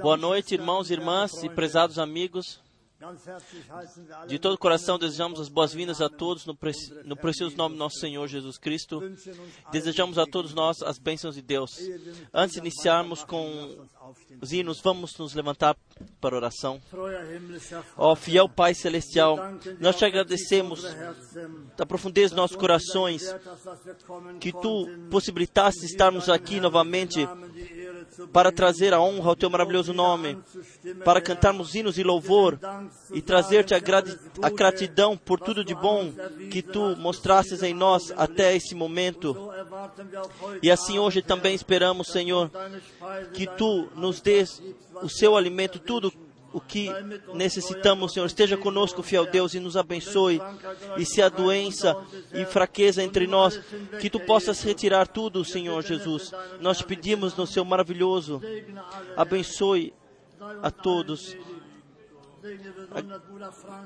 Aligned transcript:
Boa 0.00 0.16
noite, 0.16 0.54
irmãos 0.54 0.88
e 0.88 0.94
irmãs 0.94 1.42
e 1.42 1.48
prezados 1.50 1.98
amigos. 1.98 2.60
De 4.28 4.38
todo 4.38 4.54
o 4.54 4.58
coração 4.58 4.98
desejamos 4.98 5.40
as 5.40 5.48
boas-vindas 5.48 6.02
a 6.02 6.08
todos 6.10 6.44
no, 6.44 6.56
no 7.04 7.16
precioso 7.16 7.56
nome 7.56 7.74
do 7.74 7.78
nosso 7.78 7.98
Senhor 7.98 8.26
Jesus 8.28 8.58
Cristo. 8.58 9.00
Desejamos 9.72 10.18
a 10.18 10.26
todos 10.26 10.52
nós 10.52 10.82
as 10.82 10.98
bênçãos 10.98 11.34
de 11.34 11.40
Deus. 11.40 11.78
Antes 12.32 12.54
de 12.54 12.60
iniciarmos 12.60 13.24
com 13.24 13.86
os 14.38 14.52
hinos, 14.52 14.80
vamos 14.82 15.16
nos 15.16 15.32
levantar 15.32 15.74
para 16.20 16.36
oração. 16.36 16.78
Ó 17.96 18.12
oh, 18.12 18.16
fiel 18.16 18.50
Pai 18.50 18.74
Celestial, 18.74 19.38
nós 19.78 19.96
te 19.96 20.04
agradecemos 20.04 20.84
da 21.78 21.86
profundeza 21.86 22.34
dos 22.34 22.36
nossos 22.36 22.56
corações 22.56 23.34
que 24.38 24.52
tu 24.52 24.86
possibilitaste 25.10 25.86
estarmos 25.86 26.28
aqui 26.28 26.60
novamente 26.60 27.26
para 28.32 28.52
trazer 28.52 28.92
a 28.92 29.00
honra 29.00 29.30
ao 29.30 29.36
teu 29.36 29.50
maravilhoso 29.50 29.92
nome, 29.92 30.38
para 31.04 31.20
cantarmos 31.20 31.74
hinos 31.74 31.98
e 31.98 32.02
louvor 32.02 32.58
e 33.12 33.20
trazer-te 33.20 33.74
a, 33.74 33.78
a 34.42 34.50
gratidão 34.50 35.16
por 35.16 35.40
tudo 35.40 35.64
de 35.64 35.74
bom 35.74 36.12
que 36.50 36.62
tu 36.62 36.96
mostrastes 36.96 37.62
em 37.62 37.74
nós 37.74 38.12
até 38.16 38.54
esse 38.54 38.74
momento. 38.74 39.36
E 40.62 40.70
assim 40.70 40.98
hoje 40.98 41.22
também 41.22 41.54
esperamos, 41.54 42.08
Senhor, 42.08 42.50
que 43.32 43.46
tu 43.46 43.88
nos 43.94 44.20
dês 44.20 44.62
o 45.02 45.08
seu 45.08 45.36
alimento, 45.36 45.78
tudo 45.78 46.12
o 46.52 46.60
que 46.60 46.90
necessitamos, 47.34 48.12
Senhor. 48.12 48.26
Esteja 48.26 48.56
conosco, 48.56 49.02
fiel 49.02 49.26
Deus, 49.26 49.54
e 49.54 49.60
nos 49.60 49.76
abençoe. 49.76 50.40
E 50.96 51.04
se 51.04 51.22
há 51.22 51.28
doença 51.28 51.96
e 52.32 52.44
fraqueza 52.44 53.02
entre 53.02 53.26
nós, 53.26 53.60
que 54.00 54.10
tu 54.10 54.20
possas 54.20 54.62
retirar 54.62 55.06
tudo, 55.06 55.44
Senhor 55.44 55.82
Jesus. 55.82 56.32
Nós 56.60 56.78
te 56.78 56.84
pedimos 56.84 57.36
no 57.36 57.46
seu 57.46 57.64
maravilhoso. 57.64 58.40
Abençoe 59.16 59.94
a 60.62 60.70
todos. 60.70 61.36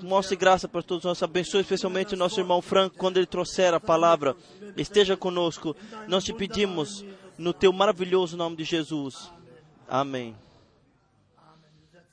Mostre 0.03 0.37
graça 0.37 0.69
para 0.69 0.83
todos 0.83 1.05
nós. 1.05 1.23
Abençoe 1.23 1.61
especialmente 1.61 2.15
o 2.15 2.17
nosso 2.17 2.41
irmão 2.41 2.63
Franco 2.63 2.97
quando 2.97 3.17
ele 3.17 3.27
trouxer 3.27 3.75
a 3.75 3.81
palavra. 3.81 4.37
Esteja 4.77 5.17
conosco. 5.17 5.77
Nós 6.09 6.25
te 6.25 6.33
pedimos 6.33 7.05
no 7.37 7.53
teu 7.53 7.73
maravilhoso 7.73 8.37
nome 8.37 8.57
de 8.57 8.65
Jesus. 8.65 9.31
Amém. 9.89 10.35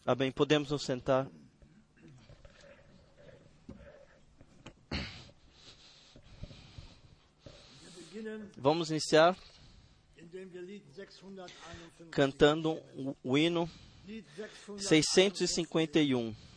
Amém. 0.06 0.32
Podemos 0.32 0.72
nos 0.72 0.84
sentar. 0.84 1.30
Vamos 8.58 8.92
iniciar 8.92 9.36
cantando 12.12 12.80
o 13.24 13.38
hino 13.38 13.70
651. 14.78 16.51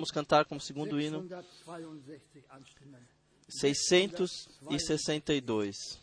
Vamos 0.00 0.10
cantar 0.10 0.46
como 0.46 0.58
segundo 0.58 0.98
hino 0.98 1.22
662. 3.50 5.99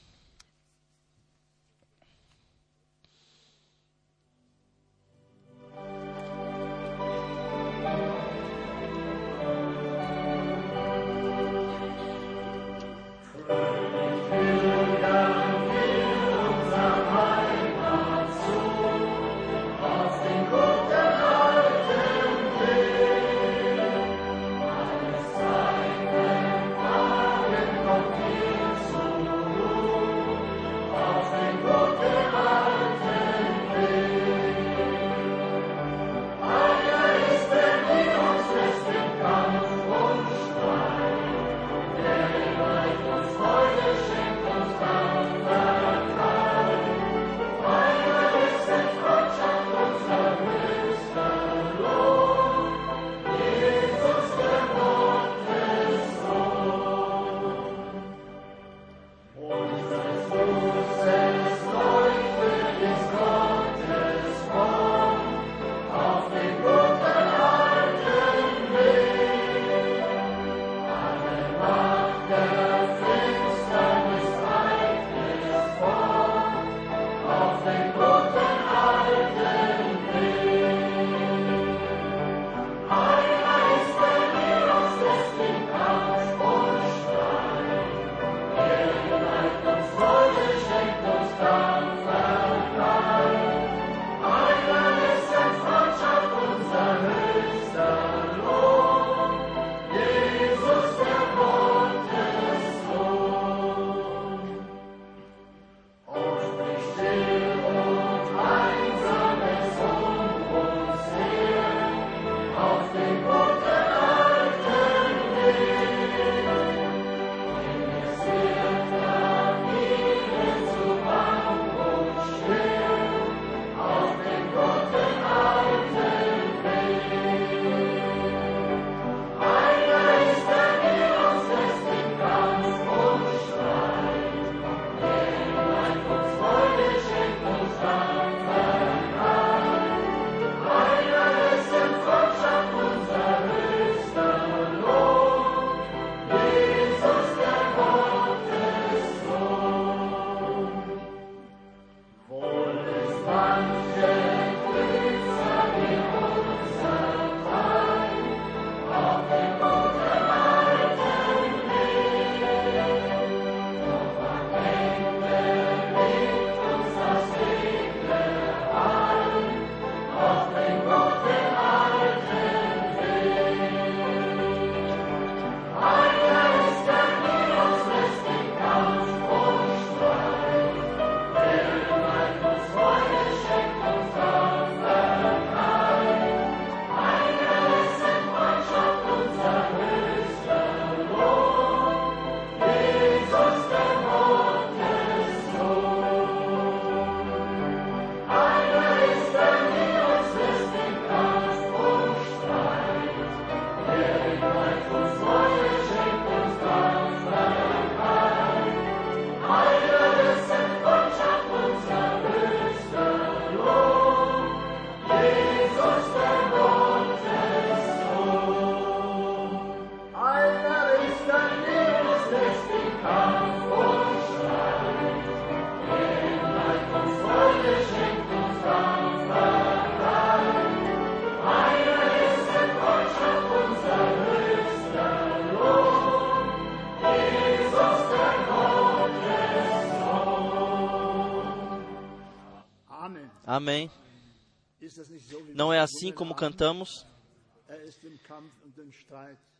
Como 246.17 246.33
cantamos? 246.33 247.05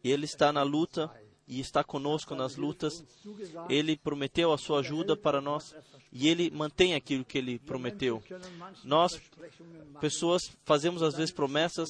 Ele 0.03 0.25
está 0.25 0.51
na 0.51 0.63
luta 0.63 1.11
e 1.47 1.59
está 1.59 1.83
conosco 1.83 2.33
nas 2.33 2.55
lutas. 2.55 3.05
Ele 3.69 3.95
prometeu 3.95 4.51
a 4.51 4.57
sua 4.57 4.79
ajuda 4.79 5.15
para 5.15 5.39
nós 5.39 5.75
e 6.11 6.27
ele 6.27 6.49
mantém 6.49 6.95
aquilo 6.95 7.23
que 7.23 7.37
ele 7.37 7.59
prometeu. 7.59 8.23
Nós, 8.83 9.21
pessoas, 10.01 10.51
fazemos 10.65 11.03
às 11.03 11.15
vezes 11.15 11.31
promessas, 11.31 11.89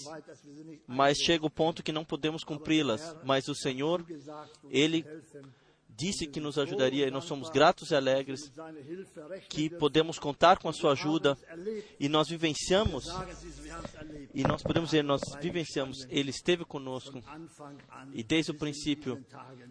mas 0.86 1.18
chega 1.18 1.46
o 1.46 1.50
ponto 1.50 1.82
que 1.82 1.92
não 1.92 2.04
podemos 2.04 2.44
cumpri-las. 2.44 3.16
Mas 3.24 3.48
o 3.48 3.56
Senhor, 3.56 4.06
ele 4.70 5.06
disse 5.98 6.28
que 6.28 6.40
nos 6.40 6.60
ajudaria 6.60 7.08
e 7.08 7.12
nós 7.12 7.26
somos 7.26 7.50
gratos 7.50 7.90
e 7.90 7.96
alegres 7.96 8.54
que 9.50 9.68
podemos 9.68 10.20
contar 10.20 10.60
com 10.60 10.70
a 10.70 10.74
sua 10.74 10.92
ajuda 10.92 11.36
e 12.00 12.08
nós 12.08 12.30
vivenciamos 12.30 13.08
e 14.34 14.44
nós 14.44 14.62
podemos 14.62 14.92
dizer 14.92 15.04
nós 15.04 15.22
vivenciamos 15.42 16.06
ele 16.10 16.30
esteve 16.30 16.64
conosco 16.64 17.20
e 18.14 18.24
desde 18.24 18.52
o 18.52 18.54
princípio 18.54 19.26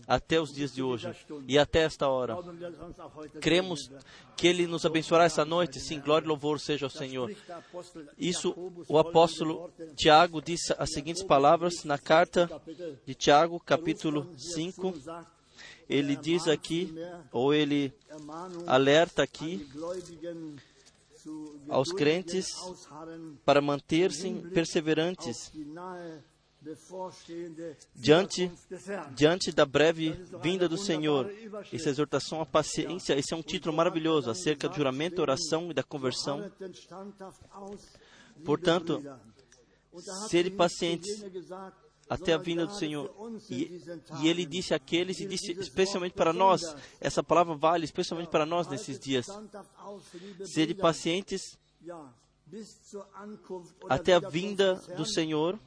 até 0.06 0.40
os 0.40 0.52
dias 0.52 0.74
de 0.74 0.82
hoje 0.82 1.08
e 1.46 1.56
até 1.58 1.82
esta 1.82 2.08
hora. 2.08 2.36
Cremos 3.40 3.88
que 4.36 4.48
ele 4.48 4.66
nos 4.66 4.84
abençoará 4.84 5.24
essa 5.24 5.44
noite. 5.44 5.78
Sim 5.78 6.00
glória 6.00 6.26
e 6.26 6.28
louvor 6.28 6.58
seja 6.58 6.86
ao 6.86 6.90
Senhor. 6.90 7.34
Isso 8.18 8.52
o 8.88 8.98
apóstolo 8.98 9.70
Tiago 9.94 10.42
disse 10.42 10.74
as 10.76 10.90
seguintes 10.90 11.22
palavras 11.22 11.84
na 11.84 11.98
carta 11.98 12.50
de 13.06 13.14
Tiago 13.14 13.60
capítulo 13.60 14.32
5 14.36 15.35
ele 15.88 16.16
diz 16.16 16.48
aqui, 16.48 16.94
ou 17.32 17.54
ele 17.54 17.92
alerta 18.66 19.22
aqui 19.22 19.68
aos 21.68 21.90
crentes 21.92 22.46
para 23.44 23.60
manter-se 23.60 24.32
perseverantes 24.54 25.52
diante, 27.94 28.50
diante 29.14 29.52
da 29.52 29.64
breve 29.64 30.10
vinda 30.42 30.68
do 30.68 30.76
Senhor. 30.76 31.30
Essa 31.72 31.90
exortação 31.90 32.40
à 32.40 32.46
paciência, 32.46 33.14
esse 33.18 33.32
é 33.32 33.36
um 33.36 33.42
título 33.42 33.74
maravilhoso 33.74 34.30
acerca 34.30 34.68
do 34.68 34.74
juramento, 34.74 35.20
oração 35.20 35.70
e 35.70 35.74
da 35.74 35.82
conversão. 35.82 36.50
Portanto, 38.44 39.02
ser 40.28 40.50
pacientes 40.56 41.24
até 42.08 42.32
a 42.32 42.38
vinda 42.38 42.66
do 42.66 42.74
Senhor. 42.74 43.10
E, 43.50 43.82
e, 44.20 44.28
ele 44.28 44.46
disse 44.46 44.74
àqueles, 44.74 45.20
e 45.20 45.26
disse 45.26 45.52
especialmente 45.52 46.12
para 46.12 46.32
nós, 46.32 46.74
essa 47.00 47.22
palavra 47.22 47.54
vale 47.54 47.84
especialmente 47.84 48.28
para 48.28 48.46
nós 48.46 48.68
nesses 48.68 48.98
dias. 48.98 49.26
Sede 50.44 50.74
pacientes 50.74 51.58
até 53.88 54.14
a 54.14 54.20
vinda 54.20 54.74
do 54.96 55.04
Senhor. 55.04 55.58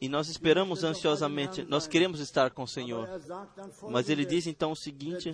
E 0.00 0.08
nós 0.08 0.28
esperamos 0.28 0.84
ansiosamente, 0.84 1.64
nós 1.64 1.86
queremos 1.86 2.20
estar 2.20 2.50
com 2.50 2.62
o 2.62 2.68
Senhor. 2.68 3.08
Mas 3.90 4.08
ele 4.08 4.24
diz 4.24 4.46
então 4.46 4.72
o 4.72 4.76
seguinte: 4.76 5.32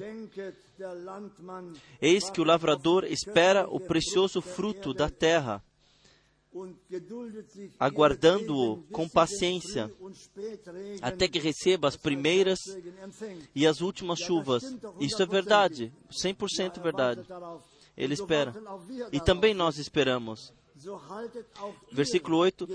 Eis 2.00 2.30
que 2.30 2.40
o 2.40 2.44
lavrador 2.44 3.04
espera 3.04 3.68
o 3.68 3.78
precioso 3.78 4.40
fruto 4.40 4.92
da 4.92 5.09
terra 5.09 5.62
aguardando-o 7.78 8.82
com 8.92 9.08
paciência 9.08 9.92
até 11.02 11.26
que 11.26 11.38
receba 11.38 11.88
as 11.88 11.96
primeiras 11.96 12.61
e 13.54 13.66
as 13.66 13.80
últimas 13.80 14.18
chuvas. 14.18 14.62
Isso 15.00 15.23
é 15.23 15.26
verdade, 15.26 15.92
100% 16.11 16.80
verdade. 16.82 17.23
Ele 17.96 18.14
espera. 18.14 18.54
E 19.12 19.20
também 19.20 19.54
nós 19.54 19.78
esperamos. 19.78 20.52
Versículo 21.92 22.38
8: 22.38 22.68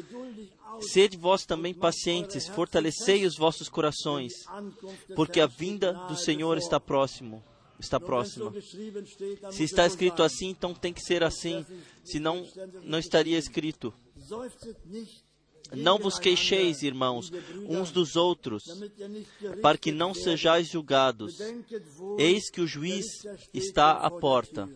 Sede 0.81 1.17
vós 1.17 1.45
também 1.45 1.73
pacientes, 1.73 2.47
fortalecei 2.47 3.25
os 3.25 3.37
vossos 3.37 3.67
corações, 3.67 4.33
porque 5.15 5.41
a 5.41 5.47
vinda 5.47 5.93
do 6.07 6.15
Senhor 6.15 6.57
está 6.57 6.79
próximo 6.79 7.43
está 7.79 7.99
próxima. 7.99 8.53
Se 9.51 9.63
está 9.63 9.85
escrito 9.85 10.21
assim, 10.21 10.49
então 10.49 10.73
tem 10.73 10.93
que 10.93 11.01
ser 11.01 11.23
assim, 11.23 11.65
senão 12.03 12.45
não 12.83 12.99
estaria 12.99 13.37
escrito. 13.37 13.93
Não 15.71 15.99
vos 15.99 16.17
queixeis, 16.17 16.81
irmãos, 16.81 17.31
uns 17.67 17.91
dos 17.91 18.15
outros, 18.15 18.63
para 19.61 19.77
que 19.77 19.91
não 19.91 20.13
sejais 20.13 20.67
julgados. 20.67 21.37
Eis 22.17 22.49
que 22.49 22.61
o 22.61 22.67
juiz 22.67 23.05
está 23.53 23.91
à 23.91 24.09
porta. 24.09 24.67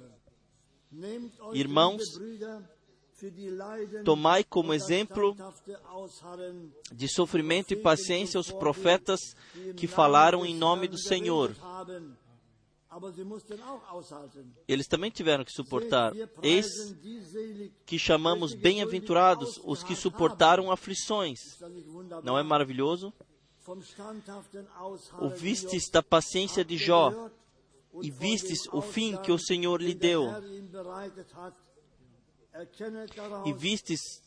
Irmãos, 1.53 2.03
tomai 4.03 4.43
como 4.43 4.73
exemplo 4.73 5.35
de 6.91 7.07
sofrimento 7.07 7.73
e 7.73 7.77
paciência 7.77 8.39
os 8.39 8.51
profetas 8.51 9.19
que 9.75 9.87
falaram 9.87 10.45
em 10.45 10.55
nome 10.55 10.87
do 10.87 10.97
Senhor. 10.97 11.55
Eles 14.67 14.87
também 14.87 15.09
tiveram 15.09 15.43
que 15.43 15.51
suportar. 15.51 16.13
Eis 16.41 16.67
que 17.85 17.97
chamamos 17.97 18.53
bem-aventurados 18.53 19.59
os 19.63 19.83
que 19.83 19.95
suportaram 19.95 20.71
aflições. 20.71 21.39
Não 22.23 22.37
é 22.37 22.43
maravilhoso? 22.43 23.13
O 25.19 25.29
vistes 25.29 25.89
da 25.89 26.03
paciência 26.03 26.65
de 26.65 26.77
Jó 26.77 27.29
e 28.01 28.11
vistes 28.11 28.67
o 28.71 28.81
fim 28.81 29.15
que 29.17 29.31
o 29.31 29.39
Senhor 29.39 29.81
lhe 29.81 29.93
deu. 29.93 30.27
E 33.45 33.53
vistes, 33.53 34.21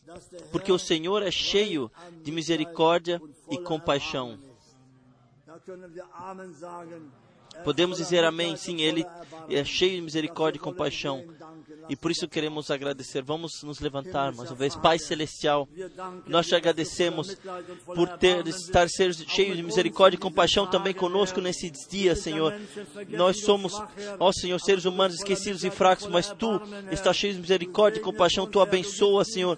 porque 0.51 0.71
o 0.71 0.79
Senhor 0.79 1.21
é 1.23 1.31
cheio 1.31 1.91
de 2.23 2.31
misericórdia 2.31 3.21
e 3.49 3.57
compaixão. 3.59 4.37
Podemos 7.63 7.97
dizer 7.97 8.23
amém. 8.23 8.55
Sim, 8.55 8.81
Ele 8.81 9.05
é 9.49 9.63
cheio 9.63 9.95
de 9.95 10.01
misericórdia 10.01 10.57
e 10.57 10.61
compaixão. 10.61 11.23
E 11.89 11.95
por 11.95 12.11
isso 12.11 12.27
queremos 12.27 12.69
agradecer. 12.69 13.21
Vamos 13.21 13.63
nos 13.63 13.79
levantar 13.79 14.33
mais 14.33 14.49
uma 14.49 14.57
vez. 14.57 14.75
Pai 14.75 14.99
Celestial, 14.99 15.67
nós 16.25 16.47
te 16.47 16.55
agradecemos 16.55 17.37
por 17.85 18.09
ter, 18.17 18.45
estar 18.47 18.89
ser 18.89 19.13
cheio 19.13 19.55
de 19.55 19.63
misericórdia 19.63 20.17
e 20.17 20.19
compaixão 20.19 20.67
também 20.67 20.93
conosco 20.93 21.39
nesses 21.39 21.87
dias, 21.87 22.19
Senhor. 22.19 22.53
Nós 23.09 23.41
somos, 23.41 23.73
ó 24.19 24.31
Senhor, 24.31 24.59
seres 24.59 24.85
humanos 24.85 25.15
esquecidos 25.15 25.63
e 25.63 25.69
fracos, 25.69 26.07
mas 26.07 26.27
Tu 26.37 26.61
estás 26.91 27.15
cheio 27.15 27.33
de 27.33 27.39
misericórdia 27.39 27.99
e 27.99 28.03
compaixão. 28.03 28.45
Tu 28.45 28.59
abençoa, 28.59 29.23
Senhor. 29.23 29.57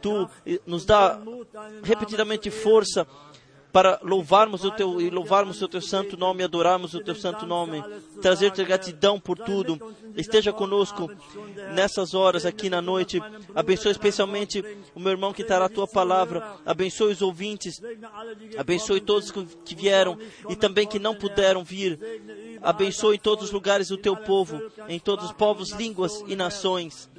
Tu 0.00 0.28
nos 0.66 0.86
dá 0.86 1.20
repetidamente 1.82 2.50
força 2.50 3.06
para 3.72 3.98
louvarmos 4.02 4.64
o 4.64 4.70
teu 4.70 5.00
e 5.00 5.08
louvarmos 5.08 5.62
o 5.62 5.68
teu 5.68 5.80
santo 5.80 6.16
nome, 6.16 6.44
adorarmos 6.44 6.92
o 6.92 7.00
teu 7.00 7.14
santo 7.14 7.46
nome, 7.46 7.82
trazer-te 8.20 8.62
gratidão 8.64 9.18
por 9.18 9.38
tudo. 9.38 9.94
Esteja 10.14 10.52
conosco 10.52 11.10
nessas 11.74 12.12
horas 12.12 12.44
aqui 12.44 12.68
na 12.68 12.82
noite. 12.82 13.20
Abençoe 13.54 13.92
especialmente 13.92 14.62
o 14.94 15.00
meu 15.00 15.12
irmão 15.12 15.32
que 15.32 15.42
terá 15.42 15.64
a 15.64 15.70
tua 15.70 15.88
palavra. 15.88 16.56
Abençoe 16.66 17.12
os 17.12 17.22
ouvintes. 17.22 17.80
Abençoe 18.58 19.00
todos 19.00 19.32
que 19.64 19.74
vieram 19.74 20.18
e 20.50 20.54
também 20.54 20.86
que 20.86 20.98
não 20.98 21.14
puderam 21.14 21.64
vir. 21.64 21.98
Abençoe 22.60 23.16
em 23.16 23.18
todos 23.18 23.46
os 23.46 23.50
lugares 23.50 23.90
o 23.90 23.96
teu 23.96 24.14
povo, 24.14 24.60
em 24.86 24.98
todos 24.98 25.24
os 25.24 25.32
povos, 25.32 25.70
línguas 25.70 26.22
e 26.28 26.36
nações 26.36 27.10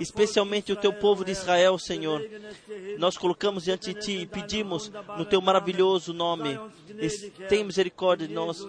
especialmente 0.00 0.72
o 0.72 0.76
teu 0.76 0.92
povo 0.92 1.24
de 1.24 1.32
Israel, 1.32 1.78
Senhor. 1.78 2.22
Nós 2.98 3.16
colocamos 3.16 3.64
diante 3.64 3.92
de 3.92 4.00
ti 4.00 4.16
e 4.18 4.26
pedimos 4.26 4.90
no 5.16 5.24
teu 5.24 5.40
maravilhoso 5.40 6.12
nome. 6.12 6.58
Tem 7.48 7.64
misericórdia 7.64 8.26
de 8.26 8.34
nós, 8.34 8.66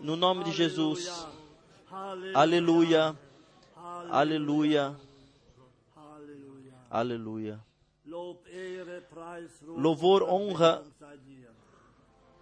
no 0.00 0.16
nome 0.16 0.44
de 0.44 0.52
Jesus. 0.52 1.26
Aleluia. 2.34 3.16
Aleluia. 4.10 4.96
Aleluia. 6.90 7.60
Louvor, 9.76 10.22
honra 10.22 10.82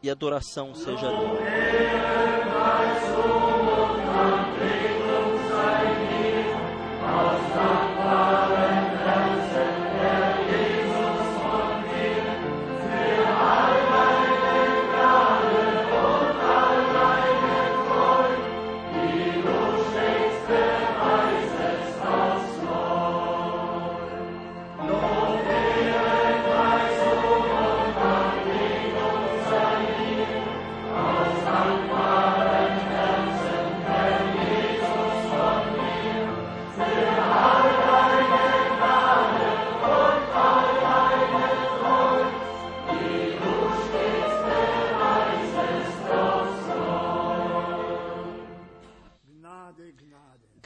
e 0.03 0.11
adoração 0.11 0.75
seja 0.75 1.09
a 1.09 1.13
Hasta 7.07 8.46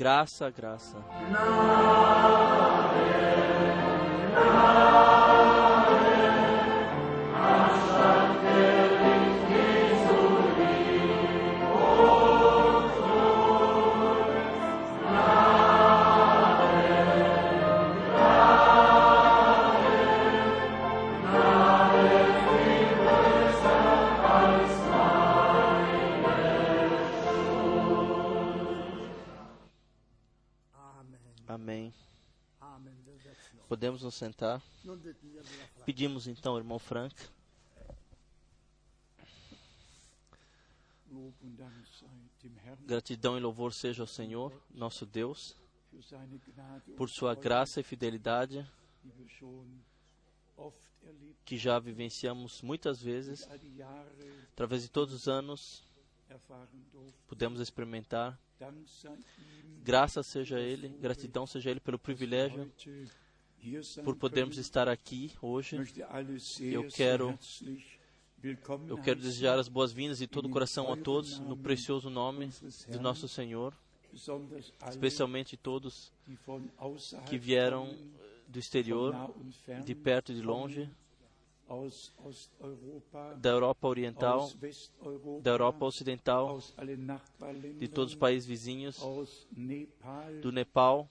Graça, 0.00 0.48
graça. 0.50 0.96
Vamos 33.80 34.02
nos 34.02 34.14
sentar. 34.14 34.62
Pedimos 35.86 36.26
então, 36.26 36.56
irmão 36.56 36.78
Frank. 36.78 37.14
Gratidão 42.86 43.36
e 43.36 43.40
louvor 43.40 43.72
seja 43.72 44.02
ao 44.02 44.06
Senhor, 44.06 44.52
nosso 44.72 45.06
Deus, 45.06 45.56
por 46.96 47.08
sua 47.08 47.34
graça 47.34 47.80
e 47.80 47.82
fidelidade 47.82 48.66
que 51.44 51.56
já 51.56 51.78
vivenciamos 51.78 52.62
muitas 52.62 53.02
vezes, 53.02 53.48
através 54.52 54.82
de 54.82 54.88
todos 54.88 55.14
os 55.14 55.26
anos, 55.26 55.82
pudemos 57.26 57.60
experimentar. 57.60 58.38
Graças 59.82 60.26
seja 60.26 60.58
a 60.58 60.60
Ele, 60.60 60.88
gratidão 60.88 61.46
seja 61.46 61.70
a 61.70 61.72
Ele 61.72 61.80
pelo 61.80 61.98
privilégio 61.98 62.70
por 64.04 64.16
podermos 64.16 64.58
estar 64.58 64.88
aqui 64.88 65.32
hoje. 65.40 65.76
Eu 66.60 66.88
quero 66.88 67.38
eu 68.88 68.96
quero 68.98 69.20
desejar 69.20 69.58
as 69.58 69.68
boas-vindas 69.68 70.18
de 70.18 70.26
todo 70.26 70.46
o 70.46 70.50
coração 70.50 70.90
a 70.90 70.96
todos, 70.96 71.38
no 71.38 71.56
precioso 71.56 72.08
nome 72.08 72.50
de 72.88 72.98
nosso 72.98 73.28
Senhor, 73.28 73.74
especialmente 74.88 75.56
todos 75.56 76.10
que 77.28 77.36
vieram 77.36 77.94
do 78.48 78.58
exterior, 78.58 79.14
de 79.84 79.94
perto 79.94 80.32
e 80.32 80.34
de 80.34 80.42
longe, 80.42 80.90
da 83.36 83.50
Europa 83.50 83.86
Oriental, 83.86 84.50
da 85.42 85.50
Europa 85.50 85.84
Ocidental, 85.84 86.58
de 87.78 87.88
todos 87.88 88.14
os 88.14 88.18
países 88.18 88.46
vizinhos, 88.46 88.98
do 90.40 90.50
Nepal, 90.50 91.08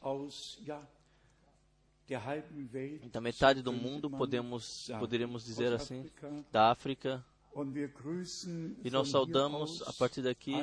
da 3.12 3.22
metade 3.22 3.62
do 3.62 3.72
mundo, 3.72 4.10
podemos, 4.10 4.90
poderíamos 5.00 5.46
dizer 5.46 5.74
assim, 5.74 6.10
da 6.52 6.72
África. 6.72 7.24
E 8.84 8.90
nós 8.92 9.10
saudamos 9.10 9.82
a 9.82 9.94
partir 9.94 10.22
daqui 10.22 10.54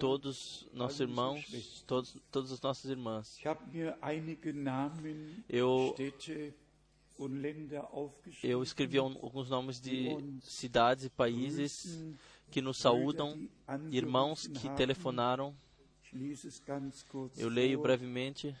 todos 0.00 0.66
nossos 0.72 1.00
irmãos, 1.00 1.84
todos, 1.86 2.16
todas 2.30 2.52
as 2.52 2.60
nossas 2.60 2.90
irmãs. 2.90 3.38
Eu, 5.48 5.94
eu 8.42 8.62
escrevi 8.62 8.98
alguns 8.98 9.50
nomes 9.50 9.80
de 9.80 10.16
cidades 10.42 11.04
e 11.04 11.10
países 11.10 12.02
que 12.50 12.62
nos 12.62 12.78
saúdam, 12.78 13.48
irmãos 13.90 14.46
que 14.46 14.68
telefonaram 14.70 15.54
eu 17.36 17.48
leio 17.48 17.80
brevemente. 17.80 18.54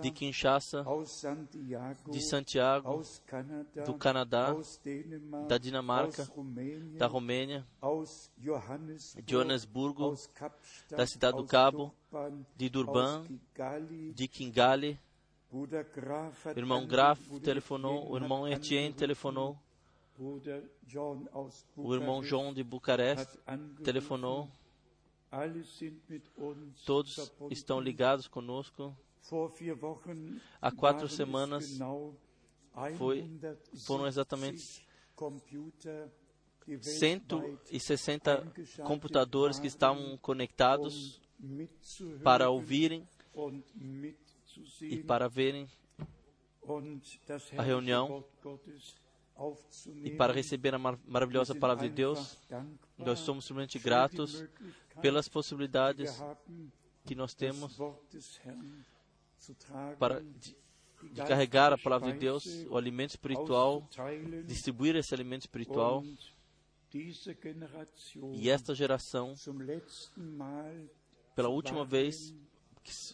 De 0.00 0.10
Kinshasa, 0.10 0.84
de 2.10 2.20
Santiago, 2.20 3.02
do 3.84 3.94
Canadá, 3.94 4.54
da 5.48 5.58
Dinamarca, 5.58 6.28
da 6.98 7.06
Romênia, 7.06 7.66
de 9.24 9.32
Joanesburgo, 9.32 10.14
da 10.90 11.06
cidade 11.06 11.36
do 11.36 11.44
Cabo, 11.44 11.94
de 12.56 12.68
Durban, 12.68 13.24
de 14.14 14.28
Kigali. 14.28 14.98
O 15.52 16.58
irmão 16.58 16.86
Graf 16.86 17.20
telefonou, 17.42 18.10
o 18.10 18.16
irmão 18.16 18.48
Etienne 18.48 18.92
telefonou, 18.94 19.56
o 21.76 21.94
irmão 21.94 22.22
João 22.22 22.52
de 22.52 22.64
Bucareste 22.64 23.38
telefonou. 23.84 24.48
Todos 26.84 27.32
estão 27.50 27.80
ligados 27.80 28.28
conosco. 28.28 28.96
Há 30.60 30.70
quatro 30.70 31.08
semanas 31.08 31.78
foi, 32.96 33.28
foram 33.84 34.06
exatamente 34.06 34.86
160 36.80 38.52
computadores 38.84 39.58
que 39.58 39.66
estavam 39.66 40.16
conectados 40.18 41.20
para 42.22 42.50
ouvirem 42.50 43.08
e 44.80 45.02
para 45.02 45.28
verem 45.28 45.68
a 47.56 47.62
reunião 47.62 48.24
e 50.02 50.10
para 50.10 50.32
receber 50.32 50.74
a 50.74 50.78
mar 50.78 50.98
maravilhosa 51.06 51.54
palavra 51.54 51.88
de 51.88 51.94
Deus. 51.94 52.38
Nós 52.98 53.20
somos 53.20 53.44
simplesmente 53.44 53.78
gratos 53.78 54.44
pelas 55.00 55.28
possibilidades 55.28 56.22
que 57.04 57.14
nós 57.14 57.34
temos 57.34 57.78
para 59.98 60.20
de, 60.22 60.56
de 61.12 61.24
carregar 61.26 61.72
a 61.72 61.78
palavra 61.78 62.12
de 62.12 62.18
Deus, 62.18 62.46
o 62.68 62.76
alimento 62.76 63.10
espiritual, 63.10 63.88
distribuir 64.44 64.96
esse 64.96 65.14
alimento 65.14 65.42
espiritual. 65.42 66.02
E 68.32 68.48
esta 68.48 68.74
geração, 68.74 69.34
pela 71.34 71.48
última 71.48 71.84
vez, 71.84 72.34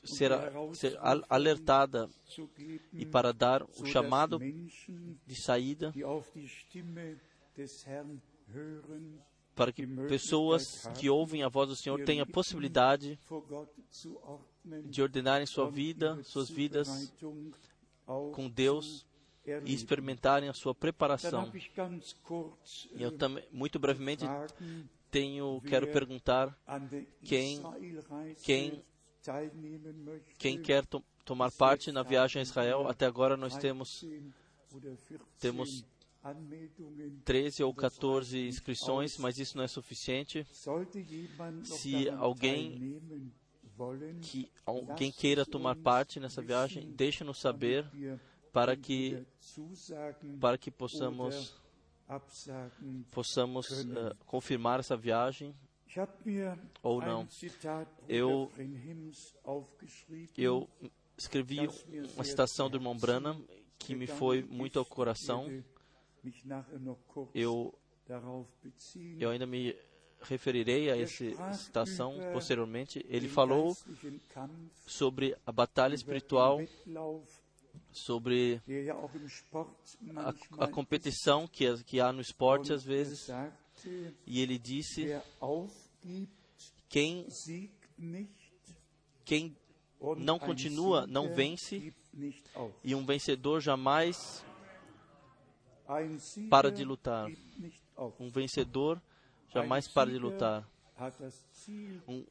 será 0.04 0.50
ser 0.74 0.98
alertada 1.28 2.08
e 2.92 3.06
para 3.06 3.32
dar 3.32 3.62
o 3.62 3.86
chamado 3.86 4.38
de 4.38 5.42
saída 5.42 5.92
para 9.54 9.72
que 9.72 9.86
pessoas 10.08 10.86
que 10.98 11.10
ouvem 11.10 11.42
a 11.42 11.48
voz 11.48 11.68
do 11.68 11.76
Senhor 11.76 12.02
tenham 12.04 12.24
a 12.24 12.26
possibilidade 12.26 13.18
de 14.86 15.02
ordenarem 15.02 15.46
sua 15.46 15.70
vida, 15.70 16.22
suas 16.24 16.48
vidas 16.48 17.12
com 18.06 18.48
Deus 18.48 19.06
e 19.64 19.74
experimentarem 19.74 20.48
a 20.48 20.54
sua 20.54 20.74
preparação. 20.74 21.52
E 22.94 23.02
eu 23.02 23.16
também, 23.16 23.44
muito 23.50 23.78
brevemente, 23.78 24.24
tenho, 25.10 25.60
quero 25.62 25.88
perguntar 25.88 26.56
quem, 27.22 27.60
quem, 28.42 28.84
quem 30.38 30.60
quer 30.60 30.84
to 30.86 31.02
tomar 31.24 31.50
parte 31.52 31.92
na 31.92 32.02
viagem 32.02 32.40
a 32.40 32.42
Israel. 32.42 32.88
Até 32.88 33.06
agora 33.06 33.36
nós 33.36 33.56
temos, 33.56 34.04
temos 35.38 35.84
13 37.24 37.62
ou 37.62 37.74
14 37.74 38.46
inscrições, 38.46 39.18
mas 39.18 39.38
isso 39.38 39.56
não 39.56 39.64
é 39.64 39.68
suficiente. 39.68 40.46
Se 41.64 42.08
alguém 42.10 43.00
que 44.20 44.50
alguém 44.64 45.10
queira 45.10 45.44
tomar 45.44 45.76
parte 45.76 46.20
nessa 46.20 46.42
viagem, 46.42 46.90
deixe-nos 46.92 47.40
saber 47.40 47.86
para 48.52 48.76
que 48.76 49.24
para 50.38 50.58
que 50.58 50.70
possamos 50.70 51.54
possamos 53.10 53.70
uh, 53.70 54.14
confirmar 54.26 54.80
essa 54.80 54.96
viagem 54.96 55.54
ou 56.82 57.00
não. 57.00 57.28
Eu 58.08 58.50
eu 60.36 60.68
escrevi 61.16 61.58
uma 62.14 62.24
citação 62.24 62.70
do 62.70 62.76
irmão 62.76 62.96
Branham 62.96 63.44
que 63.78 63.94
me 63.94 64.06
foi 64.06 64.42
muito 64.42 64.78
ao 64.78 64.84
coração 64.84 65.48
eu, 67.34 67.74
eu 69.18 69.30
ainda 69.30 69.46
me 69.46 69.76
referirei 70.22 70.90
a 70.90 70.96
essa 70.96 71.52
citação 71.54 72.18
posteriormente. 72.32 73.04
Ele 73.08 73.28
falou 73.28 73.76
sobre 74.86 75.36
a 75.44 75.52
batalha 75.52 75.94
espiritual, 75.94 76.60
sobre 77.90 78.60
a, 80.16 80.64
a 80.64 80.68
competição 80.68 81.46
que, 81.48 81.82
que 81.84 82.00
há 82.00 82.12
no 82.12 82.20
esporte 82.20 82.72
às 82.72 82.84
vezes. 82.84 83.28
E 84.26 84.40
ele 84.40 84.58
disse: 84.58 85.08
quem, 86.88 87.26
quem 89.24 89.56
não 90.18 90.38
continua, 90.38 91.06
não 91.06 91.32
vence, 91.34 91.94
e 92.82 92.94
um 92.94 93.04
vencedor 93.04 93.60
jamais 93.60 94.44
para 96.50 96.70
de 96.70 96.84
lutar. 96.84 97.30
Um 98.18 98.30
vencedor 98.30 99.00
jamais 99.52 99.88
para 99.88 100.10
de 100.10 100.18
lutar. 100.18 100.68
Um, 102.06 102.24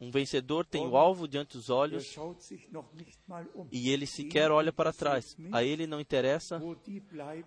um, 0.00 0.10
vencedor 0.10 0.64
tem 0.64 0.86
o 0.86 0.96
alvo 0.96 1.28
diante 1.28 1.56
dos 1.56 1.68
olhos 1.68 2.16
e 3.70 3.90
ele 3.90 4.06
sequer 4.06 4.50
olha 4.50 4.72
para 4.72 4.92
trás. 4.92 5.36
A 5.52 5.62
ele 5.62 5.86
não 5.86 6.00
interessa 6.00 6.60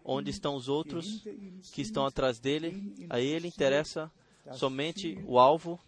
onde 0.04 0.30
estão 0.30 0.56
os 0.56 0.68
outros 0.68 1.24
que 1.72 1.82
estão 1.82 2.06
atrás 2.06 2.40
dele. 2.40 2.94
A 3.10 3.20
ele 3.20 3.48
interessa 3.48 4.12
somente 4.54 5.18
o 5.26 5.40
alvo 5.40 5.80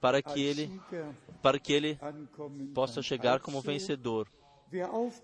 para 0.00 0.22
que 0.22 0.40
ele 0.40 0.80
para 1.42 1.58
que 1.58 1.72
ele 1.72 1.98
possa 2.74 3.02
chegar 3.02 3.40
como 3.40 3.60
vencedor. 3.60 4.28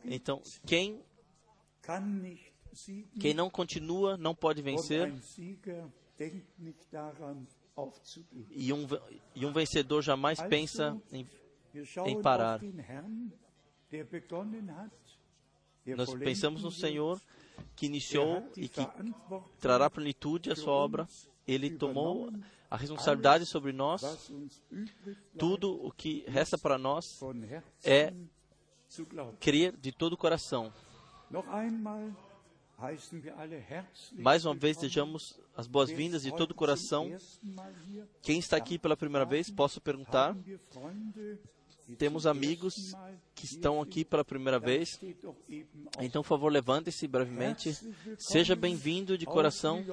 Então, 0.05 0.42
quem 0.66 1.03
quem 3.20 3.35
não 3.35 3.50
continua 3.50 4.16
não 4.16 4.35
pode 4.35 4.62
vencer. 4.62 5.12
E 8.50 8.72
um, 8.72 8.87
e 9.35 9.46
um 9.46 9.53
vencedor 9.53 10.03
jamais 10.03 10.40
pensa 10.42 11.00
em, 11.11 11.26
em 12.07 12.20
parar. 12.20 12.61
Nós 15.87 16.14
pensamos 16.14 16.62
no 16.62 16.70
Senhor 16.70 17.20
que 17.74 17.87
iniciou 17.87 18.46
e 18.57 18.68
que 18.68 18.87
trará 19.59 19.88
plenitude 19.88 20.50
a 20.50 20.57
sua 20.57 20.72
obra. 20.72 21.09
Ele 21.50 21.70
tomou 21.70 22.30
a 22.70 22.76
responsabilidade 22.76 23.44
sobre 23.44 23.72
nós. 23.72 24.30
Tudo 25.36 25.84
o 25.84 25.90
que 25.90 26.24
resta 26.28 26.56
para 26.56 26.78
nós 26.78 27.18
é 27.84 28.14
crer 29.40 29.76
de 29.76 29.90
todo 29.90 30.12
o 30.12 30.16
coração. 30.16 30.72
Mais 34.14 34.44
uma 34.44 34.54
vez, 34.54 34.76
desejamos 34.76 35.40
as 35.56 35.66
boas-vindas 35.66 36.22
de 36.22 36.30
todo 36.36 36.52
o 36.52 36.54
coração. 36.54 37.10
Quem 38.22 38.38
está 38.38 38.56
aqui 38.56 38.78
pela 38.78 38.96
primeira 38.96 39.26
vez, 39.26 39.50
posso 39.50 39.80
perguntar? 39.80 40.36
Temos 41.98 42.28
amigos 42.28 42.94
que 43.34 43.44
estão 43.44 43.82
aqui 43.82 44.04
pela 44.04 44.24
primeira 44.24 44.60
vez. 44.60 45.00
Então, 45.98 46.22
por 46.22 46.28
favor, 46.28 46.52
levante-se 46.52 47.08
brevemente. 47.08 47.76
Seja 48.16 48.54
bem-vindo 48.54 49.18
de 49.18 49.26
coração. 49.26 49.84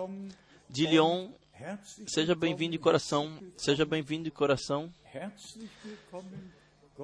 De 0.69 0.85
Lyon, 0.85 1.31
seja 2.07 2.35
bem-vindo 2.35 2.71
de 2.71 2.79
coração. 2.79 3.39
Seja 3.57 3.85
bem-vindo 3.85 4.25
de 4.25 4.31
coração. 4.31 4.93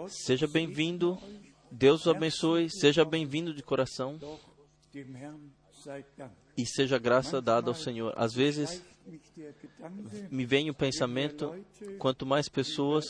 Seja 0.07 0.47
bem-vindo. 0.47 1.17
Deus 1.71 2.05
o 2.05 2.11
abençoe. 2.11 2.69
Seja 2.69 3.03
bem-vindo 3.03 3.53
de 3.53 3.63
coração. 3.63 4.19
E 6.55 6.65
seja 6.65 6.97
graça 6.97 7.41
dada 7.41 7.69
ao 7.69 7.75
Senhor. 7.75 8.13
Às 8.15 8.33
vezes, 8.33 8.83
me 10.29 10.45
vem 10.45 10.69
o 10.69 10.73
pensamento: 10.73 11.53
quanto 11.97 12.25
mais 12.25 12.47
pessoas 12.47 13.05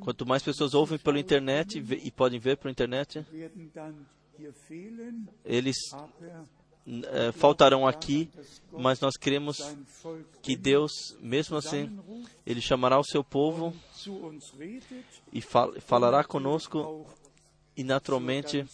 Quanto 0.00 0.26
mais 0.26 0.42
pessoas 0.42 0.74
ouvem 0.74 0.98
pela 0.98 1.18
internet 1.18 1.78
e 1.78 2.10
podem 2.10 2.38
ver 2.38 2.56
pela 2.58 2.70
internet, 2.70 3.24
eles 5.44 5.76
faltarão 7.34 7.86
aqui, 7.86 8.30
mas 8.72 9.00
nós 9.00 9.16
queremos 9.16 9.58
que 10.42 10.56
Deus, 10.56 10.92
mesmo 11.20 11.56
assim, 11.56 11.98
Ele 12.46 12.60
chamará 12.60 12.98
o 12.98 13.04
seu 13.04 13.22
povo 13.22 13.74
e 15.32 15.40
fal 15.40 15.72
falará 15.80 16.24
conosco 16.24 17.06
e 17.76 17.84
naturalmente 17.84 18.66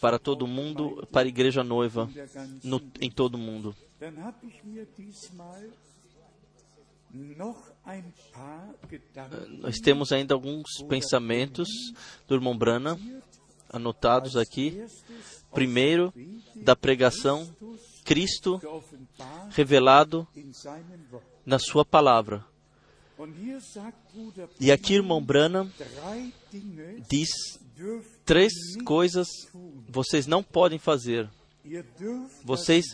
para 0.00 0.18
todo 0.18 0.46
mundo, 0.46 1.06
para 1.10 1.26
a 1.26 1.28
igreja 1.28 1.64
noiva 1.64 2.08
no, 2.62 2.80
em 3.00 3.10
todo 3.10 3.36
o 3.36 3.38
mundo. 3.38 3.74
Nós 9.60 9.78
temos 9.78 10.12
ainda 10.12 10.34
alguns 10.34 10.82
pensamentos 10.88 11.68
do 12.26 12.34
irmão 12.34 12.56
Brana 12.56 12.98
anotados 13.70 14.36
aqui. 14.36 14.84
Primeiro, 15.52 16.12
da 16.56 16.76
pregação, 16.76 17.48
Cristo 18.04 18.60
revelado 19.50 20.26
na 21.44 21.58
Sua 21.58 21.84
palavra. 21.84 22.44
E 24.60 24.70
aqui, 24.70 24.94
irmão 24.94 25.22
Brana 25.22 25.70
diz 27.10 27.28
três 28.24 28.52
coisas 28.84 29.26
vocês 29.88 30.26
não 30.26 30.42
podem 30.42 30.78
fazer. 30.78 31.28
Vocês 32.44 32.84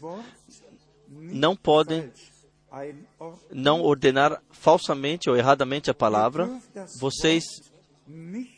não 1.09 1.55
podem 1.55 2.11
não 3.53 3.83
ordenar 3.83 4.43
falsamente 4.51 5.29
ou 5.29 5.37
erradamente 5.37 5.91
a 5.91 5.95
palavra. 5.95 6.49
Vocês 6.99 7.45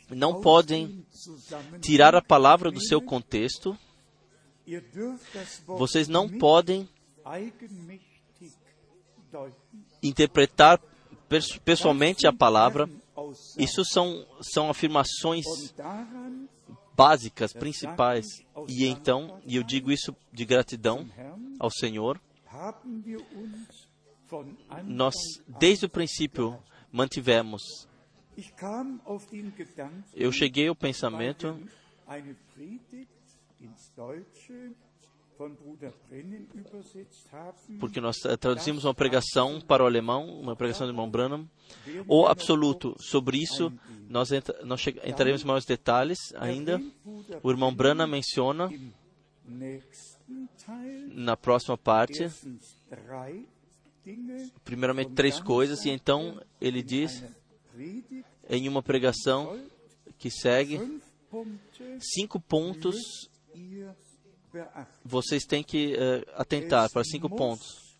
não 0.09 0.41
podem 0.41 1.05
tirar 1.81 2.15
a 2.15 2.21
palavra 2.21 2.71
do 2.71 2.81
seu 2.81 3.01
contexto. 3.01 3.77
Vocês 5.65 6.07
não 6.07 6.27
podem 6.27 6.87
interpretar 10.03 10.79
pessoalmente 11.63 12.27
a 12.27 12.33
palavra. 12.33 12.89
Isso 13.57 13.83
são, 13.85 14.25
são 14.41 14.69
afirmações 14.69 15.45
básicas, 16.95 17.53
principais. 17.53 18.25
E 18.67 18.85
então, 18.85 19.39
e 19.45 19.55
eu 19.55 19.63
digo 19.63 19.91
isso 19.91 20.15
de 20.31 20.45
gratidão 20.45 21.07
ao 21.59 21.69
Senhor, 21.69 22.19
nós, 24.83 25.15
desde 25.47 25.85
o 25.85 25.89
princípio, 25.89 26.57
mantivemos. 26.91 27.87
Eu 30.13 30.31
cheguei 30.31 30.67
ao 30.67 30.75
pensamento 30.75 31.59
porque 37.79 38.01
nós 38.01 38.17
traduzimos 38.39 38.85
uma 38.85 38.93
pregação 38.93 39.61
para 39.61 39.83
o 39.83 39.85
alemão, 39.85 40.27
uma 40.39 40.55
pregação 40.55 40.87
do 40.87 40.91
irmão 40.91 41.09
Branham, 41.09 41.47
o 42.07 42.25
absoluto. 42.25 42.95
Sobre 42.99 43.37
isso, 43.37 43.71
nós, 44.09 44.31
entra, 44.31 44.65
nós 44.65 44.85
entraremos 44.87 45.43
em 45.43 45.45
maiores 45.45 45.65
detalhes 45.65 46.17
ainda. 46.35 46.81
O 47.43 47.51
irmão 47.51 47.73
Branham 47.73 48.07
menciona 48.07 48.69
na 51.09 51.37
próxima 51.37 51.77
parte 51.77 52.29
primeiramente 54.63 55.11
três 55.11 55.39
coisas, 55.39 55.85
e 55.85 55.89
então 55.89 56.41
ele 56.59 56.81
diz 56.81 57.23
em 58.49 58.67
uma 58.67 58.81
pregação 58.81 59.59
que 60.17 60.29
segue 60.29 61.01
cinco 61.99 62.39
pontos 62.39 62.95
vocês 65.03 65.45
têm 65.45 65.63
que 65.63 65.93
uh, 65.93 66.25
atentar 66.35 66.89
para 66.91 67.03
cinco 67.03 67.29
pontos. 67.29 67.97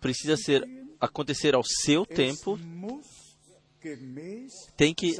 Precisa 0.00 0.36
ser 0.36 0.62
acontecer 1.00 1.54
ao 1.54 1.64
seu 1.64 2.04
tempo. 2.06 2.58
Tem 4.76 4.94
que 4.94 5.16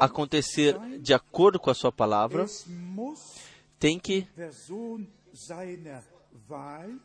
acontecer 0.00 0.76
de 1.00 1.14
acordo 1.14 1.58
com 1.58 1.70
a 1.70 1.74
sua 1.74 1.92
palavra. 1.92 2.46
Tem 3.78 3.98
que 3.98 4.26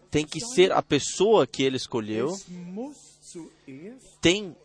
tem 0.09 0.25
que 0.25 0.39
ser 0.39 0.71
a 0.71 0.81
pessoa 0.81 1.45
que 1.45 1.63
ele 1.63 1.77
escolheu, 1.77 2.33
tem 4.21 4.55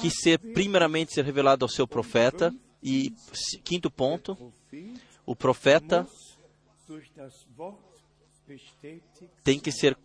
que 0.00 0.10
ser 0.10 0.38
primeiramente 0.38 1.12
ser 1.12 1.24
revelado 1.24 1.64
ao 1.64 1.68
seu 1.68 1.86
profeta. 1.86 2.54
e 2.82 3.12
quinto 3.64 3.90
ponto, 3.90 4.52
o 5.24 5.34
profeta 5.34 6.06
tem 9.42 9.58
que 9.58 9.72
ser 9.72 9.96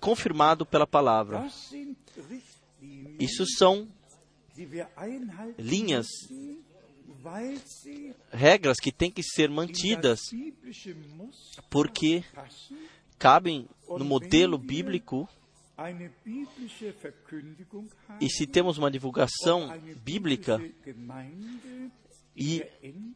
confirmado 0.00 0.66
pela 0.66 0.86
palavra. 0.86 1.46
Isso 3.18 3.44
são 3.46 3.88
linhas 5.58 6.06
regras 8.30 8.78
que 8.78 8.92
têm 8.92 9.10
que 9.10 9.22
ser 9.22 9.50
mantidas 9.50 10.20
porque 11.68 12.24
cabem 13.18 13.68
no 13.88 14.04
modelo 14.04 14.58
bíblico. 14.58 15.28
E 18.20 18.30
se 18.30 18.46
temos 18.46 18.78
uma 18.78 18.90
divulgação 18.90 19.68
bíblica 20.02 20.60
e 22.36 22.64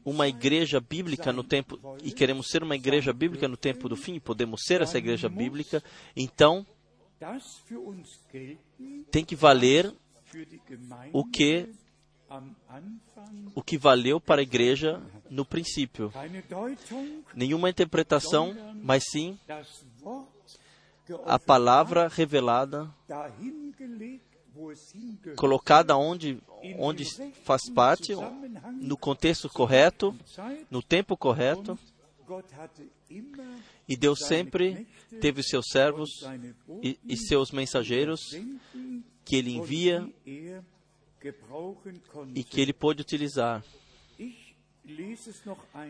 uma 0.05 0.29
igreja 0.29 0.81
bíblica 0.81 1.33
no 1.33 1.45
tempo 1.45 1.79
e 2.03 2.13
queremos 2.13 2.49
ser 2.49 2.63
uma 2.63 2.75
igreja 2.75 3.13
bíblica 3.13 3.47
no 3.49 3.57
tempo 3.57 3.89
do 3.89 3.97
fim, 3.97 4.19
podemos 4.19 4.63
ser 4.65 4.81
essa 4.81 4.99
igreja 4.99 5.29
bíblica, 5.29 5.83
então 6.17 6.67
tem 9.11 9.25
que 9.25 9.37
valer 9.37 9.95
o 11.13 11.25
que 11.25 11.69
o 13.55 13.63
que 13.63 13.77
valeu 13.77 14.21
para 14.21 14.41
a 14.41 14.43
igreja 14.43 15.03
no 15.31 15.45
princípio. 15.45 16.13
Nenhuma 17.35 17.71
interpretação, 17.71 18.55
mas 18.83 19.05
sim 19.11 19.39
a 21.25 21.39
palavra 21.39 22.09
revelada, 22.09 22.93
colocada 25.37 25.97
onde, 25.97 26.43
onde 26.79 27.05
faz 27.45 27.69
parte, 27.71 28.13
no 28.81 28.97
contexto 28.97 29.49
correto, 29.49 30.15
no 30.71 30.83
tempo 30.83 31.17
correto. 31.17 31.79
E 33.89 33.97
Deus 33.97 34.21
sempre 34.21 34.87
teve 35.21 35.43
seus 35.43 35.67
servos 35.69 36.11
e, 36.83 36.99
e 37.05 37.17
seus 37.17 37.51
mensageiros 37.51 38.21
que 39.25 39.37
Ele 39.37 39.57
envia 39.57 40.09
e 42.35 42.45
que 42.45 42.61
ele 42.61 42.73
pôde 42.73 43.03
utilizar. 43.03 43.65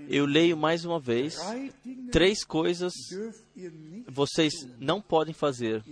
Eu 0.08 0.26
leio 0.26 0.56
mais 0.56 0.84
uma 0.84 0.98
vez: 0.98 1.36
três 2.10 2.44
coisas 2.44 2.92
vocês 4.08 4.52
não 4.78 5.00
podem 5.00 5.34
fazer. 5.34 5.82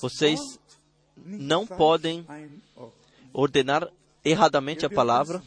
Vocês 0.00 0.40
não 1.16 1.66
podem 1.66 2.26
ordenar 3.32 3.88
erradamente 4.24 4.84
a 4.86 4.90
palavra. 4.90 5.42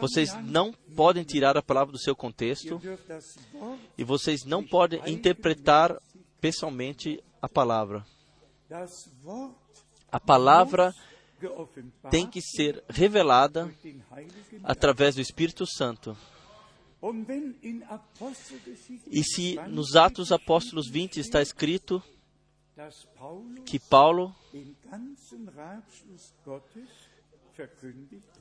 Vocês 0.00 0.34
não 0.42 0.72
podem 0.96 1.22
tirar 1.24 1.56
a 1.56 1.62
palavra 1.62 1.92
do 1.92 1.98
seu 1.98 2.16
contexto 2.16 2.80
e 3.96 4.04
vocês 4.04 4.44
não 4.44 4.64
podem 4.64 5.00
interpretar 5.06 5.96
pessoalmente 6.40 7.22
a 7.40 7.48
palavra. 7.48 8.04
A 10.10 10.18
palavra 10.20 10.94
tem 12.10 12.26
que 12.26 12.40
ser 12.40 12.82
revelada 12.88 13.72
através 14.62 15.14
do 15.14 15.20
Espírito 15.20 15.66
Santo. 15.66 16.16
E 19.06 19.24
se 19.24 19.54
nos 19.68 19.96
Atos 19.96 20.30
Apóstolos 20.32 20.88
20 20.88 21.18
está 21.18 21.40
escrito 21.40 22.02
que 23.64 23.78
Paulo 23.78 24.34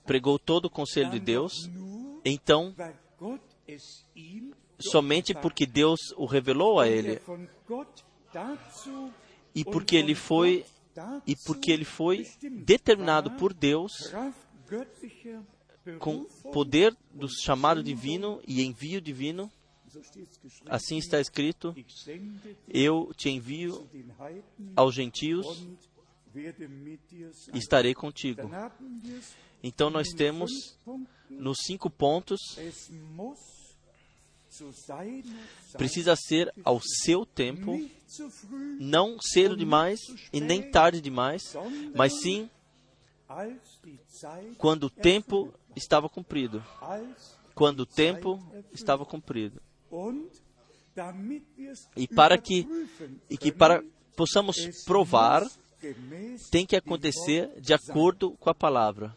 pregou 0.05 0.37
todo 0.37 0.65
o 0.65 0.69
conselho 0.69 1.09
de 1.11 1.19
Deus, 1.19 1.53
então, 2.23 2.75
somente 4.79 5.33
porque 5.33 5.65
Deus 5.65 5.99
o 6.17 6.25
revelou 6.25 6.79
a 6.79 6.87
ele 6.87 7.21
e 9.55 9.63
porque 9.63 9.95
ele 9.95 10.15
foi 10.15 10.65
e 11.25 11.35
porque 11.35 11.71
ele 11.71 11.85
foi 11.85 12.27
determinado 12.65 13.31
por 13.31 13.53
Deus 13.53 13.91
com 15.99 16.25
poder 16.51 16.95
do 17.13 17.27
chamado 17.27 17.81
divino 17.81 18.41
e 18.47 18.63
envio 18.63 19.01
divino, 19.01 19.51
assim 20.67 20.97
está 20.97 21.19
escrito: 21.19 21.75
Eu 22.67 23.11
te 23.15 23.29
envio 23.29 23.89
aos 24.75 24.93
gentios 24.93 25.67
e 27.53 27.57
estarei 27.57 27.95
contigo. 27.95 28.49
Então 29.63 29.89
nós 29.89 30.09
temos 30.09 30.77
nos 31.29 31.57
cinco 31.65 31.89
pontos 31.89 32.39
precisa 35.73 36.15
ser 36.15 36.53
ao 36.63 36.79
seu 36.81 37.25
tempo, 37.25 37.79
não 38.79 39.19
cedo 39.21 39.55
demais 39.55 39.99
e 40.33 40.41
nem 40.41 40.69
tarde 40.71 41.01
demais, 41.01 41.55
mas 41.95 42.21
sim 42.21 42.49
quando 44.57 44.85
o 44.85 44.89
tempo 44.89 45.53
estava 45.75 46.09
cumprido. 46.09 46.63
Quando 47.53 47.81
o 47.81 47.85
tempo 47.85 48.39
estava 48.73 49.05
cumprido. 49.05 49.61
E 51.95 52.07
para 52.07 52.37
que, 52.37 52.67
e 53.29 53.37
que 53.37 53.51
para 53.51 53.83
possamos 54.15 54.83
provar, 54.83 55.47
tem 56.51 56.65
que 56.65 56.75
acontecer 56.75 57.49
de 57.61 57.73
acordo 57.73 58.31
com 58.31 58.49
a 58.49 58.55
palavra. 58.55 59.15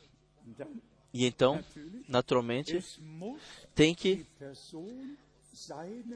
E 1.13 1.27
então, 1.27 1.63
naturalmente, 2.09 2.83
tem 3.75 3.95
que 3.95 4.27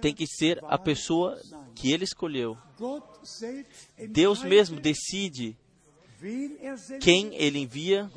tem 0.00 0.14
que 0.14 0.26
ser 0.26 0.58
a 0.64 0.78
pessoa 0.78 1.40
que 1.74 1.92
ele 1.92 2.04
escolheu. 2.04 2.56
Deus 4.08 4.42
mesmo 4.42 4.80
decide 4.80 5.56
quem 7.00 7.34
ele 7.34 7.58
envia, 7.60 8.10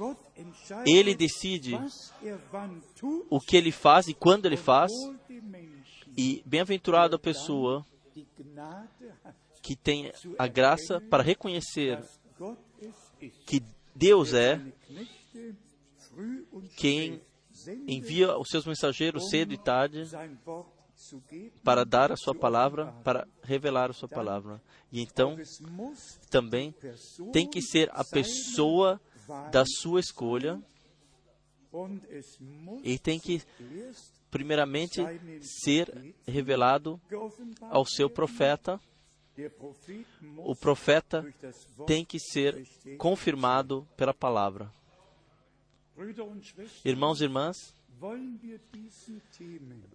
ele 0.86 1.14
decide 1.14 1.78
o 3.30 3.40
que 3.40 3.58
ele 3.58 3.72
faz 3.72 4.08
e 4.08 4.14
quando 4.14 4.46
ele 4.46 4.58
faz. 4.58 4.92
E 6.18 6.42
bem-aventurado 6.46 7.16
a 7.16 7.20
pessoa 7.20 7.86
que 9.62 9.76
tem 9.76 10.12
a 10.38 10.48
graça 10.48 11.00
para 11.02 11.24
reconhecer 11.24 12.02
que 13.46 13.62
Deus 13.96 14.34
é 14.34 14.62
quem 16.78 17.22
envia 17.88 18.38
os 18.38 18.48
seus 18.50 18.66
mensageiros 18.66 19.30
cedo 19.30 19.54
e 19.54 19.58
tarde 19.58 20.04
para 21.64 21.86
dar 21.86 22.12
a 22.12 22.18
sua 22.18 22.36
palavra, 22.36 22.94
para 23.04 23.28
revelar 23.44 23.90
a 23.90 23.94
sua 23.94 24.08
palavra. 24.08 24.62
E 24.92 25.02
então, 25.02 25.38
também 26.30 26.74
tem 27.32 27.48
que 27.48 27.62
ser 27.62 27.90
a 27.94 28.04
pessoa 28.04 29.00
da 29.52 29.64
sua 29.66 30.00
escolha 30.00 30.62
e 32.84 32.98
tem 32.98 33.20
que, 33.20 33.42
primeiramente, 34.32 35.02
ser 35.42 36.16
revelado 36.28 37.00
ao 37.62 37.86
seu 37.86 38.10
profeta. 38.10 38.80
O 40.38 40.56
profeta 40.56 41.26
tem 41.86 42.04
que 42.04 42.20
ser 42.20 42.68
confirmado 42.98 43.88
pela 43.96 44.14
palavra. 44.14 44.72
Irmãos 46.84 47.22
e 47.22 47.24
irmãs, 47.24 47.74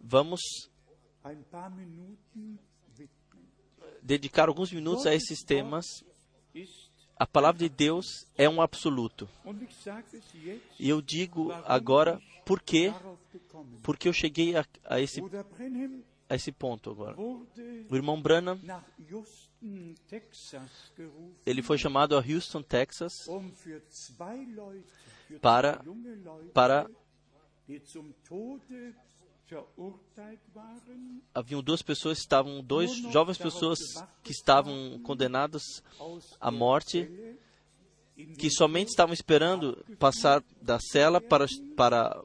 vamos 0.00 0.40
dedicar 4.02 4.48
alguns 4.48 4.70
minutos 4.70 5.06
a 5.06 5.14
esses 5.14 5.42
temas. 5.42 6.04
A 7.16 7.26
palavra 7.26 7.60
de 7.60 7.68
Deus 7.68 8.26
é 8.36 8.48
um 8.48 8.60
absoluto. 8.60 9.28
E 10.78 10.88
eu 10.88 11.00
digo 11.00 11.52
agora 11.64 12.20
por 12.44 12.60
quê? 12.60 12.92
Porque 13.82 14.08
eu 14.08 14.12
cheguei 14.12 14.56
a, 14.56 14.64
a, 14.84 15.00
esse, 15.00 15.20
a 16.28 16.34
esse 16.34 16.52
ponto 16.52 16.90
agora. 16.90 17.18
O 17.18 17.96
irmão 17.96 18.20
Branham, 18.20 18.60
ele 21.46 21.62
foi 21.62 21.78
chamado 21.78 22.16
a 22.16 22.20
Houston, 22.20 22.62
Texas, 22.62 23.26
para, 25.40 25.82
para 26.52 26.90
haviam 31.34 31.62
duas 31.62 31.82
pessoas 31.82 32.18
estavam 32.18 32.62
dois 32.62 32.94
jovens 33.12 33.38
pessoas 33.38 33.78
que 34.22 34.32
estavam 34.32 34.98
condenadas 35.02 35.62
à 36.40 36.50
morte 36.50 37.08
que 38.38 38.50
somente 38.50 38.88
estavam 38.88 39.12
esperando 39.12 39.84
passar 39.98 40.42
da 40.62 40.78
cela 40.80 41.20
para 41.20 41.46
para 41.76 42.22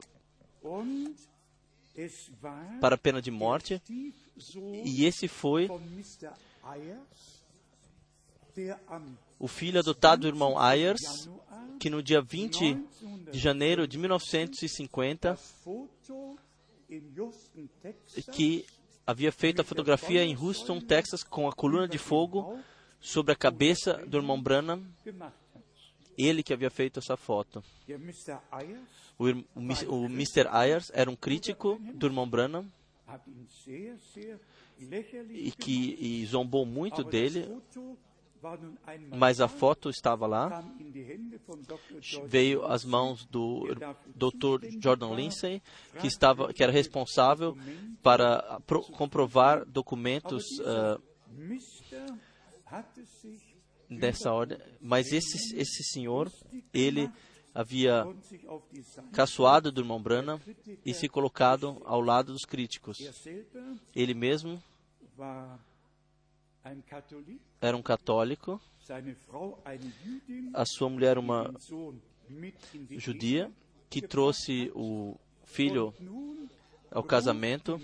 para 2.80 2.94
a 2.94 2.98
pena 2.98 3.20
de 3.20 3.30
morte. 3.30 3.82
E 4.84 5.04
esse 5.04 5.28
foi 5.28 5.68
o 9.38 9.48
filho 9.48 9.80
adotado 9.80 10.22
do 10.22 10.28
irmão 10.28 10.58
Ayers 10.58 11.28
que 11.78 11.90
no 11.90 12.02
dia 12.02 12.20
20 12.20 12.78
de 13.32 13.38
janeiro 13.38 13.86
de 13.86 13.98
1950 13.98 15.38
que 18.32 18.66
havia 19.06 19.32
feito 19.32 19.60
a 19.60 19.64
fotografia 19.64 20.24
em 20.24 20.36
Houston, 20.36 20.80
Texas, 20.80 21.22
com 21.22 21.48
a 21.48 21.52
coluna 21.52 21.88
de 21.88 21.98
fogo 21.98 22.58
sobre 23.00 23.32
a 23.32 23.36
cabeça 23.36 23.94
do 24.06 24.18
irmão 24.18 24.40
Branham. 24.40 24.84
Ele 26.18 26.42
que 26.42 26.52
havia 26.52 26.70
feito 26.70 26.98
essa 26.98 27.16
foto. 27.16 27.62
O, 29.18 29.28
o, 29.28 30.04
o 30.04 30.04
Mr. 30.06 30.48
Ayers 30.50 30.90
era 30.94 31.10
um 31.10 31.16
crítico 31.16 31.80
do 31.94 32.06
irmão 32.06 32.28
Branham 32.28 32.70
e 35.30 35.50
que 35.50 35.96
e 36.00 36.26
zombou 36.26 36.64
muito 36.64 37.02
dele, 37.02 37.48
mas 39.14 39.40
a 39.40 39.48
foto 39.48 39.90
estava 39.90 40.26
lá. 40.26 40.64
Veio 42.26 42.64
às 42.66 42.84
mãos 42.84 43.24
do 43.26 43.66
Dr. 44.14 44.66
Jordan 44.80 45.14
Lindsay, 45.14 45.62
que 46.00 46.06
estava, 46.06 46.52
que 46.52 46.62
era 46.62 46.72
responsável 46.72 47.56
para 48.02 48.60
pro, 48.66 48.82
comprovar 48.82 49.64
documentos 49.64 50.44
uh, 50.60 51.00
dessa 53.88 54.32
ordem. 54.32 54.58
Mas 54.80 55.12
esse 55.12 55.56
esse 55.56 55.84
senhor, 55.84 56.30
ele 56.72 57.10
havia 57.54 58.06
caçoado 59.12 59.72
do 59.72 59.80
irmão 59.80 60.00
Branham 60.00 60.40
e 60.84 60.94
se 60.94 61.08
colocado 61.08 61.80
ao 61.84 62.00
lado 62.00 62.32
dos 62.32 62.44
críticos. 62.44 62.98
Ele 63.94 64.14
mesmo 64.14 64.62
era 67.60 67.76
um 67.76 67.82
católico, 67.82 68.60
a 70.54 70.64
sua 70.64 70.88
mulher 70.88 71.18
uma 71.18 71.52
judia 72.90 73.50
que 73.88 74.00
trouxe 74.02 74.70
o 74.74 75.16
filho 75.44 75.94
ao 76.90 77.02
casamento. 77.02 77.80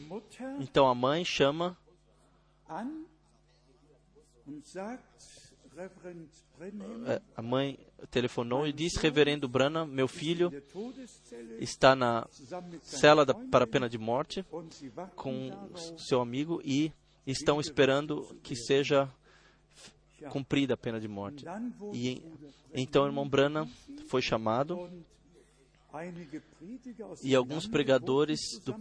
Então 0.61 0.89
a 0.89 0.95
mãe 0.95 1.25
chama 1.25 1.77
é, 7.07 7.23
a 7.37 7.43
mãe 7.43 7.79
telefonou 8.11 8.67
e 8.67 8.73
disse: 8.73 8.99
Reverendo 8.99 9.49
Branham, 9.49 9.87
meu 9.87 10.09
filho 10.09 10.51
está 11.59 11.95
na 11.95 12.27
cela 12.83 13.27
da, 13.27 13.35
para 13.35 13.65
a 13.65 13.69
pena 13.69 13.89
de 13.89 13.99
morte 13.99 14.45
com 15.15 15.51
seu 15.99 16.21
amigo 16.21 16.61
e 16.65 16.93
estão 17.27 17.61
esperando 17.61 18.37
que 18.43 18.55
seja 18.55 19.11
cumprida 20.31 20.75
a 20.75 20.77
pena 20.77 21.01
de 21.01 21.09
morte. 21.09 21.45
E 21.93 22.23
então 22.75 23.05
o 23.05 23.07
irmão 23.07 23.29
Branham 23.29 23.69
foi 24.09 24.23
chamado 24.23 24.89
e 27.23 27.35
alguns 27.35 27.67
pregadores 27.67 28.39
do, 28.65 28.75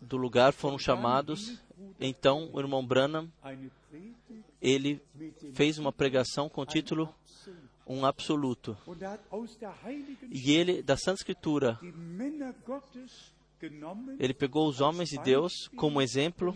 do 0.00 0.16
lugar 0.16 0.52
foram 0.52 0.78
chamados. 0.78 1.60
Então 2.00 2.48
o 2.52 2.60
irmão 2.60 2.84
Branham 2.84 3.30
ele 4.60 5.00
fez 5.52 5.78
uma 5.78 5.92
pregação 5.92 6.48
com 6.48 6.62
o 6.62 6.66
título 6.66 7.14
um 7.86 8.04
absoluto. 8.04 8.76
E 10.30 10.52
ele, 10.52 10.82
da 10.82 10.96
Santa 10.96 11.20
Escritura, 11.20 11.78
ele 14.18 14.34
pegou 14.34 14.68
os 14.68 14.80
homens 14.80 15.10
de 15.10 15.18
Deus 15.18 15.68
como 15.76 16.00
exemplo 16.00 16.54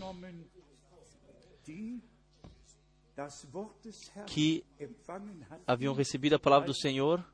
que 4.26 4.64
haviam 5.66 5.94
recebido 5.94 6.35
a 6.35 6.38
palavra 6.38 6.66
do 6.66 6.74
Senhor 6.74 7.24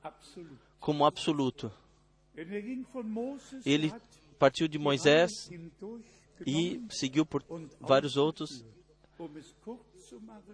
como 0.81 1.05
absoluto. 1.05 1.71
Ele 3.65 3.93
partiu 4.39 4.67
de 4.67 4.79
Moisés 4.79 5.31
e 6.47 6.85
seguiu 6.91 7.25
por 7.25 7.45
vários 7.81 8.17
outros. 8.17 8.65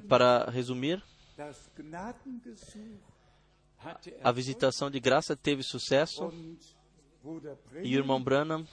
Para 0.08 0.50
resumir, 0.50 1.02
a 4.22 4.32
visitação 4.32 4.90
de 4.90 5.00
graça 5.00 5.34
teve 5.34 5.62
sucesso 5.62 6.30
e 7.82 7.96
o 7.96 7.98
irmão 7.98 8.22
Branham 8.22 8.66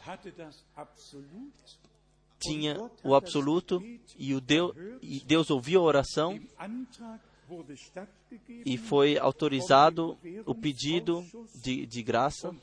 tinha 2.40 2.78
o 3.04 3.16
absoluto 3.16 3.82
e, 4.18 4.34
o 4.34 4.42
Deus, 4.42 4.76
e 5.02 5.20
Deus 5.22 5.50
ouviu 5.50 5.82
a 5.82 5.84
oração 5.84 6.40
e 8.66 8.78
foi 8.78 9.18
autorizado 9.18 10.18
o 10.46 10.54
pedido 10.54 11.26
de, 11.56 11.86
de 11.86 12.04
graça 12.04 12.54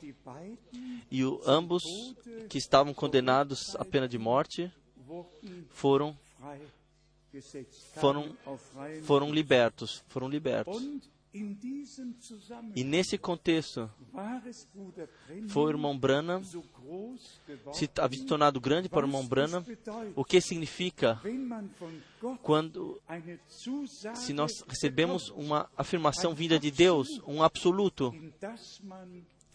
e 1.09 1.23
o, 1.23 1.41
ambos 1.45 1.83
que 2.49 2.57
estavam 2.57 2.93
condenados 2.93 3.75
à 3.75 3.83
pena 3.83 4.07
de 4.07 4.17
morte 4.17 4.71
foram 5.69 6.17
foram 7.95 8.37
foram 9.03 9.33
libertos 9.33 10.03
foram 10.07 10.29
libertos 10.29 10.81
e 12.75 12.83
nesse 12.83 13.17
contexto, 13.17 13.91
foi 15.49 15.63
o 15.65 15.69
irmão 15.69 15.97
Branham 15.97 16.41
se 17.73 17.89
havia 17.99 18.19
se 18.19 18.25
tornado 18.25 18.59
grande 18.61 18.87
para 18.87 19.05
o 19.05 19.07
irmão 19.09 19.25
Branham. 19.25 19.65
O 20.15 20.23
que 20.23 20.39
significa 20.39 21.19
quando, 22.41 23.01
se 24.13 24.31
nós 24.31 24.63
recebemos 24.65 25.29
uma 25.31 25.69
afirmação 25.75 26.33
vinda 26.33 26.57
de 26.57 26.71
Deus, 26.71 27.21
um 27.27 27.43
absoluto, 27.43 28.13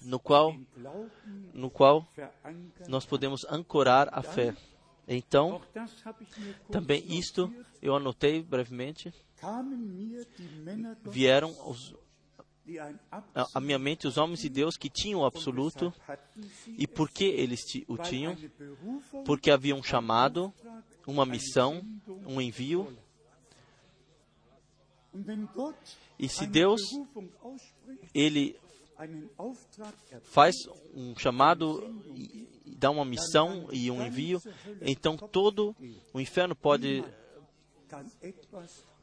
no 0.02 0.18
qual, 0.18 0.54
no 1.54 1.70
qual 1.70 2.06
nós 2.88 3.06
podemos 3.06 3.44
ancorar 3.48 4.08
a 4.12 4.22
fé. 4.22 4.54
Então, 5.08 5.62
também 6.70 7.02
isto 7.08 7.52
eu 7.80 7.96
anotei 7.96 8.42
brevemente 8.42 9.12
vieram 11.06 11.54
os, 11.68 11.94
a 13.54 13.60
minha 13.60 13.78
mente 13.78 14.06
os 14.06 14.16
homens 14.16 14.40
de 14.40 14.48
Deus 14.48 14.76
que 14.76 14.88
tinham 14.88 15.20
o 15.20 15.24
absoluto. 15.24 15.92
E 16.66 16.86
por 16.86 17.10
que 17.10 17.24
eles 17.24 17.60
o 17.88 17.96
tinham? 17.96 18.36
Porque 19.24 19.50
havia 19.50 19.74
um 19.74 19.82
chamado, 19.82 20.52
uma 21.06 21.26
missão, 21.26 21.82
um 22.26 22.40
envio. 22.40 22.96
E 26.18 26.28
se 26.28 26.46
Deus, 26.46 26.80
Ele 28.14 28.56
faz 30.22 30.54
um 30.94 31.16
chamado, 31.16 31.82
dá 32.66 32.90
uma 32.90 33.04
missão 33.04 33.68
e 33.72 33.90
um 33.90 34.04
envio, 34.04 34.40
então 34.80 35.16
todo 35.16 35.74
o 36.12 36.20
inferno 36.20 36.54
pode 36.54 37.02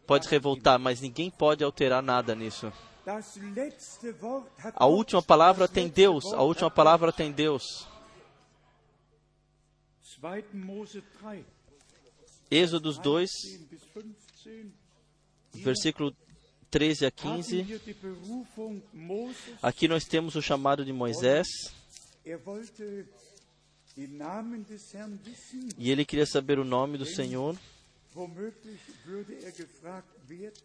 pode 0.08 0.28
revoltar, 0.30 0.80
mas 0.80 1.02
ninguém 1.02 1.30
pode 1.30 1.64
alterar 1.64 2.02
nada 2.02 2.34
nisso. 2.34 2.72
A 4.74 4.86
última 4.86 5.22
palavra 5.22 5.68
tem 5.68 5.90
Deus. 5.90 6.24
A 6.34 6.42
última 6.42 6.72
palavra 6.72 7.12
tem 7.12 7.32
Deus. 7.32 7.86
Êxodos 12.50 12.98
2, 12.98 13.30
versículo 15.54 16.16
13 16.72 17.06
a 17.06 17.12
15. 17.12 17.82
Aqui 19.62 19.88
nós 19.88 20.06
temos 20.06 20.36
o 20.36 20.42
chamado 20.42 20.84
de 20.84 20.94
Moisés. 20.94 21.48
E 25.78 25.92
ele 25.92 26.06
queria 26.06 26.26
saber 26.26 26.60
o 26.60 26.66
nome 26.66 26.98
do 26.98 27.06
Senhor 27.06 27.58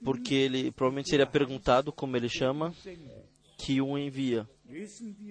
porque 0.04 0.34
ele 0.34 0.70
provavelmente 0.72 1.10
seria 1.10 1.26
perguntado 1.26 1.92
como 1.92 2.16
ele 2.16 2.28
chama, 2.28 2.74
que 3.58 3.80
o 3.80 3.98
envia. 3.98 4.48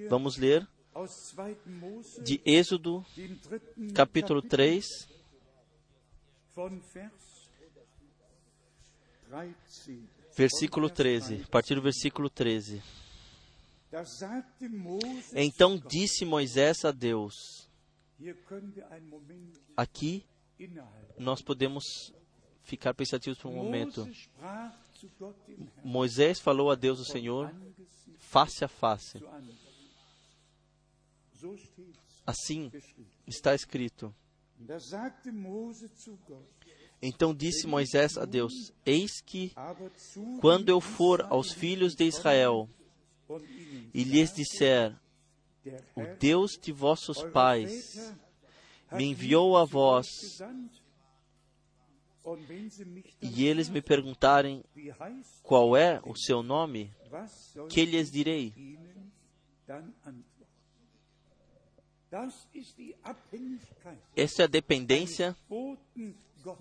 Vamos 0.10 0.38
ler 0.38 0.68
de 2.24 2.42
Êxodo, 2.46 3.06
capítulo 3.94 4.42
3, 4.42 4.86
versículo 10.36 10.90
13, 10.90 11.44
a 11.44 11.48
partir 11.48 11.76
do 11.76 11.82
versículo 11.82 12.30
13. 12.30 12.82
Então 15.34 15.78
disse 15.78 16.26
Moisés 16.26 16.86
a 16.86 16.92
Deus: 16.92 17.70
Aqui 19.76 20.26
nós 21.18 21.42
podemos 21.42 22.14
ficar 22.64 22.94
pensativos 22.94 23.40
por 23.40 23.50
um 23.50 23.56
momento. 23.56 24.08
Moisés 25.84 26.40
falou 26.40 26.72
a 26.72 26.76
Deus, 26.76 27.00
o 27.00 27.06
Senhor, 27.06 27.54
face 28.20 28.64
a 28.64 28.68
face. 28.68 29.20
Assim 32.26 32.72
está 33.28 33.56
escrito. 33.56 34.14
Então 37.02 37.34
disse 37.34 37.66
Moisés 37.66 38.18
a 38.18 38.26
Deus: 38.26 38.72
Eis 38.86 39.22
que, 39.22 39.54
quando 40.40 40.70
eu 40.70 40.80
for 40.80 41.22
aos 41.30 41.52
filhos 41.52 41.96
de 41.96 42.06
Israel 42.06 42.70
e 43.94 44.04
lhes 44.04 44.34
disser, 44.34 44.96
o 45.96 46.06
Deus 46.20 46.52
de 46.62 46.72
vossos 46.72 47.24
pais 47.24 48.14
me 48.92 49.06
enviou 49.06 49.58
a 49.58 49.66
vós, 49.66 50.42
e 53.22 53.48
eles 53.48 53.70
me 53.70 53.82
perguntarem 53.82 54.64
qual 55.42 55.76
é 55.76 56.00
o 56.04 56.16
seu 56.16 56.44
nome, 56.44 56.92
que 57.70 57.86
lhes 57.86 58.12
direi? 58.12 58.54
Essa 64.16 64.44
é 64.44 64.46
a 64.46 64.48
dependência 64.48 65.36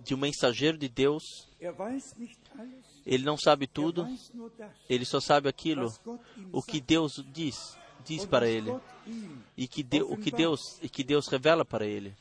de 0.04 0.14
um 0.14 0.18
mensageiro 0.18 0.78
de 0.78 0.88
Deus. 0.88 1.22
Ele 3.04 3.24
não 3.24 3.36
sabe 3.36 3.66
tudo, 3.66 4.06
ele 4.88 5.04
só 5.04 5.20
sabe 5.20 5.48
aquilo, 5.48 5.92
o 6.52 6.62
que 6.62 6.80
Deus 6.80 7.24
diz 7.32 7.76
diz 8.04 8.24
para 8.24 8.48
ele 8.48 8.70
e 9.56 9.66
que 9.66 9.82
de, 9.82 10.02
o 10.02 10.16
que 10.16 10.30
Deus 10.30 10.60
e 10.82 10.88
que 10.88 11.02
Deus 11.04 11.28
revela 11.28 11.64
para 11.64 11.86
ele. 11.86 12.14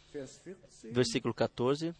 Versículo 0.92 1.34
14. 1.34 1.94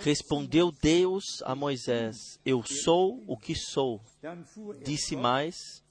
Respondeu 0.00 0.72
Deus 0.72 1.24
a 1.44 1.54
Moisés: 1.54 2.16
Eu 2.44 2.62
sou 2.62 3.22
o 3.26 3.36
que 3.36 3.54
sou. 3.54 4.00
Disse 4.84 5.16
mais: 5.16 5.82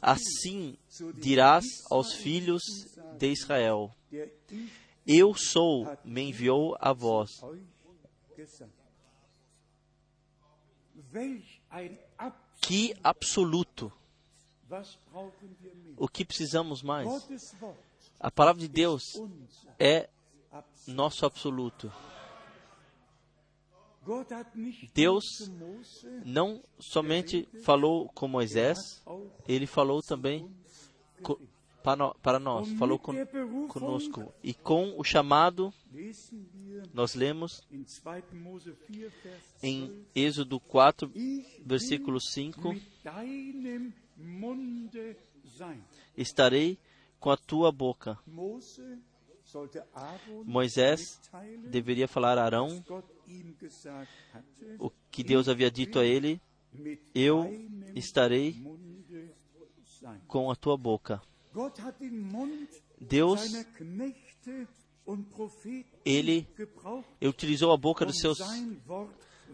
Assim 0.00 0.76
dirás 1.14 1.64
aos 1.90 2.14
filhos 2.14 2.62
de 3.18 3.32
Israel: 3.32 3.94
Eu 5.06 5.34
sou, 5.34 5.86
me 6.04 6.22
enviou 6.22 6.76
a 6.78 6.92
vós. 6.92 7.30
Que 12.60 12.94
absoluto! 13.02 13.92
O 15.96 16.08
que 16.08 16.24
precisamos 16.24 16.82
mais? 16.82 17.08
A 18.20 18.30
palavra 18.30 18.60
de 18.60 18.68
Deus 18.68 19.02
é 19.78 20.08
nosso 20.86 21.24
absoluto. 21.24 21.92
Deus 24.94 25.24
não 26.24 26.62
somente 26.78 27.46
falou 27.62 28.08
com 28.08 28.26
Moisés, 28.26 29.02
ele 29.46 29.66
falou 29.66 30.00
também 30.02 30.50
para, 32.22 32.38
nós, 32.38 32.68
falou 32.72 32.98
con, 32.98 33.14
conosco. 33.68 34.32
E 34.42 34.54
com 34.54 34.94
o 34.98 35.04
chamado, 35.04 35.72
nós 36.92 37.14
lemos 37.14 37.62
in 37.70 37.84
2. 37.84 38.32
Mose 38.32 38.72
4, 38.72 38.88
Vers 38.88 39.12
12, 39.22 39.36
em 39.62 40.06
Êxodo 40.14 40.60
4, 40.60 41.10
Ich 41.14 41.62
versículo 41.64 42.20
5: 42.20 42.74
Estarei 46.16 46.78
com 47.20 47.30
a 47.30 47.36
tua 47.36 47.70
boca. 47.70 48.18
Moisés 50.44 51.20
deveria 51.70 52.06
falar 52.06 52.36
a 52.36 52.44
Arão 52.44 52.84
o 54.78 54.90
que 55.10 55.24
Deus 55.24 55.48
havia 55.48 55.70
dito 55.70 55.98
a 55.98 56.04
ele: 56.04 56.40
Eu 57.14 57.50
estarei 57.94 58.62
com 60.26 60.50
a 60.50 60.56
tua 60.56 60.76
boca. 60.76 61.22
Deus, 63.00 63.40
ele 66.04 66.46
utilizou 67.22 67.72
a 67.72 67.76
boca 67.76 68.04
dos 68.04 68.18
seus 68.18 68.38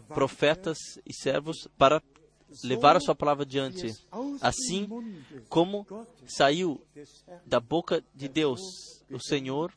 profetas 0.08 0.78
e 1.06 1.14
servos 1.14 1.68
para 1.78 2.02
levar 2.62 2.96
a 2.96 3.00
sua 3.00 3.14
palavra 3.14 3.46
aus 4.10 4.42
Assim 4.42 4.88
como 5.48 5.86
saiu 6.26 6.80
da 7.44 7.60
boca 7.60 8.02
de 8.14 8.28
Deus, 8.28 8.60
o 9.10 9.18
Senhor, 9.18 9.72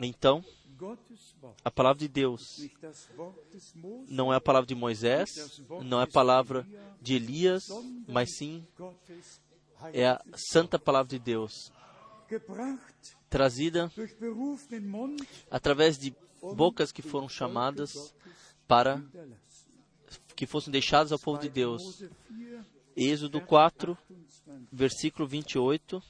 então 0.00 0.44
a 1.64 1.70
palavra 1.70 1.98
de 1.98 2.08
Deus 2.08 2.42
não 4.08 4.32
é 4.32 4.36
a 4.36 4.40
palavra 4.40 4.66
de 4.66 4.74
Moisés, 4.74 5.28
não 5.84 6.00
é 6.00 6.04
a 6.04 6.06
palavra 6.06 6.66
de 7.00 7.14
Elias, 7.14 7.64
mas 8.06 8.36
sim 8.36 8.66
é 9.92 10.08
a 10.08 10.22
santa 10.34 10.78
palavra 10.78 11.08
de 11.08 11.18
Deus, 11.18 11.52
trazida 13.28 13.90
através 15.50 15.98
de 15.98 16.14
bocas 16.54 16.92
que 16.92 17.02
foram 17.02 17.28
chamadas 17.28 18.14
para. 18.66 19.02
Que 20.34 20.46
fossem 20.46 20.70
deixadas 20.70 21.12
ao 21.12 21.18
povo 21.18 21.38
de 21.38 21.48
Deus. 21.48 21.82
Mose 21.82 22.08
4, 22.08 22.70
Êxodo 22.96 23.40
4, 23.40 23.98
28. 24.08 24.68
versículo 24.72 25.28
28, 25.28 26.02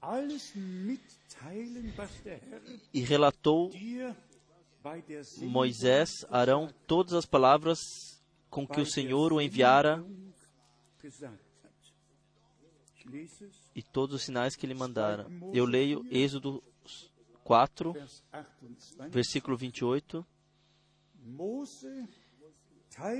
Alles 0.00 0.52
mitteilen, 0.54 1.92
was 1.96 2.10
der 2.24 2.40
Herr 2.42 2.62
e 2.92 3.00
relatou 3.00 3.70
Moisés, 5.42 6.24
Arão, 6.30 6.72
todas 6.86 7.12
as 7.12 7.26
palavras 7.26 7.78
com 8.48 8.66
que 8.66 8.80
o 8.80 8.86
Senhor 8.86 9.32
o 9.32 9.40
enviara 9.40 10.02
e 13.74 13.82
todos 13.82 14.16
os 14.16 14.22
sinais 14.22 14.56
que 14.56 14.64
ele 14.64 14.74
mandara. 14.74 15.26
Eu 15.52 15.66
leio 15.66 16.04
Êxodo 16.10 16.62
4, 17.44 17.92
Vers 17.92 18.22
28. 18.62 19.10
versículo 19.10 19.56
28, 19.56 20.26
Mose 21.22 21.86
teilte 21.86 22.19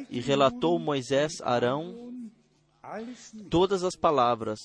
e 0.08 0.20
relatou 0.20 0.78
Moisés, 0.78 1.40
Arão, 1.42 2.30
alles 2.82 3.32
mit, 3.32 3.48
todas 3.48 3.84
as 3.84 3.94
palavras 3.96 4.58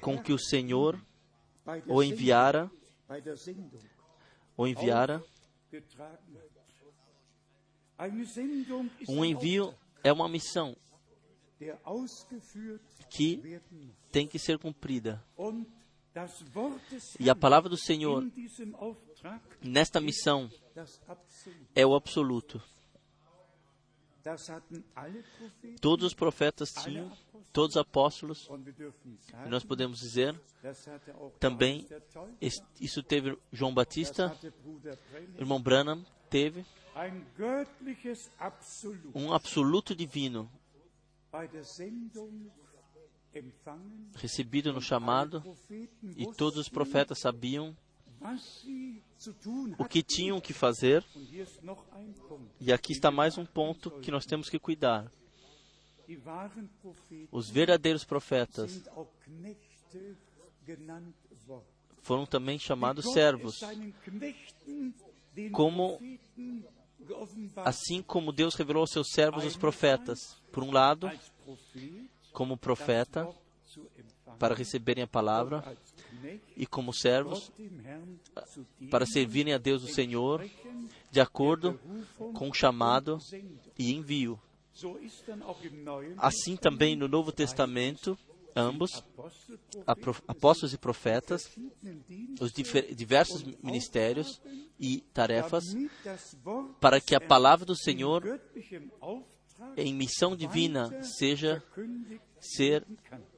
com 0.00 0.18
que 0.20 0.32
o 0.32 0.38
Senhor 0.38 1.00
o 1.86 2.02
enviara, 2.02 2.70
o 4.56 4.66
enviara. 4.66 5.22
Um 9.08 9.24
envio 9.24 9.74
é 10.02 10.12
uma 10.12 10.28
missão 10.28 10.76
que 13.08 13.60
tem 14.10 14.26
que 14.26 14.38
ser 14.38 14.58
cumprida. 14.58 15.24
E 17.18 17.28
a 17.28 17.34
palavra 17.34 17.68
do 17.68 17.76
Senhor 17.76 18.24
nesta 19.62 20.00
missão 20.00 20.48
é 21.74 21.84
o 21.84 21.94
absoluto. 21.94 22.62
Todos 25.80 26.06
os 26.06 26.14
profetas 26.14 26.72
tinham, 26.72 27.12
todos 27.52 27.76
os 27.76 27.80
apóstolos, 27.80 28.48
e 29.44 29.48
nós 29.48 29.64
podemos 29.64 30.00
dizer, 30.00 30.40
também 31.38 31.86
isso 32.80 33.02
teve 33.02 33.38
João 33.52 33.74
Batista, 33.74 34.34
irmão 35.38 35.60
Branham 35.60 36.04
teve 36.30 36.64
um 39.14 39.32
absoluto 39.32 39.94
divino 39.94 40.50
recebido 44.14 44.72
no 44.72 44.80
chamado 44.80 45.42
e 46.16 46.32
todos 46.32 46.58
os 46.58 46.68
profetas 46.68 47.18
sabiam 47.18 47.76
o 49.78 49.84
que 49.84 50.02
tinham 50.02 50.40
que 50.40 50.52
fazer. 50.52 51.04
E 52.60 52.72
aqui 52.72 52.92
está 52.92 53.10
mais 53.10 53.36
um 53.38 53.44
ponto 53.44 53.90
que 54.00 54.10
nós 54.10 54.24
temos 54.26 54.48
que 54.48 54.58
cuidar. 54.58 55.10
Os 57.30 57.48
verdadeiros 57.50 58.04
profetas 58.04 58.82
foram 62.02 62.26
também 62.26 62.58
chamados 62.58 63.12
servos, 63.12 63.60
Como- 65.52 65.98
assim 67.64 68.02
como 68.02 68.32
Deus 68.32 68.54
revelou 68.54 68.82
aos 68.82 68.90
seus 68.90 69.08
servos 69.10 69.44
os 69.44 69.56
profetas. 69.56 70.36
Por 70.52 70.62
um 70.62 70.70
lado, 70.70 71.10
como 72.32 72.56
profeta, 72.56 73.28
para 74.38 74.54
receberem 74.54 75.04
a 75.04 75.06
palavra, 75.06 75.76
e 76.56 76.66
como 76.66 76.92
servos, 76.92 77.50
para 78.90 79.06
servirem 79.06 79.54
a 79.54 79.58
Deus 79.58 79.82
o 79.82 79.88
Senhor, 79.88 80.44
de 81.10 81.20
acordo 81.20 81.78
com 82.34 82.48
o 82.50 82.54
chamado 82.54 83.18
e 83.78 83.92
envio. 83.92 84.40
Assim 86.16 86.56
também 86.56 86.96
no 86.96 87.06
Novo 87.06 87.30
Testamento, 87.30 88.18
ambos, 88.56 89.02
apóstolos 90.26 90.72
e 90.72 90.78
profetas, 90.78 91.42
os 92.40 92.52
diversos 92.52 93.44
ministérios 93.62 94.40
e 94.78 95.00
tarefas, 95.12 95.64
para 96.80 97.00
que 97.00 97.14
a 97.14 97.20
palavra 97.20 97.64
do 97.64 97.76
Senhor, 97.76 98.40
em 99.76 99.94
missão 99.94 100.36
divina, 100.36 101.02
seja 101.02 101.62
ser. 102.40 102.84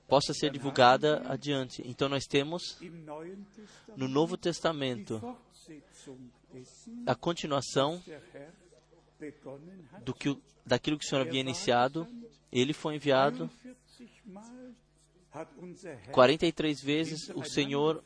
Possa 0.06 0.32
ser 0.32 0.50
divulgada 0.50 1.22
adiante. 1.28 1.82
Então 1.84 2.08
nós 2.08 2.24
temos 2.26 2.78
no 3.96 4.08
Novo 4.08 4.36
Testamento 4.36 5.20
a 7.06 7.14
continuação 7.14 8.02
do 10.04 10.14
que 10.14 10.36
daquilo 10.64 10.98
que 10.98 11.04
o 11.04 11.08
Senhor 11.08 11.26
havia 11.26 11.40
iniciado. 11.40 12.06
Ele 12.52 12.72
foi 12.72 12.96
enviado 12.96 13.50
41 13.62 14.32
Mal 14.32 14.44
hat 15.32 15.48
unser 15.58 15.98
Herr 15.98 16.12
43 16.12 16.80
vezes. 16.80 17.28
O 17.34 17.44
Senhor, 17.44 18.02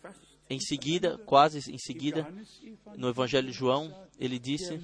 em 0.49 0.61
seguida, 0.61 1.19
quase 1.19 1.73
em 1.73 1.79
seguida, 1.79 2.27
no 2.97 3.09
Evangelho 3.09 3.47
de 3.47 3.53
João, 3.53 3.95
ele 4.19 4.39
disse: 4.39 4.81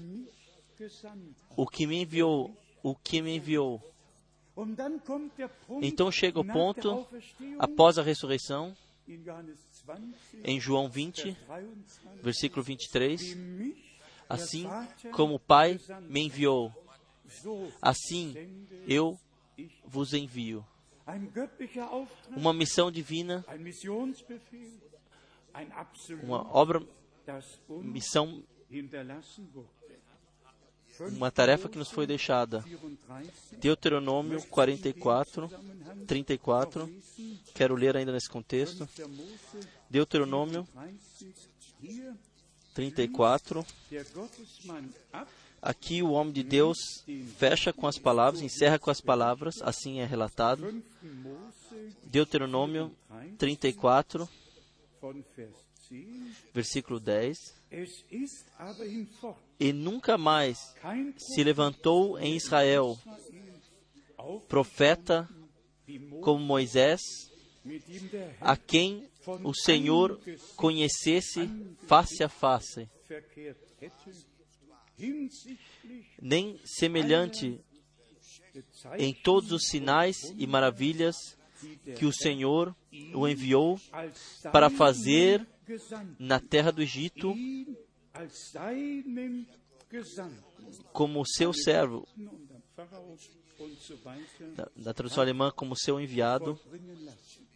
O 1.57 1.67
que 1.67 1.87
me 1.87 2.03
enviou, 2.03 2.57
o 2.83 2.95
que 2.95 3.21
me 3.21 3.37
enviou. 3.37 3.83
Então 5.83 6.11
chega 6.11 6.41
o 6.41 6.45
ponto, 6.45 7.07
após 7.59 7.99
a 7.99 8.03
ressurreição, 8.03 8.75
em 10.43 10.59
João 10.59 10.89
20, 10.89 11.37
versículo 12.23 12.63
23, 12.63 13.37
assim 14.29 14.67
como 15.13 15.35
o 15.35 15.41
Pai 15.41 15.79
me 16.09 16.23
enviou, 16.23 16.73
assim 17.83 18.67
eu 18.89 19.19
vos 19.85 20.15
envio. 20.15 20.67
Uma 22.37 22.53
missão 22.53 22.91
divina, 22.91 23.45
uma 26.23 26.57
obra, 26.57 26.83
missão, 27.69 28.43
uma 31.01 31.31
tarefa 31.31 31.69
que 31.69 31.79
nos 31.79 31.91
foi 31.91 32.07
deixada. 32.07 32.65
Deuteronômio 33.59 34.43
44, 34.49 35.51
34. 36.07 36.91
Quero 37.55 37.75
ler 37.75 37.97
ainda 37.97 38.13
nesse 38.13 38.29
contexto. 38.29 38.89
Deuteronômio 39.91 40.67
34. 42.75 43.65
Aqui 45.63 46.03
o 46.03 46.11
homem 46.11 46.33
de 46.33 46.43
Deus 46.43 46.77
fecha 47.39 47.73
com 47.73 47.87
as 47.87 47.99
palavras, 47.99 48.43
encerra 48.43 48.79
com 48.79 48.91
as 48.91 49.01
palavras, 49.01 49.57
assim 49.63 50.01
é 50.01 50.05
relatado. 50.05 50.83
Deuteronômio 52.05 52.95
34, 53.39 54.29
versículo 56.55 57.01
10. 57.01 57.37
E 59.59 59.73
nunca 59.73 60.19
mais 60.19 60.59
se 61.17 61.43
levantou 61.43 62.19
em 62.19 62.37
Israel. 62.37 62.99
Profeta 64.49 65.29
como 66.21 66.45
Moisés, 66.45 67.01
a 68.41 68.57
quem 68.57 69.09
o 69.43 69.55
Senhor 69.55 70.21
conhecesse 70.57 71.49
face 71.87 72.23
a 72.23 72.29
face, 72.29 72.89
nem 76.21 76.59
semelhante 76.65 77.61
em 78.99 79.13
todos 79.13 79.53
os 79.53 79.69
sinais 79.69 80.17
e 80.37 80.47
maravilhas 80.47 81.17
que 81.97 82.05
o 82.05 82.13
Senhor 82.13 82.75
o 83.15 83.29
enviou 83.29 83.79
para 84.53 84.71
fazer 84.71 85.47
na 86.19 86.41
terra 86.41 86.71
do 86.71 86.83
Egito 86.83 87.35
como 90.93 91.25
seu 91.27 91.53
servo, 91.53 92.07
da, 94.55 94.69
da 94.77 94.95
tradução 94.95 95.23
alemã, 95.23 95.51
como 95.51 95.77
seu 95.77 96.01
enviado, 96.01 96.59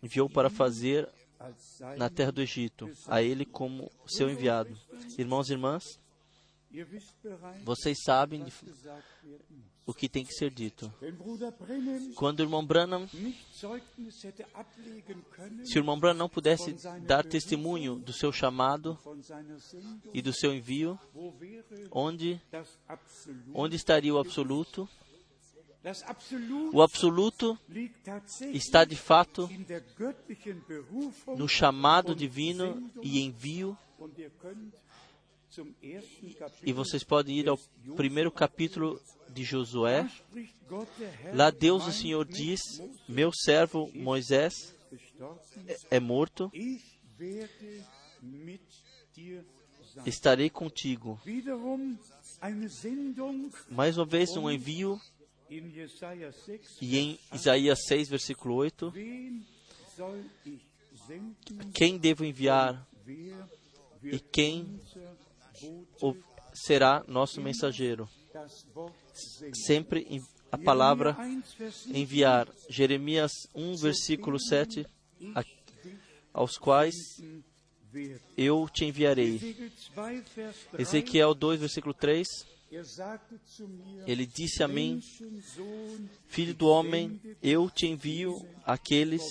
enviou 0.03 0.29
para 0.29 0.49
fazer 0.49 1.09
na 1.97 2.11
terra 2.11 2.33
do 2.33 2.43
Egito, 2.43 2.91
a 3.07 3.23
ele 3.23 3.45
como 3.45 3.91
seu 4.07 4.31
enviado. 4.31 4.77
Irmãos 5.19 5.49
e 5.49 5.53
irmãs, 5.53 5.85
vocês 7.65 7.99
sabem 8.05 8.45
o 9.91 9.95
que 9.95 10.09
tem 10.09 10.25
que 10.25 10.33
ser 10.33 10.51
dito. 10.51 10.93
Quando 12.15 12.41
o 12.41 12.43
irmão 12.45 12.65
Branham, 12.65 13.09
se 15.65 15.79
o 15.79 15.81
irmão 15.81 15.99
Branham 15.99 16.17
não 16.17 16.29
pudesse 16.29 16.77
dar 17.01 17.25
testemunho 17.25 17.97
do 17.97 18.13
seu 18.13 18.31
chamado 18.33 18.97
e 20.15 20.23
do 20.23 20.33
seu 20.33 20.55
envio, 20.55 20.99
onde, 21.91 22.41
onde 23.53 23.75
estaria 23.75 24.15
o 24.15 24.19
absoluto? 24.19 24.89
O 26.73 26.83
absoluto 26.83 27.59
está 28.53 28.85
de 28.85 28.97
fato 28.97 29.49
no 31.37 31.49
chamado 31.49 32.15
divino 32.15 32.91
e 33.03 33.23
envio. 33.23 33.77
E 36.63 36.73
vocês 36.73 37.03
podem 37.03 37.39
ir 37.39 37.49
ao 37.49 37.59
primeiro 37.97 38.31
capítulo 38.31 39.01
de 39.29 39.43
Josué. 39.43 40.09
Lá 41.35 41.51
Deus, 41.51 41.87
o 41.87 41.93
Senhor, 41.93 42.25
diz: 42.25 42.61
Meu 43.09 43.33
servo 43.33 43.91
Moisés 43.95 44.55
é 45.91 45.99
morto, 45.99 46.51
estarei 50.07 50.51
contigo. 50.51 51.21
Mais 53.71 53.99
uma 53.99 54.07
vez, 54.07 54.37
um 54.37 54.51
envio 54.51 55.01
e 56.81 56.97
em 56.97 57.19
Isaías 57.33 57.81
6, 57.87 58.09
versículo 58.09 58.55
8, 58.55 58.93
quem 61.75 61.99
devo 61.99 62.25
enviar 62.25 62.89
e 64.03 64.19
quem 64.21 64.81
será 66.55 67.05
nosso 67.07 67.41
mensageiro? 67.41 68.09
Sempre 69.53 70.23
a 70.51 70.59
palavra 70.59 71.17
enviar. 71.89 72.49
Jeremias 72.69 73.33
1, 73.55 73.77
versículo 73.77 74.39
7, 74.39 74.87
aos 76.33 76.57
quais 76.57 76.95
eu 78.37 78.69
te 78.69 78.85
enviarei. 78.85 79.57
Ezequiel 80.79 81.35
2, 81.35 81.61
versículo 81.61 81.95
3. 81.95 82.27
Ele 84.07 84.27
disse 84.27 84.63
a 84.63 84.69
mim: 84.69 85.01
Filho 86.29 86.55
do 86.55 86.69
homem, 86.69 87.21
eu 87.43 87.69
te 87.69 87.87
envio 87.87 88.47
aqueles 88.65 89.23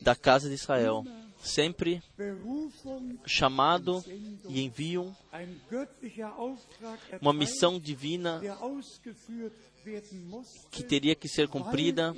da 0.00 0.14
casa 0.14 0.48
de 0.48 0.54
Israel. 0.54 1.04
Sempre 1.42 2.02
chamado 3.26 4.04
e 4.48 4.62
enviam 4.62 5.16
uma 7.20 7.32
missão 7.32 7.80
divina 7.80 8.40
que 10.70 10.82
teria 10.82 11.14
que 11.14 11.28
ser 11.28 11.48
cumprida, 11.48 12.14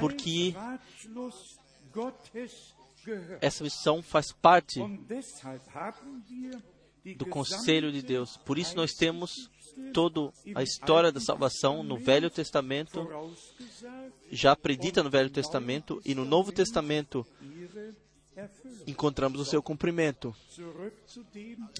porque 0.00 0.54
essa 3.40 3.62
missão 3.62 4.02
faz 4.02 4.32
parte 4.32 4.80
do 7.16 7.26
conselho 7.26 7.92
de 7.92 8.02
Deus. 8.02 8.36
Por 8.38 8.58
isso 8.58 8.74
nós 8.76 8.92
temos 8.92 9.50
toda 9.92 10.32
a 10.54 10.62
história 10.62 11.12
da 11.12 11.20
salvação 11.20 11.82
no 11.82 11.96
Velho 11.96 12.30
Testamento, 12.30 13.08
já 14.30 14.54
predita 14.56 15.02
no 15.02 15.10
Velho 15.10 15.30
Testamento, 15.30 16.00
e 16.04 16.14
no 16.14 16.24
Novo 16.24 16.52
Testamento 16.52 17.26
encontramos 18.86 19.40
o 19.40 19.44
seu 19.44 19.62
cumprimento. 19.62 20.34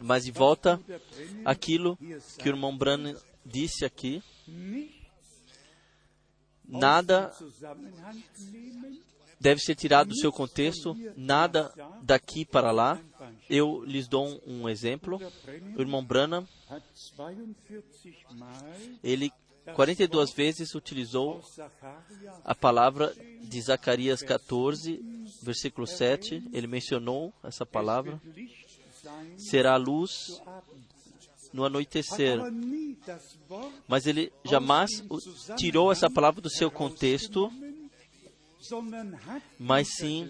Mas 0.03 0.24
de 0.24 0.30
volta 0.30 0.80
aquilo 1.45 1.97
que 2.38 2.49
o 2.49 2.53
irmão 2.53 2.76
Bran 2.76 3.14
disse 3.45 3.84
aqui, 3.84 4.22
nada 6.66 7.32
deve 9.40 9.61
ser 9.61 9.74
tirado 9.74 10.09
do 10.09 10.16
seu 10.16 10.32
contexto, 10.32 10.97
nada 11.16 11.72
daqui 12.03 12.45
para 12.45 12.70
lá. 12.70 13.01
Eu 13.49 13.84
lhes 13.84 14.09
dou 14.09 14.40
um 14.47 14.68
exemplo. 14.68 15.20
O 15.76 15.80
irmão 15.80 16.05
Branham, 16.05 16.47
ele 19.03 19.32
42 19.74 20.32
vezes 20.32 20.74
utilizou 20.74 21.42
a 22.45 22.55
palavra 22.55 23.14
de 23.42 23.61
Zacarias 23.61 24.22
14, 24.22 25.01
versículo 25.42 25.86
7. 25.86 26.42
Ele 26.53 26.66
mencionou 26.66 27.32
essa 27.42 27.64
palavra. 27.64 28.20
Será 29.36 29.76
luz 29.76 30.40
no 31.53 31.64
anoitecer. 31.64 32.38
Mas 33.86 34.07
ele 34.07 34.32
jamais 34.45 35.05
tirou 35.57 35.92
essa 35.92 36.11
palavra 36.11 36.40
do 36.40 36.51
seu 36.51 36.70
contexto 36.70 37.51
mas 39.59 39.88
sim 39.97 40.28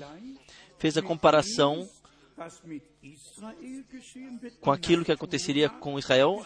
fez 0.78 0.96
a 0.96 1.02
comparação 1.02 1.88
com 4.60 4.72
aquilo 4.72 5.04
que 5.04 5.12
aconteceria 5.12 5.68
com 5.68 5.98
Israel 5.98 6.42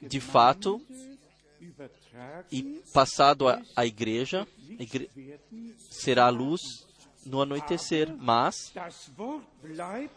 de 0.00 0.20
fato 0.20 0.80
e 2.50 2.82
passado 2.92 3.48
a, 3.48 3.60
a 3.76 3.84
igreja, 3.84 4.46
a 4.78 4.82
igre 4.82 5.10
será 5.90 6.26
a 6.26 6.30
luz 6.30 6.60
no 7.24 7.42
anoitecer, 7.42 8.14
mas 8.16 8.72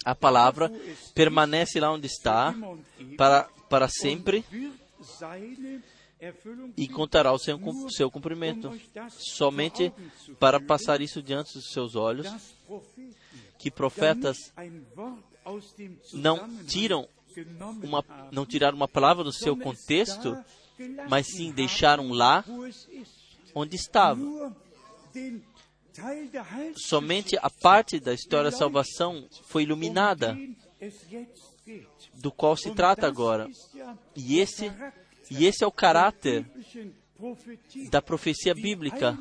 a 0.05 0.15
palavra 0.15 0.71
permanece 1.13 1.79
lá 1.79 1.91
onde 1.91 2.07
está 2.07 2.55
para, 3.17 3.49
para 3.69 3.89
sempre 3.89 4.45
e 6.77 6.87
contará 6.87 7.33
o 7.33 7.39
seu, 7.39 7.59
seu 7.89 8.09
cumprimento. 8.09 8.71
Somente 9.09 9.91
para 10.39 10.59
passar 10.59 11.01
isso 11.01 11.21
diante 11.21 11.53
dos 11.53 11.71
seus 11.71 11.95
olhos, 11.95 12.27
que 13.63 13.71
profetas 13.71 14.51
não 16.11 16.49
tiram 16.65 17.07
uma, 17.81 18.03
não 18.29 18.45
tiraram 18.45 18.75
uma 18.75 18.89
palavra 18.89 19.23
do 19.23 19.31
seu 19.31 19.55
contexto, 19.55 20.37
mas 21.07 21.27
sim 21.27 21.49
deixaram 21.53 22.09
lá 22.09 22.43
onde 23.55 23.77
estava. 23.77 24.19
Somente 26.75 27.37
a 27.41 27.49
parte 27.49 28.01
da 28.01 28.13
história 28.13 28.51
da 28.51 28.57
salvação 28.57 29.29
foi 29.43 29.63
iluminada, 29.63 30.37
do 32.15 32.33
qual 32.33 32.57
se 32.57 32.69
trata 32.71 33.07
agora. 33.07 33.49
E 34.13 34.41
esse 34.41 34.69
e 35.31 35.45
esse 35.45 35.63
é 35.63 35.67
o 35.67 35.71
caráter 35.71 36.45
da 37.89 38.01
profecia 38.01 38.53
bíblica, 38.53 39.17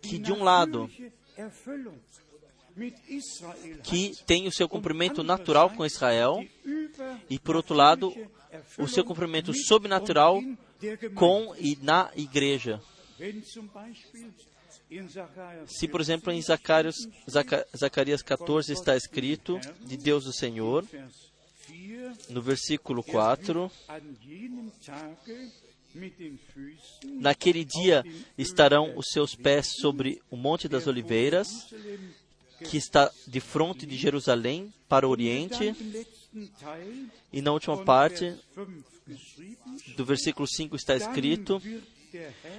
que 0.00 0.16
de 0.16 0.32
um 0.32 0.42
lado 0.42 0.90
que 3.82 4.12
tem 4.26 4.46
o 4.46 4.52
seu 4.52 4.68
cumprimento 4.68 5.22
natural 5.22 5.70
com 5.70 5.84
Israel 5.84 6.44
e 7.28 7.38
por 7.38 7.56
outro 7.56 7.74
lado 7.74 8.14
o 8.78 8.86
seu 8.86 9.04
cumprimento 9.04 9.52
sobrenatural 9.54 10.40
com 11.14 11.54
e 11.56 11.76
na 11.82 12.10
igreja. 12.16 12.80
Se, 15.66 15.88
por 15.88 16.00
exemplo, 16.00 16.32
em 16.32 16.40
Zacarias, 16.40 16.96
Zacarias 17.76 18.22
14 18.22 18.72
está 18.72 18.96
escrito 18.96 19.58
de 19.80 19.96
Deus 19.96 20.26
o 20.26 20.32
Senhor, 20.32 20.86
no 22.30 22.40
versículo 22.40 23.02
4, 23.02 23.70
Naquele 27.04 27.64
dia 27.64 28.04
estarão 28.36 28.96
os 28.96 29.06
seus 29.10 29.34
pés 29.34 29.66
sobre 29.80 30.20
o 30.30 30.36
Monte 30.36 30.68
das 30.68 30.86
Oliveiras, 30.86 31.48
que 32.64 32.76
está 32.76 33.10
de 33.26 33.40
frente 33.40 33.86
de 33.86 33.96
Jerusalém 33.96 34.72
para 34.88 35.06
o 35.06 35.10
Oriente. 35.10 35.74
E 37.32 37.40
na 37.40 37.52
última 37.52 37.84
parte 37.84 38.34
do 39.96 40.04
versículo 40.04 40.46
5 40.46 40.76
está 40.76 40.96
escrito: 40.96 41.60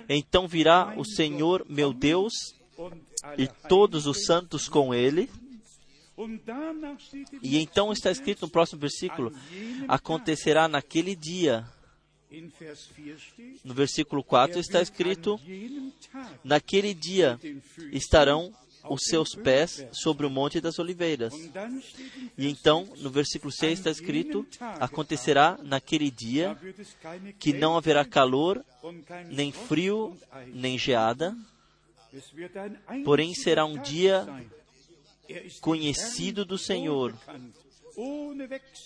Então 0.08 0.47
virá 0.47 0.93
o 0.97 1.06
Senhor 1.06 1.66
meu 1.70 1.93
Deus 1.93 2.34
e 3.38 3.47
todos 3.68 4.08
os 4.08 4.26
santos 4.26 4.68
com 4.68 4.93
ele. 4.93 5.30
E 7.41 7.58
então 7.58 7.93
está 7.93 8.12
escrito 8.12 8.41
no 8.41 8.50
próximo 8.50 8.80
versículo: 8.80 9.34
acontecerá 9.88 10.68
naquele 10.68 11.16
dia. 11.16 11.66
No 13.64 13.74
versículo 13.74 14.24
4 14.24 14.60
está 14.60 14.82
escrito: 14.82 15.39
naquele 16.43 16.93
dia 16.93 17.39
estarão 17.91 18.54
os 18.88 19.01
seus 19.03 19.36
pés 19.36 19.86
sobre 19.91 20.25
o 20.25 20.30
Monte 20.30 20.61
das 20.61 20.80
Oliveiras. 20.80 21.34
E 22.38 22.47
então, 22.47 22.88
no 22.97 23.09
versículo 23.09 23.51
6 23.51 23.80
está 23.80 23.89
escrito: 23.89 24.45
Acontecerá 24.80 25.57
naquele 25.63 26.09
dia 26.09 26.57
que 27.39 27.53
não 27.53 27.77
haverá 27.77 28.05
calor, 28.05 28.63
nem 29.30 29.51
frio, 29.51 30.17
nem 30.47 30.77
geada, 30.77 31.36
porém 33.03 33.34
será 33.34 33.65
um 33.65 33.82
dia 33.82 34.27
conhecido 35.61 36.45
do 36.45 36.57
Senhor. 36.57 37.13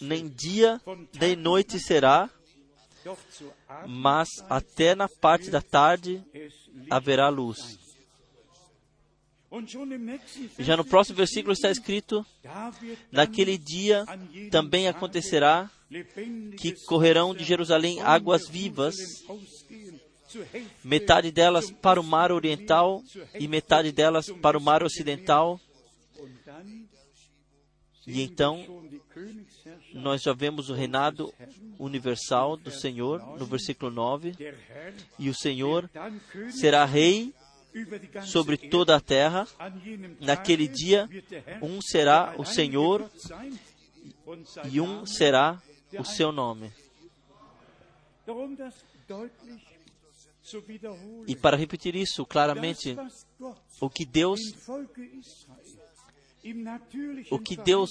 Nem 0.01 0.27
dia 0.27 0.81
nem 1.19 1.35
noite 1.35 1.79
será, 1.79 2.29
mas 3.87 4.29
até 4.49 4.95
na 4.95 5.07
parte 5.07 5.51
da 5.51 5.61
tarde 5.61 6.23
haverá 6.89 7.29
luz. 7.29 7.82
Já 10.57 10.75
no 10.75 10.83
próximo 10.83 11.17
versículo 11.17 11.53
está 11.53 11.69
escrito: 11.69 12.25
Naquele 13.11 13.57
dia 13.57 14.03
também 14.49 14.87
acontecerá 14.87 15.69
que 16.57 16.73
correrão 16.85 17.35
de 17.35 17.43
Jerusalém 17.43 18.01
águas 18.01 18.47
vivas, 18.49 18.95
metade 20.83 21.31
delas 21.31 21.69
para 21.69 22.01
o 22.01 22.03
mar 22.03 22.31
oriental 22.31 23.03
e 23.35 23.47
metade 23.47 23.91
delas 23.91 24.31
para 24.41 24.57
o 24.57 24.61
mar 24.61 24.81
ocidental. 24.83 25.59
E 28.07 28.21
então 28.21 28.83
nós 29.93 30.23
já 30.23 30.33
vemos 30.33 30.69
o 30.69 30.73
reinado 30.73 31.31
universal 31.77 32.57
do 32.57 32.71
Senhor 32.71 33.37
no 33.37 33.45
versículo 33.45 33.91
9. 33.91 34.35
E 35.19 35.29
o 35.29 35.35
Senhor 35.35 35.89
será 36.51 36.85
rei 36.85 37.33
sobre 38.25 38.57
toda 38.57 38.95
a 38.95 38.99
terra. 39.01 39.47
Naquele 40.19 40.67
dia, 40.67 41.09
um 41.61 41.81
será 41.81 42.35
o 42.37 42.45
Senhor 42.45 43.09
e 44.71 44.79
um 44.79 45.05
será 45.05 45.61
o 45.97 46.03
seu 46.03 46.31
nome. 46.31 46.71
E 51.27 51.35
para 51.35 51.57
repetir 51.57 51.95
isso 51.95 52.25
claramente, 52.25 52.95
o 53.79 53.89
que 53.89 54.05
Deus 54.05 54.39
o 57.31 57.39
que 57.39 57.55
Deus 57.55 57.89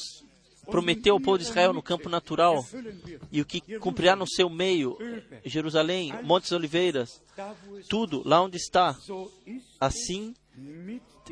prometeu 0.67 1.15
ao 1.15 1.21
povo 1.21 1.39
de 1.39 1.45
Israel 1.45 1.73
no 1.73 1.83
campo 1.83 2.09
natural 2.09 2.65
e 3.31 3.41
o 3.41 3.45
que 3.45 3.61
cumprirá 3.79 4.15
no 4.15 4.27
seu 4.27 4.49
meio, 4.49 4.97
Jerusalém, 5.45 6.13
Montes 6.23 6.53
Oliveiras, 6.53 7.23
tudo 7.89 8.23
lá 8.25 8.41
onde 8.41 8.57
está, 8.57 8.97
assim 9.81 10.35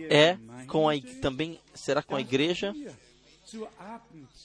é 0.09 0.39
com 0.66 0.89
a, 0.89 0.95
também 1.20 1.61
será 1.74 2.03
com 2.03 2.16
a 2.16 2.20
igreja 2.20 2.74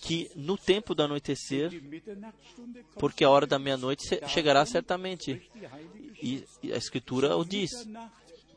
que 0.02 0.32
no 0.36 0.58
tempo 0.58 0.96
do 0.96 1.04
anoitecer, 1.04 1.72
porque 2.96 3.24
a 3.24 3.30
hora 3.30 3.46
da 3.46 3.60
meia-noite 3.60 4.20
chegará 4.28 4.66
certamente, 4.66 5.50
e 6.22 6.44
a 6.72 6.78
Escritura 6.78 7.36
o 7.36 7.46
diz. 7.46 7.72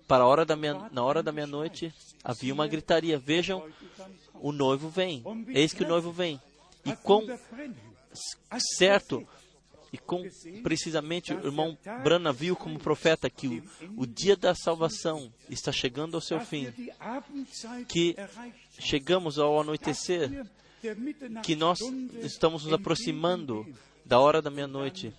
Para 0.06 0.26
hora 0.26 0.42
da 0.46 0.56
meia, 0.56 0.88
na 0.90 1.04
hora 1.04 1.22
da 1.22 1.30
meia-noite 1.30 1.92
havia 2.24 2.54
uma 2.54 2.66
gritaria: 2.66 3.18
Vejam, 3.18 3.62
o 4.40 4.52
noivo 4.52 4.88
vem. 4.88 5.22
Eis 5.48 5.72
que 5.72 5.84
o 5.84 5.88
noivo 5.88 6.12
vem. 6.12 6.40
E 6.84 6.94
com 6.96 7.22
certo 8.78 9.26
e 9.92 9.98
com 9.98 10.22
precisamente 10.62 11.32
o 11.32 11.46
irmão 11.46 11.76
Brana 12.02 12.32
viu 12.32 12.54
como 12.54 12.78
profeta 12.78 13.30
que 13.30 13.48
o, 13.48 13.62
o 13.96 14.06
dia 14.06 14.36
da 14.36 14.54
salvação 14.54 15.32
está 15.48 15.72
chegando 15.72 16.14
ao 16.14 16.20
seu 16.20 16.40
fim, 16.40 16.72
que 17.88 18.14
chegamos 18.78 19.38
ao 19.38 19.60
anoitecer, 19.60 20.46
que 21.42 21.56
nós 21.56 21.80
estamos 22.22 22.64
nos 22.64 22.72
aproximando 22.72 23.66
da 24.04 24.18
hora 24.18 24.42
da 24.42 24.50
meia-noite. 24.50 25.12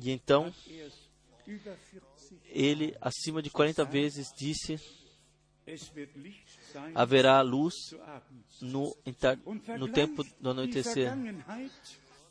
E 0.00 0.10
então 0.10 0.52
ele, 2.46 2.96
acima 3.00 3.42
de 3.42 3.50
40 3.50 3.84
vezes, 3.84 4.32
disse: 4.36 4.80
haverá 6.94 7.40
luz 7.42 7.94
no, 8.60 8.96
no 9.78 9.88
tempo 9.88 10.24
do 10.40 10.50
anoitecer. 10.50 11.12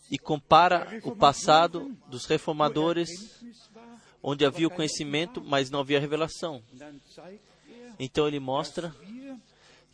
E 0.10 0.18
compara 0.18 1.02
o 1.04 1.16
passado 1.16 1.96
dos 2.08 2.26
reformadores, 2.26 3.44
onde 4.24 4.46
havia 4.46 4.68
o 4.68 4.72
conhecimento, 4.72 5.44
mas 5.44 5.70
não 5.70 5.82
havia 5.82 6.00
revelação. 6.00 6.62
Então 8.00 8.28
ele 8.28 8.40
mostra 8.40 8.96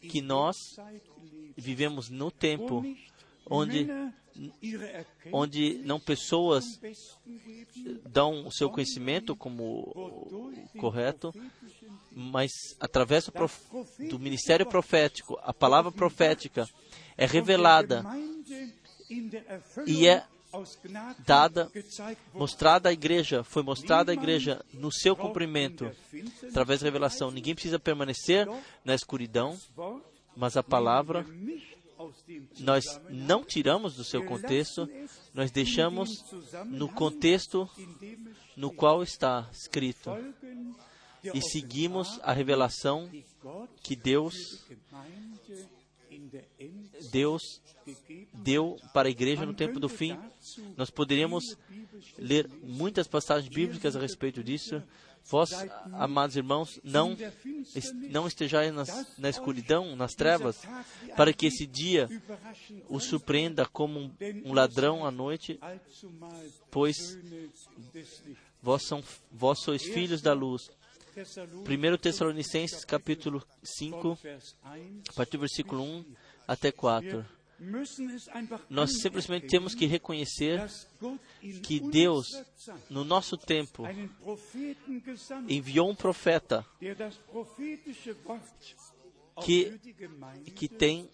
que 0.01 0.21
nós 0.21 0.55
vivemos 1.55 2.09
no 2.09 2.29
tempo 2.29 2.83
onde 3.49 3.87
onde 5.31 5.79
não 5.85 5.99
pessoas 5.99 6.79
dão 8.05 8.47
o 8.47 8.51
seu 8.51 8.69
conhecimento 8.69 9.35
como 9.35 10.51
correto, 10.79 11.33
mas 12.11 12.51
através 12.79 13.29
do, 14.09 14.19
ministério 14.19 14.65
profético, 14.65 15.39
a 15.43 15.53
palavra 15.53 15.91
profética 15.91 16.67
é 17.17 17.25
revelada 17.25 18.03
e 19.85 20.07
é 20.07 20.23
dada, 21.25 21.71
mostrada 22.33 22.89
à 22.89 22.93
igreja, 22.93 23.43
foi 23.43 23.63
mostrada 23.63 24.11
à 24.11 24.13
igreja 24.13 24.63
no 24.73 24.91
seu 24.91 25.15
cumprimento, 25.15 25.91
através 26.49 26.79
da 26.79 26.85
revelação. 26.85 27.31
Ninguém 27.31 27.55
precisa 27.55 27.79
permanecer 27.79 28.47
na 28.85 28.93
escuridão, 28.93 29.57
mas 30.35 30.55
a 30.55 30.63
palavra 30.63 31.25
nós 32.59 32.83
não 33.09 33.43
tiramos 33.43 33.95
do 33.95 34.03
seu 34.03 34.25
contexto, 34.25 34.87
nós 35.33 35.51
deixamos 35.51 36.09
no 36.65 36.87
contexto 36.89 37.69
no 38.55 38.71
qual 38.71 39.03
está 39.03 39.49
escrito 39.51 40.11
e 41.33 41.41
seguimos 41.41 42.19
a 42.21 42.33
revelação 42.33 43.09
que 43.81 43.95
Deus 43.95 44.35
Deus 47.11 47.61
deu 48.33 48.77
para 48.93 49.07
a 49.07 49.11
igreja 49.11 49.45
no 49.45 49.53
tempo 49.53 49.79
do 49.79 49.89
fim. 49.89 50.17
Nós 50.77 50.89
poderíamos 50.89 51.43
ler 52.17 52.47
muitas 52.61 53.07
passagens 53.07 53.53
bíblicas 53.53 53.95
a 53.95 53.99
respeito 53.99 54.43
disso. 54.43 54.81
Vós, 55.25 55.51
amados 55.93 56.35
irmãos, 56.35 56.79
não, 56.83 57.15
não 58.09 58.27
estejais 58.27 58.73
na 59.17 59.29
escuridão, 59.29 59.95
nas 59.95 60.13
trevas, 60.13 60.61
para 61.15 61.31
que 61.31 61.47
esse 61.47 61.65
dia 61.65 62.09
o 62.89 62.99
surpreenda 62.99 63.65
como 63.65 63.99
um, 63.99 64.11
um 64.45 64.53
ladrão 64.53 65.05
à 65.05 65.11
noite, 65.11 65.59
pois 66.69 67.17
vós, 68.61 68.83
são, 68.85 69.03
vós 69.31 69.59
sois 69.59 69.83
filhos 69.83 70.21
da 70.21 70.33
luz. 70.33 70.69
1 71.15 71.97
Tessalonicenses 71.97 72.83
capítulo 72.83 73.41
5, 73.63 74.17
a 75.09 75.13
partir 75.13 75.37
do 75.37 75.41
versículo 75.41 75.83
1 75.83 76.05
até 76.47 76.71
4. 76.71 77.25
Nós 78.69 79.01
simplesmente 79.01 79.47
temos 79.47 79.73
que 79.75 79.85
reconhecer 79.85 80.69
que 81.61 81.79
Deus, 81.79 82.27
no 82.89 83.03
nosso 83.03 83.37
tempo, 83.37 83.83
enviou 85.47 85.89
um 85.89 85.95
profeta 85.95 86.65
que, 89.43 89.79
que 90.55 90.67
tem 90.67 91.09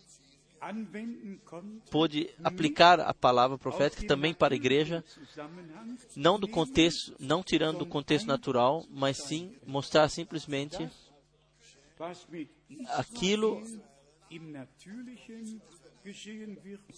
pôde 1.89 2.29
aplicar 2.43 2.99
a 2.99 3.13
palavra 3.13 3.57
profética 3.57 4.05
também 4.05 4.33
para 4.33 4.53
a 4.53 4.57
igreja, 4.57 5.03
não 6.15 6.39
do 6.39 6.47
contexto, 6.47 7.15
não 7.19 7.41
tirando 7.41 7.79
do 7.79 7.85
contexto 7.85 8.27
natural, 8.27 8.85
mas 8.89 9.17
sim 9.17 9.55
mostrar 9.65 10.09
simplesmente 10.09 10.89
aquilo 12.89 13.63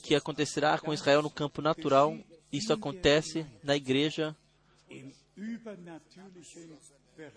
que 0.04 0.16
acontecerá 0.16 0.78
com 0.78 0.94
Israel 0.94 1.22
no 1.22 1.30
campo 1.30 1.62
natural, 1.62 2.18
isso 2.52 2.74
acontece 2.74 3.46
na 3.64 3.76
igreja 3.76 4.36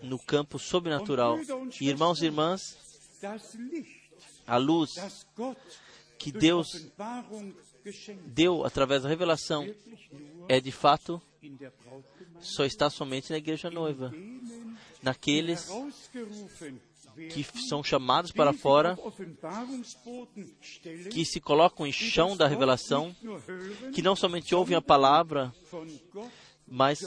no 0.01 0.19
campo 0.19 0.59
sobrenatural. 0.59 1.37
E, 1.79 1.87
irmãos 1.87 2.21
e 2.21 2.25
irmãs, 2.25 2.61
a 4.45 4.57
luz 4.57 4.91
que 6.17 6.31
Deus 6.31 6.67
deu 8.25 8.65
através 8.65 9.03
da 9.03 9.09
revelação 9.09 9.67
é 10.47 10.59
de 10.59 10.71
fato 10.71 11.21
só 12.39 12.65
está 12.65 12.89
somente 12.89 13.31
na 13.31 13.37
igreja 13.37 13.69
noiva. 13.69 14.13
Naqueles 15.01 15.69
que 17.15 17.43
são 17.67 17.83
chamados 17.83 18.31
para 18.31 18.53
fora, 18.53 18.97
que 21.11 21.25
se 21.25 21.39
colocam 21.39 21.85
em 21.85 21.91
chão 21.91 22.35
da 22.35 22.47
revelação, 22.47 23.15
que 23.93 24.01
não 24.01 24.15
somente 24.15 24.53
ouvem 24.53 24.75
a 24.75 24.81
palavra, 24.81 25.53
mas 26.67 26.99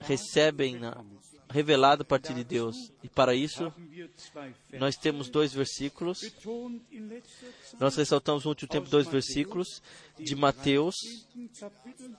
recebem-na 0.00 1.04
revelada 1.48 2.02
a 2.02 2.04
partir 2.04 2.34
de 2.34 2.44
Deus. 2.44 2.92
E 3.02 3.08
para 3.08 3.34
isso, 3.34 3.72
nós 4.78 4.96
temos 4.96 5.28
dois 5.28 5.52
versículos. 5.52 6.20
Nós 7.78 7.96
ressaltamos 7.96 8.44
no 8.44 8.50
último 8.50 8.68
tempo 8.68 8.90
dois 8.90 9.06
versículos 9.06 9.82
de 10.18 10.34
Mateus, 10.34 10.94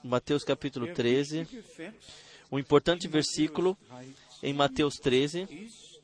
Mateus 0.02 0.44
capítulo 0.44 0.86
der 0.86 0.94
13, 0.94 1.38
wichtige 1.38 1.60
Vers. 1.76 1.94
Um 2.50 2.58
importante 2.58 3.06
versículo 3.06 3.76
13 3.88 4.14
em 4.42 4.52
Mateus 4.54 4.96
13, 4.96 5.42
ist 5.42 5.48
der 5.48 5.48
18. 5.48 5.48
Vers. 5.48 5.98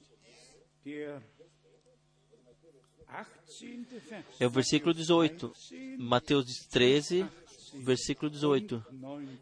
É 4.39 4.47
o 4.47 4.51
versículo 4.51 4.93
18. 4.93 5.53
Mateus 5.99 6.67
13, 6.71 7.27
versículo 7.75 8.31
18 8.31 8.85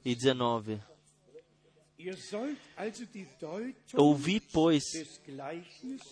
e 0.05 0.15
19. 0.15 0.81
Ihr 1.99 2.17
sollt 2.17 2.59
also 2.77 3.07
die 3.07 3.27
Deutung 3.41 3.75
Ouvi, 3.97 4.41
pois, 4.41 4.83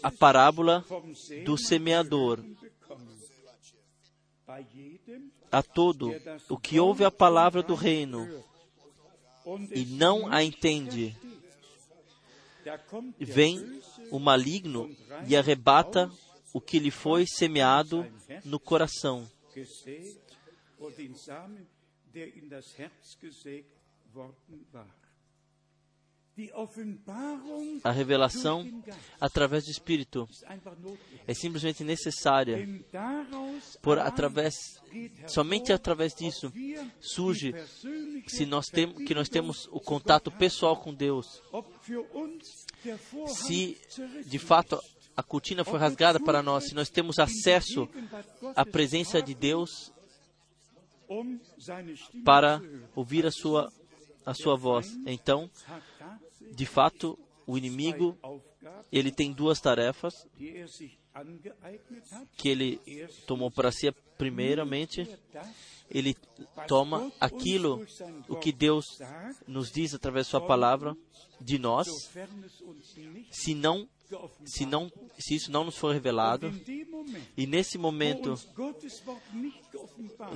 a 0.02 0.10
parábola 0.12 0.84
do 1.44 1.58
semeador. 1.58 2.44
A 5.50 5.62
todo 5.62 6.12
o 6.48 6.56
que 6.56 6.78
ouve 6.78 7.04
a 7.04 7.10
palavra 7.10 7.62
do 7.62 7.74
reino 7.74 8.28
e 9.74 9.84
não 9.84 10.32
a 10.32 10.44
entende, 10.44 11.16
versteht, 11.16 11.20
da 11.24 12.59
kommt 12.59 12.59
der 12.59 12.59
vem 13.18 13.80
o 14.10 14.18
maligno 14.18 14.90
e 15.26 15.36
arrebata 15.36 16.10
o 16.52 16.60
que 16.60 16.78
lhe 16.78 16.90
foi 16.90 17.26
semeado 17.26 18.06
no 18.44 18.58
coração. 18.58 19.28
der 22.12 22.36
in 22.36 22.48
das 22.48 22.76
Herz 22.76 23.16
worden 24.12 24.66
war. 24.72 24.99
A 27.84 27.90
revelação 27.90 28.66
através 29.20 29.64
do 29.64 29.70
Espírito. 29.70 30.28
É 31.26 31.34
simplesmente 31.34 31.84
necessária, 31.84 32.66
por 33.82 33.98
através, 33.98 34.54
somente 35.26 35.72
através 35.72 36.14
disso 36.14 36.52
surge 37.00 37.54
se 38.26 38.46
nós, 38.46 38.66
tem, 38.66 38.92
que 39.04 39.14
nós 39.14 39.28
temos 39.28 39.68
o 39.70 39.80
contato 39.80 40.30
pessoal 40.30 40.76
com 40.76 40.94
Deus, 40.94 41.42
se 43.26 43.76
de 44.26 44.38
fato 44.38 44.80
a 45.16 45.22
cortina 45.22 45.64
foi 45.64 45.78
rasgada 45.78 46.18
para 46.18 46.42
nós, 46.42 46.64
se 46.64 46.74
nós 46.74 46.88
temos 46.88 47.18
acesso 47.18 47.88
à 48.56 48.64
presença 48.64 49.20
de 49.20 49.34
Deus 49.34 49.92
para 52.24 52.60
ouvir 52.94 53.26
a 53.26 53.30
sua, 53.30 53.72
a 54.24 54.32
sua 54.32 54.56
voz. 54.56 54.86
Então, 55.06 55.50
de 56.50 56.66
fato, 56.66 57.18
o 57.46 57.56
inimigo 57.56 58.16
ele 58.92 59.10
tem 59.10 59.32
duas 59.32 59.60
tarefas 59.60 60.26
que 62.36 62.48
ele 62.48 62.80
tomou 63.26 63.50
para 63.50 63.72
si. 63.72 63.92
Primeiramente, 64.16 65.08
ele 65.90 66.14
toma 66.68 67.10
aquilo 67.18 67.86
o 68.28 68.36
que 68.36 68.52
Deus 68.52 68.84
nos 69.46 69.70
diz 69.70 69.94
através 69.94 70.26
de 70.26 70.30
sua 70.30 70.40
palavra 70.40 70.96
de 71.40 71.58
nós, 71.58 71.88
se 73.30 73.54
não 73.54 73.88
se 74.44 74.66
não 74.66 74.90
se 75.18 75.36
isso 75.36 75.52
não 75.52 75.64
nos 75.64 75.76
for 75.76 75.92
revelado 75.92 76.52
e 77.36 77.46
nesse 77.46 77.78
momento 77.78 78.34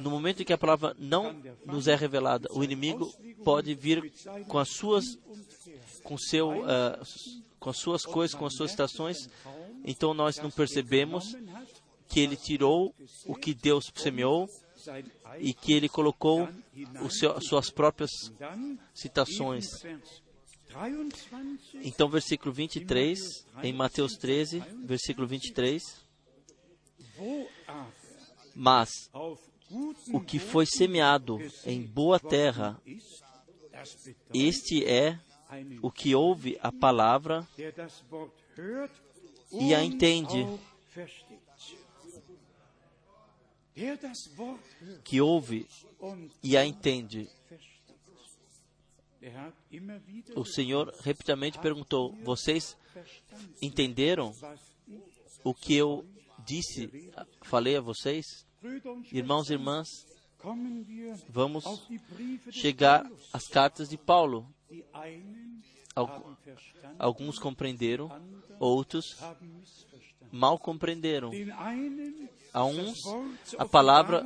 no 0.01 0.11
momento 0.11 0.43
em 0.43 0.45
que 0.45 0.53
a 0.53 0.59
palavra 0.59 0.95
não 0.97 1.35
nos 1.67 1.89
é 1.89 1.97
revelada 1.97 2.49
o 2.53 2.63
inimigo 2.63 3.13
pode 3.43 3.75
vir 3.75 4.13
com 4.47 4.59
as 4.59 4.69
suas 4.69 5.19
com 6.05 6.17
seu 6.17 6.65
ah, 6.65 7.03
com 7.59 7.71
as 7.71 7.79
suas 7.79 8.05
coisas 8.05 8.37
com 8.37 8.47
as 8.47 8.55
suas 8.55 8.71
estações 8.71 9.29
então 9.85 10.15
nós 10.15 10.39
não 10.39 10.51
percebemos 10.51 11.37
que 12.09 12.21
ele 12.21 12.37
tirou 12.37 12.95
o 13.27 13.35
que 13.35 13.55
Deus 13.55 13.91
semeou 13.95 14.49
e 15.39 15.53
que 15.55 15.73
ele 15.73 15.89
colocou 15.89 16.49
seu, 17.11 17.41
suas 17.41 17.71
próprias 17.71 18.11
citações. 18.95 19.67
Eben 19.85 20.05
Vers 20.75 21.31
23, 21.31 21.87
então 21.87 22.09
versículo 22.09 22.53
23 22.53 23.47
em 23.63 23.73
Mateus 23.73 24.15
13 24.15 24.59
versículo 24.85 25.25
23 25.25 25.81
wo 27.17 27.49
aber 27.69 27.93
mas 28.57 28.91
o 30.13 30.21
que 30.21 30.41
foi 30.41 30.67
semeado 30.67 31.39
em 31.65 31.83
boa 31.83 32.19
terra 32.19 32.81
este 34.33 34.85
é 34.85 35.19
o 35.81 35.93
que 35.93 36.13
ouve 36.15 36.59
a 36.61 36.73
palavra 36.73 37.47
e 39.61 39.75
a 39.75 39.83
entende. 39.83 40.47
que 45.05 45.21
ouve 45.21 45.67
e 46.43 46.57
a 46.57 46.65
entende 46.65 47.29
o 50.37 50.45
Senhor 50.45 50.95
repetidamente 51.01 51.59
perguntou 51.59 52.15
vocês 52.23 52.77
entenderam 53.61 54.33
o 55.43 55.55
que 55.55 55.75
eu 55.75 56.07
disse 56.47 57.11
falei 57.43 57.77
a 57.77 57.81
vocês 57.81 58.47
irmãos 59.11 59.51
e 59.51 59.55
irmãs 59.55 59.89
vamos 61.29 61.65
chegar 62.53 63.11
às 63.33 63.49
cartas 63.49 63.89
de 63.89 63.97
Paulo 63.97 64.47
Alguns 66.99 67.39
compreenderam 67.39 68.11
outros 68.59 69.17
mal 70.35 70.59
compreenderam. 70.59 71.31
A 72.53 72.65
uns 72.65 73.01
a 73.57 73.65
palavra 73.65 74.25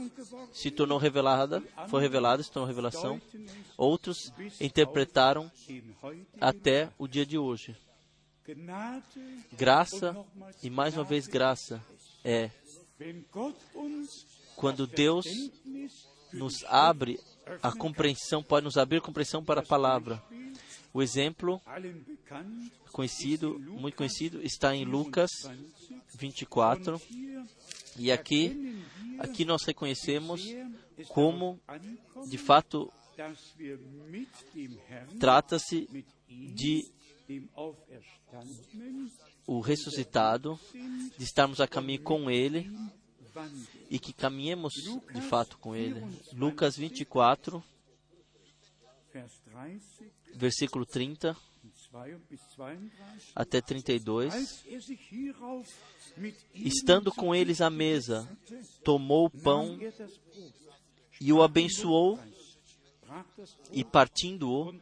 se 0.52 0.70
tornou 0.70 0.98
revelada 0.98 1.62
foi 1.88 2.00
revelada 2.00 2.42
se 2.42 2.50
tornou 2.50 2.66
revelação. 2.66 3.20
Outros 3.76 4.32
interpretaram 4.60 5.50
até 6.40 6.90
o 6.98 7.06
dia 7.06 7.26
de 7.26 7.36
hoje. 7.36 7.76
Graça 9.52 10.16
e 10.62 10.70
mais 10.70 10.96
uma 10.96 11.04
vez 11.04 11.26
graça 11.26 11.82
é 12.24 12.50
quando 14.56 14.86
Deus 14.86 15.26
nos 16.32 16.64
abre 16.64 17.20
a 17.62 17.70
compreensão, 17.72 18.42
pode 18.42 18.64
nos 18.64 18.76
abrir 18.76 18.98
a 18.98 19.02
compreensão 19.02 19.44
para 19.44 19.60
a 19.60 19.66
palavra. 19.66 20.22
O 20.92 21.02
exemplo 21.02 21.60
conhecido, 22.92 23.58
muito 23.58 23.96
conhecido, 23.96 24.42
está 24.42 24.74
em 24.74 24.84
Lucas 24.84 25.30
24. 26.14 26.94
Und 26.94 27.02
hier 27.10 27.46
E 27.98 28.12
aqui, 28.12 28.80
aqui 29.18 29.44
nós 29.44 29.64
reconhecemos 29.64 30.40
como, 31.08 31.60
de 32.28 32.38
fato, 32.38 32.92
trata-se 35.18 36.06
de 36.30 36.88
o 39.46 39.60
ressuscitado, 39.60 40.58
de 41.18 41.24
estarmos 41.24 41.60
a 41.60 41.66
caminho 41.66 42.02
com 42.02 42.30
Ele 42.30 42.70
e 43.90 43.98
que 43.98 44.12
caminhemos 44.12 44.72
de 45.12 45.20
fato 45.22 45.58
com 45.58 45.74
Ele. 45.74 46.00
Lucas 46.32 46.76
24, 46.76 47.62
Vers 49.12 49.40
30 49.40 50.17
versículo 50.34 50.84
30 50.86 51.36
und 51.64 51.74
2 51.90 52.16
bis 52.28 52.40
32. 52.54 53.32
até 53.34 53.60
32. 53.60 54.32
Als 54.32 54.64
er 54.66 54.80
sich 54.80 55.00
hierauf 55.10 55.66
mit 56.16 56.36
ihnen 56.54 56.66
Estando 56.66 57.12
com 57.12 57.34
eles 57.34 57.60
à 57.60 57.70
mesa, 57.70 58.28
tomou 58.84 59.26
o 59.26 59.30
pão 59.30 59.78
e 61.20 61.32
o 61.32 61.42
abençoou 61.42 62.18
e, 63.72 63.84
partindo-o, 63.84 64.72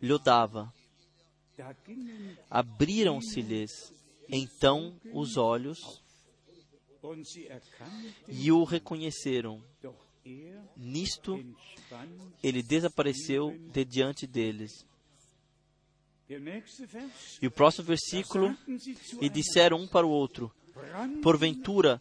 lhe 0.00 0.18
dava. 0.18 0.72
Abriram-se-lhes 2.50 3.92
então 4.28 4.98
os 5.12 5.36
olhos 5.36 6.02
e 8.28 8.50
o 8.50 8.64
reconheceram. 8.64 9.62
er 10.24 10.64
Nisto, 10.74 11.38
ele 12.42 12.62
desapareceu 12.62 13.56
de 13.72 13.84
diante 13.84 14.26
deles. 14.26 14.86
E 17.40 17.46
o 17.46 17.50
próximo 17.50 17.86
versículo, 17.86 18.56
e 19.20 19.28
disseram 19.28 19.78
um 19.78 19.86
para 19.86 20.06
o 20.06 20.10
outro: 20.10 20.50
Porventura, 21.22 22.00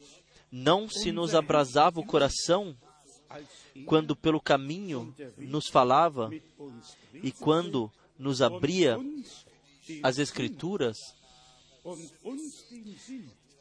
não 0.51 0.87
se 0.89 1.11
nos 1.11 1.35
abrasava 1.35 1.99
o 1.99 2.05
coração 2.05 2.77
quando 3.85 4.15
pelo 4.15 4.39
caminho 4.39 5.13
nos 5.37 5.67
falava 5.67 6.29
e 7.13 7.31
quando 7.31 7.91
nos 8.17 8.41
abria 8.41 8.97
as 10.01 10.17
Escrituras, 10.17 10.97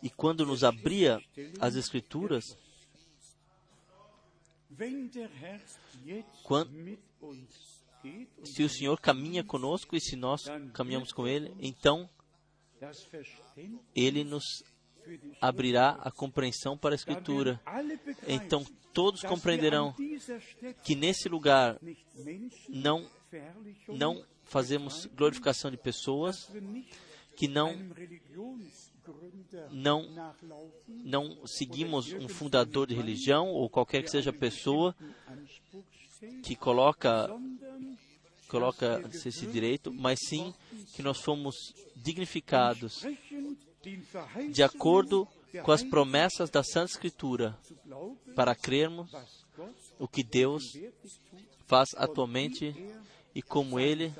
e 0.03 0.11
quando 0.11 0.47
nos 0.47 0.63
abria 0.63 1.21
as 1.59 1.75
Escrituras, 1.75 2.57
Wenn 4.79 5.11
se 8.45 8.63
o 8.63 8.69
Senhor 8.69 9.01
caminha 9.01 9.45
conosco 9.45 9.97
e 9.97 10.01
se 10.01 10.17
nós 10.17 10.45
caminhamos 10.73 11.13
com 11.13 11.27
Ele, 11.27 11.55
então 11.61 12.09
Ele 13.95 14.25
nos 14.25 14.45
abrirá 15.41 15.99
a 16.01 16.11
compreensão 16.11 16.77
para 16.77 16.95
a 16.95 16.97
Escritura. 16.97 17.61
Então 18.27 18.65
todos 18.93 19.23
compreenderão 19.23 19.95
que 20.85 20.95
nesse 20.95 21.29
lugar 21.29 21.79
não 22.69 23.09
não 23.89 24.25
fazemos 24.45 25.07
glorificação 25.07 25.71
de 25.71 25.77
pessoas, 25.77 26.51
que 27.37 27.49
não 27.49 27.75
não 29.71 30.35
não 30.89 31.47
seguimos 31.47 32.13
um 32.13 32.29
fundador 32.29 32.87
de 32.87 32.95
religião 32.95 33.49
ou 33.49 33.69
qualquer 33.69 34.03
que 34.03 34.11
seja 34.11 34.31
a 34.31 34.35
pessoa 34.35 34.95
que 36.43 36.55
coloca 36.57 37.29
coloca 38.49 39.03
esse 39.12 39.47
direito, 39.47 39.91
mas 39.91 40.18
sim 40.29 40.53
que 40.95 41.03
nós 41.03 41.18
fomos 41.18 41.57
dignificados 41.97 43.03
de 44.51 44.62
acordo 44.62 45.27
com 45.64 45.73
as 45.73 45.83
promessas 45.83 46.51
da 46.51 46.62
Santa 46.62 46.93
Escritura, 46.93 47.59
para 48.35 48.55
crermos 48.55 49.11
o 49.99 50.07
que 50.07 50.23
Deus 50.23 50.62
faz 51.66 51.89
atualmente 51.97 52.75
e 53.35 53.41
como 53.41 53.81
Ele 53.81 54.12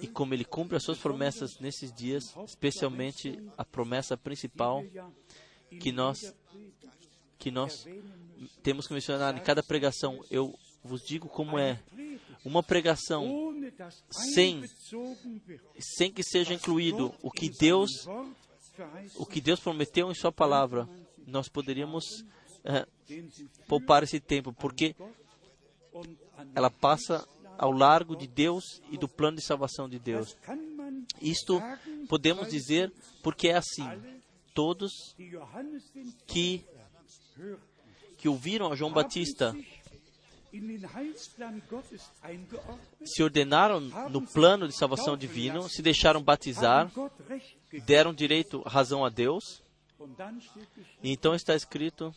e 0.00 0.06
como 0.06 0.32
Ele 0.32 0.44
cumpre 0.44 0.76
as 0.76 0.82
suas 0.82 0.98
promessas 0.98 1.58
nesses 1.60 1.92
dias, 1.92 2.34
especialmente 2.46 3.38
a 3.56 3.64
promessa 3.64 4.16
principal 4.16 4.82
que 5.78 5.92
nós 5.92 6.34
que 7.38 7.50
nós. 7.50 7.86
Temos 8.62 8.86
que 8.86 8.94
mencionar 8.94 9.36
em 9.36 9.40
cada 9.42 9.62
pregação. 9.62 10.20
Eu 10.30 10.54
vos 10.84 11.02
digo 11.02 11.28
como 11.28 11.58
é 11.58 11.80
uma 12.44 12.62
pregação 12.62 13.24
sem- 14.34 14.62
sem 15.78 16.12
que 16.12 16.22
seja 16.22 16.52
incluído 16.54 17.14
o 17.22 17.30
que 17.30 17.48
Deus 17.50 17.90
o 19.16 19.26
que 19.26 19.40
Deus 19.40 19.60
prometeu 19.60 20.10
em 20.10 20.14
Sua 20.14 20.32
palavra. 20.32 20.88
Nós 21.26 21.48
poderíamos 21.48 22.04
sie 23.06 23.48
poupar 23.68 24.02
esse 24.02 24.18
tempo, 24.18 24.52
porque 24.52 24.94
ela 26.54 26.70
passa 26.70 27.26
ao 27.58 27.70
largo 27.70 28.16
de 28.16 28.26
Deus 28.26 28.80
e 28.90 28.96
do 28.96 29.06
plano 29.08 29.36
de 29.36 29.44
salvação 29.44 29.88
de 29.88 29.98
Deus. 29.98 30.36
Isto 31.20 31.60
podemos 32.08 32.48
dizer 32.48 32.92
porque 33.22 33.48
é 33.48 33.56
assim. 33.56 33.86
Todos 34.54 34.90
que, 36.26 36.64
que 38.22 38.28
ouviram 38.28 38.70
a 38.70 38.76
João 38.76 38.92
Batista 38.92 39.52
se 43.04 43.20
ordenaram 43.20 43.80
no 43.80 44.22
plano 44.22 44.68
de 44.68 44.76
salvação 44.76 45.16
divino, 45.16 45.68
se 45.68 45.82
deixaram 45.82 46.22
batizar, 46.22 46.88
deram 47.84 48.14
direito, 48.14 48.62
razão 48.62 49.04
a 49.04 49.08
Deus. 49.08 49.60
E 51.02 51.10
então 51.10 51.34
está 51.34 51.56
escrito: 51.56 52.14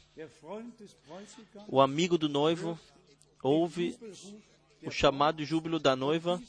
o 1.68 1.82
amigo 1.82 2.20
do 2.20 2.30
noivo 2.30 2.80
ouve 3.42 3.98
o 4.84 4.92
chamado 4.92 5.44
júbilo 5.44 5.80
da 5.80 5.96
noiva, 5.96 6.40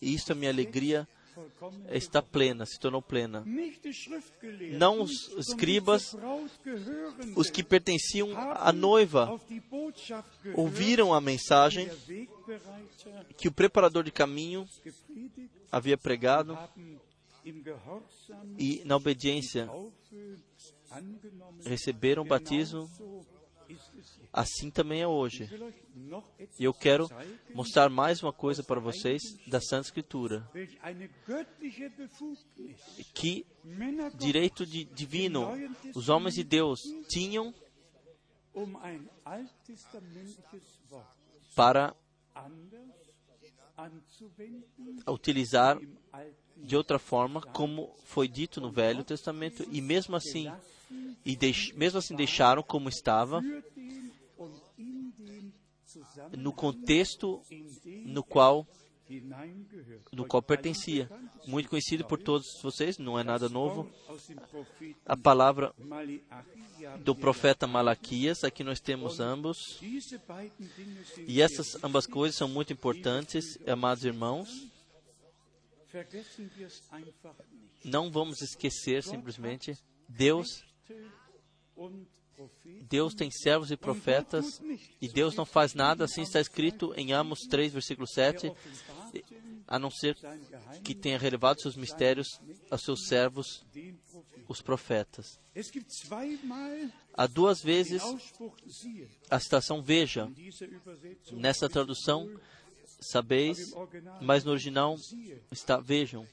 e 0.00 0.14
isto 0.14 0.32
é 0.32 0.34
minha 0.34 0.50
alegria 0.50 1.06
está 1.90 2.22
plena, 2.22 2.66
se 2.66 2.78
tornou 2.78 3.02
plena. 3.02 3.44
Não 4.78 5.02
os 5.02 5.28
escribas, 5.38 6.16
Os 7.36 7.50
que 7.50 7.62
pertenciam 7.62 8.30
à 8.36 8.72
noiva 8.72 9.40
ouviram 10.54 11.12
a 11.14 11.20
mensagem 11.20 11.88
que 13.36 13.48
o 13.48 13.52
preparador 13.52 14.04
de 14.04 14.10
caminho 14.10 14.68
havia 15.70 15.96
pregado 15.96 16.58
e, 18.58 18.82
na 18.84 18.96
obediência, 18.96 19.68
receberam 21.64 22.22
o 22.22 22.26
batismo. 22.26 22.90
Assim 24.32 24.70
também 24.70 25.02
é 25.02 25.08
hoje. 25.08 25.48
E 26.58 26.64
eu 26.64 26.72
quero 26.72 27.08
mostrar 27.52 27.88
mais 27.88 28.22
uma 28.22 28.32
coisa 28.32 28.62
para 28.62 28.78
vocês 28.78 29.20
da 29.46 29.60
Santa 29.60 29.88
Escritura. 29.88 30.48
Que 33.12 33.44
direito 34.14 34.64
de, 34.64 34.84
divino 34.84 35.48
os 35.94 36.08
homens 36.08 36.34
de 36.34 36.44
Deus 36.44 36.80
tinham 37.08 37.52
para 41.56 41.94
utilizar 45.08 45.78
de 46.56 46.76
outra 46.76 46.98
forma, 46.98 47.40
como 47.40 47.96
foi 48.04 48.28
dito 48.28 48.60
no 48.60 48.70
Velho 48.70 49.02
Testamento, 49.02 49.66
e 49.70 49.80
mesmo 49.80 50.14
assim, 50.14 50.52
e 51.24 51.34
deix, 51.34 51.72
mesmo 51.72 51.98
assim 51.98 52.14
deixaram 52.14 52.62
como 52.62 52.88
estava, 52.88 53.40
für 53.40 53.62
den 53.74 54.12
und 54.40 54.54
in 54.78 55.12
den 55.18 55.26
Zusammenhang, 55.26 55.52
no 56.36 56.52
contexto 56.52 57.42
no 58.04 58.22
qual 58.22 58.66
no 60.12 60.24
qual 60.24 60.40
pertencia. 60.40 61.10
Muito 61.46 61.68
conhecido 61.68 62.06
por 62.06 62.22
todos 62.22 62.60
vocês, 62.62 62.96
não 62.98 63.18
é 63.18 63.24
nada 63.24 63.48
novo. 63.48 63.90
A 65.04 65.16
palavra 65.16 65.74
do 67.00 67.14
profeta 67.14 67.66
Malaquias, 67.66 68.44
aqui 68.44 68.62
nós 68.62 68.78
temos 68.78 69.18
ambos. 69.18 69.80
E 71.26 71.42
essas 71.42 71.82
ambas 71.82 72.06
coisas 72.06 72.36
são 72.36 72.48
muito 72.48 72.72
importantes, 72.72 73.58
amados 73.66 74.04
irmãos. 74.04 74.48
Não 77.84 78.10
vamos 78.10 78.40
esquecer 78.42 79.02
simplesmente, 79.02 79.76
Deus, 80.08 80.62
Deus 82.88 83.14
tem 83.14 83.30
servos 83.30 83.70
e 83.70 83.76
profetas, 83.76 84.60
e 85.00 85.08
Deus 85.08 85.34
não 85.34 85.44
faz 85.44 85.74
nada, 85.74 86.04
assim 86.04 86.22
está 86.22 86.40
escrito 86.40 86.92
em 86.96 87.12
Amos 87.12 87.40
3, 87.48 87.72
versículo 87.72 88.06
7, 88.06 88.48
offenbarte 88.48 88.90
a 89.70 89.78
não 89.78 89.88
ser 89.88 90.16
que 90.82 90.96
tenha 90.96 91.16
revelado 91.16 91.60
seus 91.62 91.76
mistérios 91.76 92.40
aos 92.68 92.82
seus 92.82 93.06
servos, 93.06 93.64
os 94.48 94.60
profetas. 94.60 95.38
Há 97.14 97.26
duas 97.28 97.62
vezes 97.62 98.02
a 99.30 99.38
citação 99.38 99.80
veja, 99.80 100.28
nessa 101.30 101.68
tradução, 101.68 102.28
sabeis, 103.00 103.72
mas 104.20 104.42
no 104.42 104.50
original 104.50 104.96
está 105.52 105.78
vejam, 105.78 106.26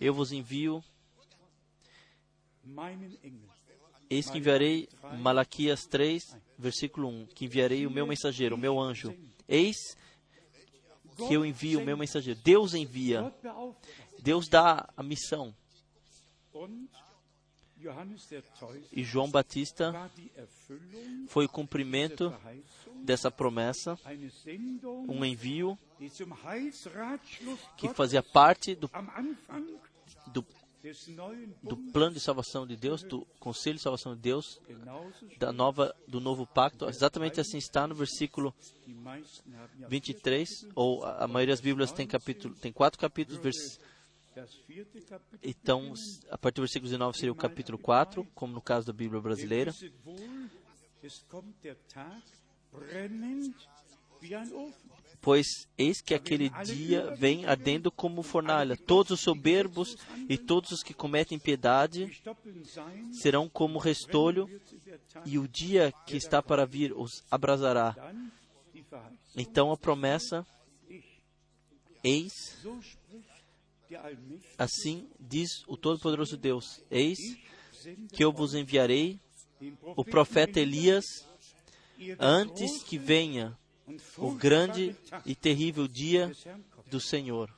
eu 0.00 0.12
vos 0.12 0.32
envio. 0.32 0.82
Eis 4.10 4.30
que 4.30 4.38
enviarei, 4.38 4.88
Malaquias 5.20 5.86
3, 5.86 6.36
versículo 6.58 7.08
1, 7.08 7.26
que 7.26 7.44
enviarei 7.44 7.86
o 7.86 7.90
meu 7.90 8.06
mensageiro, 8.06 8.56
o 8.56 8.58
meu 8.58 8.78
anjo. 8.78 9.14
Eis 9.48 9.76
que 11.16 11.34
eu 11.34 11.44
envio 11.44 11.80
o 11.80 11.84
meu 11.84 11.96
mensageiro. 11.96 12.38
Deus 12.44 12.74
envia. 12.74 13.32
Deus 14.20 14.48
dá 14.48 14.88
a 14.96 15.02
missão. 15.02 15.54
E 18.92 19.04
João 19.04 19.30
Batista 19.30 20.10
foi 21.28 21.44
o 21.44 21.48
cumprimento 21.48 22.34
dessa 23.04 23.30
promessa, 23.30 23.96
um 25.08 25.24
envio 25.24 25.78
que 27.76 27.88
fazia 27.94 28.22
parte 28.22 28.74
do, 28.74 28.90
do, 30.26 30.44
do 31.62 31.76
plano 31.92 32.14
de 32.14 32.20
salvação 32.20 32.66
de 32.66 32.76
Deus, 32.76 33.02
do 33.02 33.26
conselho 33.40 33.76
de 33.76 33.82
salvação 33.82 34.14
de 34.14 34.20
Deus, 34.20 34.60
da 35.38 35.52
nova, 35.52 35.94
do 36.06 36.20
novo 36.20 36.46
pacto. 36.46 36.88
Exatamente 36.88 37.40
assim 37.40 37.58
está 37.58 37.86
no 37.86 37.94
versículo 37.94 38.54
die 38.88 38.94
meisten 38.94 39.54
haben 39.54 39.80
ja 39.80 39.88
23, 39.88 40.68
ou 40.74 41.04
a, 41.04 41.28
maioria 41.28 41.52
das 41.52 41.60
Bíblias 41.60 41.92
tem 41.92 42.06
capítulo, 42.06 42.54
tem 42.54 42.72
quatro 42.72 42.98
capítulos, 42.98 43.38
vers, 43.40 43.78
então 45.42 45.92
a 46.30 46.38
partir 46.38 46.56
do 46.56 46.62
versículo 46.62 46.90
19 46.90 47.18
seria 47.18 47.32
o 47.32 47.36
capítulo 47.36 47.76
4, 47.76 48.24
como 48.34 48.54
no 48.54 48.62
caso 48.62 48.86
da 48.86 48.92
Bíblia 48.92 49.20
brasileira. 49.20 49.72
Pois 55.20 55.46
eis 55.76 56.00
que 56.00 56.14
aquele 56.14 56.48
dia 56.64 57.14
vem 57.14 57.44
ardendo 57.44 57.90
como 57.90 58.22
fornalha. 58.22 58.76
Todos 58.76 59.12
os 59.12 59.20
soberbos 59.20 59.96
e 60.28 60.38
todos 60.38 60.70
os 60.70 60.82
que 60.82 60.94
cometem 60.94 61.38
sein, 62.64 63.12
serão 63.12 63.48
como 63.48 63.78
restolho, 63.78 64.48
e 65.26 65.38
o 65.38 65.48
dia 65.48 65.92
que 66.06 66.16
está 66.16 66.42
para 66.42 66.64
vir 66.64 66.92
os 66.92 67.24
abrasará. 67.30 67.94
Então 69.36 69.72
a 69.72 69.76
promessa, 69.76 70.46
eis, 72.02 72.32
assim 74.56 75.08
diz 75.18 75.62
o 75.66 75.76
Todo-Poderoso 75.76 76.36
Deus: 76.36 76.82
Eis 76.90 77.18
que 78.12 78.24
eu 78.24 78.32
vos 78.32 78.54
enviarei 78.54 79.18
o 79.96 80.04
profeta 80.04 80.60
Elias 80.60 81.04
antes 82.18 82.82
que 82.84 82.98
venha 82.98 83.56
o 84.16 84.32
grande 84.32 84.96
e 85.24 85.34
terrível 85.34 85.86
dia 85.88 86.32
do 86.86 87.00
Senhor. 87.00 87.52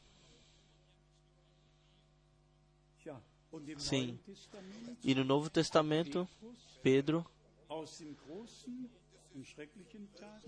Sim. 3.79 4.19
E 5.03 5.15
no 5.15 5.25
Novo 5.25 5.51
Testamento, 5.51 6.29
Pedro, 6.83 7.27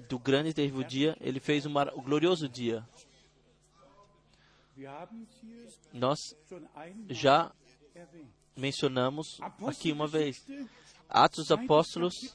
do 0.09 0.19
grande 0.19 0.51
e 0.51 0.55
terrível 0.55 0.83
dia, 0.85 1.17
ele 1.21 1.41
fez 1.41 1.67
o 1.67 1.71
glorioso 2.03 2.49
dia. 2.49 2.87
Nós 5.93 6.37
já 7.09 7.53
mencionamos 8.57 9.39
aqui 9.67 9.93
uma 9.93 10.07
vez. 10.07 10.45
Atos 11.09 11.49
dos 11.49 11.53
Apóstolos, 11.53 12.35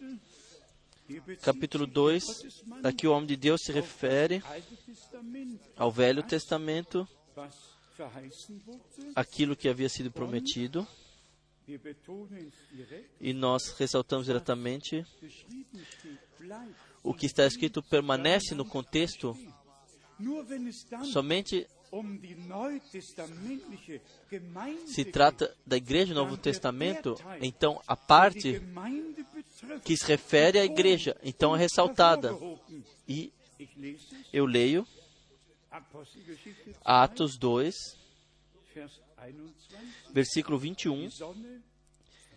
capítulo 1.42 1.86
sich 1.86 1.94
2, 1.94 2.24
der 2.24 2.34
Gottesmann 2.34 2.82
aqui 2.84 3.08
o 3.08 3.12
homem 3.12 3.28
de 3.28 3.36
Deus 3.36 3.62
se 3.64 3.72
refere 3.72 4.44
ao 5.78 5.92
Velho 5.92 6.24
Testamento, 6.24 7.08
aquilo 9.16 9.56
que 9.56 9.70
havia 9.70 9.90
sido 9.90 10.12
prometido, 10.12 10.88
e 13.20 13.34
nós 13.34 13.70
ressaltamos 13.78 14.26
diretamente 14.26 15.06
o 17.04 17.14
que 17.14 17.26
está 17.26 17.46
escrito 17.46 17.84
permanece 17.84 18.56
no 18.56 18.66
contexto 18.66 19.38
somente 21.12 21.68
se 24.86 25.06
trata 25.06 25.56
da 25.66 25.78
Igreja 25.78 26.14
do 26.14 26.22
Novo 26.22 26.38
Testamento, 26.38 27.16
então 27.42 27.82
a 27.88 27.96
parte 27.96 28.62
que 29.84 29.98
se 29.98 30.06
refere 30.06 30.60
à 30.60 30.66
Igreja, 30.66 31.16
então 31.24 31.56
é 31.56 31.60
ressaltada. 31.60 32.38
E 33.08 33.32
eu 34.32 34.46
leio 34.46 34.88
Apostelgeschichte 35.72 36.66
2, 36.66 36.78
Atos 36.84 37.38
2, 37.38 37.76
Vers 38.74 39.02
21. 39.18 40.14
versículo 40.14 40.58
21. 40.58 41.08
Die 41.08 41.12
Sonne 41.12 41.64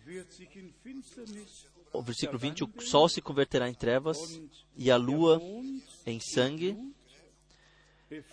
wird 0.05 0.31
sich 0.31 0.55
in 0.55 0.73
Finsternis 0.83 1.67
O 1.93 2.01
versículo 2.01 2.39
20: 2.39 2.63
O 2.63 2.81
sol 2.81 3.09
se 3.09 3.21
converterá 3.21 3.69
em 3.69 3.73
trevas 3.73 4.17
e 4.75 4.89
a 4.89 4.97
lua 4.97 5.41
em 6.05 6.19
sangue, 6.19 6.77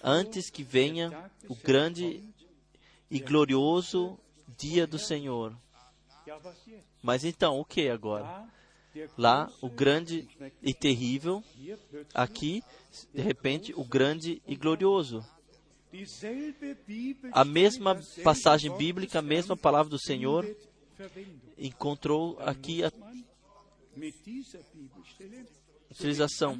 antes 0.03 0.51
que 0.51 0.62
venha 0.62 1.30
o 1.49 1.55
grande 1.55 2.22
e 3.11 3.18
glorioso 3.18 4.18
dia 4.57 4.86
do 4.86 4.99
Senhor. 4.99 5.57
Mas 7.03 7.24
então, 7.24 7.59
o 7.59 7.64
que 7.64 7.89
agora? 7.89 8.49
Lá, 9.16 9.51
o 9.61 9.68
grande 9.68 10.28
e 10.62 10.72
terrível, 10.72 11.42
aqui, 12.14 12.62
de 13.12 13.22
repente, 13.22 13.72
o 13.76 13.84
grande 13.84 14.42
e 14.46 14.57
glorioso. 14.57 15.24
A 17.32 17.44
mesma 17.44 18.01
passagem 18.22 18.76
bíblica, 18.76 19.20
a 19.20 19.22
mesma 19.22 19.57
palavra 19.57 19.90
do 19.90 19.99
Senhor, 19.99 20.46
encontrou 21.57 22.38
aqui 22.40 22.84
a 22.84 22.92
Utilização. 25.99 26.57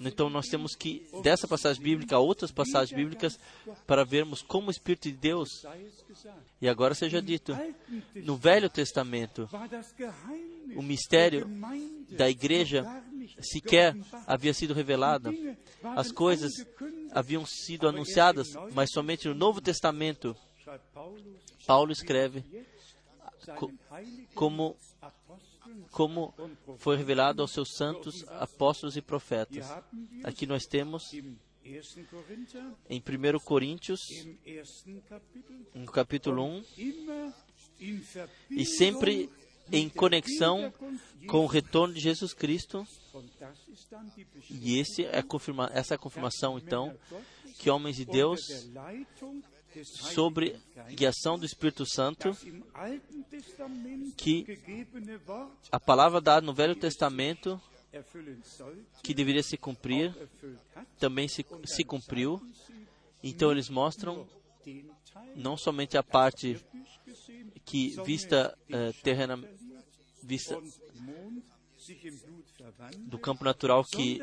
Então 0.00 0.28
nós 0.28 0.46
temos 0.48 0.74
que, 0.74 1.06
dessa 1.22 1.48
passagem 1.48 1.82
bíblica, 1.82 2.16
a 2.16 2.18
outras 2.18 2.50
passagens 2.50 2.94
bíblicas, 2.96 3.38
para 3.86 4.04
vermos 4.04 4.42
como 4.42 4.68
o 4.68 4.70
Espírito 4.70 5.08
de 5.08 5.16
Deus, 5.16 5.48
e 6.60 6.68
agora 6.68 6.94
seja 6.94 7.22
dito, 7.22 7.56
no 8.14 8.36
Velho 8.36 8.68
Testamento, 8.68 9.48
o 10.76 10.82
mistério 10.82 11.48
da 12.10 12.28
igreja 12.28 12.84
sequer 13.40 13.96
havia 14.26 14.52
sido 14.52 14.74
waren 14.74 15.56
As 15.96 16.12
coisas 16.12 16.52
haviam 17.12 17.44
sido 17.46 17.88
anunciadas, 17.88 18.48
mas 18.72 18.90
somente 18.92 19.28
no 19.28 19.34
Novo 19.34 19.60
Testamento, 19.60 20.36
Paulo 21.66 21.92
escreve 21.92 22.44
como, 24.34 24.76
como 25.90 26.34
foi 26.78 26.96
revelado 26.96 27.42
aos 27.42 27.52
seus 27.52 27.74
santos 27.76 28.24
apóstolos 28.28 28.96
e 28.96 29.02
profetas. 29.02 29.66
Aqui 30.22 30.46
nós 30.46 30.66
temos 30.66 31.12
im 31.12 31.36
1. 31.64 32.04
Korinther, 32.10 32.62
em 32.90 33.00
1 33.00 33.38
Coríntios, 33.40 34.00
no 35.74 35.90
capítulo 35.90 36.42
1, 36.42 36.64
immer 36.76 37.32
in 37.80 38.02
e 38.50 38.66
sempre 38.66 39.30
em 39.72 39.88
conexão 39.88 40.72
com 41.26 41.44
o 41.44 41.46
retorno 41.46 41.94
de 41.94 42.00
Jesus 42.00 42.34
Cristo. 42.34 42.86
E 44.50 44.78
esse 44.78 45.04
é 45.06 45.22
confirma, 45.22 45.70
essa 45.72 45.94
é 45.94 45.96
a 45.96 45.98
confirmação, 45.98 46.58
então, 46.58 46.94
que 47.58 47.70
homens 47.70 47.96
de 47.96 48.04
Deus, 48.04 48.40
sobre 49.82 50.56
guiação 50.90 51.38
do 51.38 51.46
Espírito 51.46 51.84
Santo, 51.86 52.36
que 54.16 54.58
a 55.72 55.80
palavra 55.80 56.20
dada 56.20 56.44
no 56.44 56.54
Velho 56.54 56.76
Testamento, 56.76 57.60
que 59.02 59.14
deveria 59.14 59.42
se 59.42 59.56
cumprir, 59.56 60.14
também 60.98 61.28
se, 61.28 61.44
se 61.64 61.84
cumpriu. 61.84 62.40
Então 63.22 63.50
eles 63.50 63.68
mostram 63.68 64.28
não 65.34 65.56
somente 65.56 65.96
a 65.96 66.02
parte 66.02 66.60
que 67.64 67.96
vista 68.04 68.56
eh, 68.68 68.92
terrena, 69.02 69.38
vista 70.22 70.60
do 72.98 73.18
campo 73.18 73.44
natural 73.44 73.84
que 73.84 74.20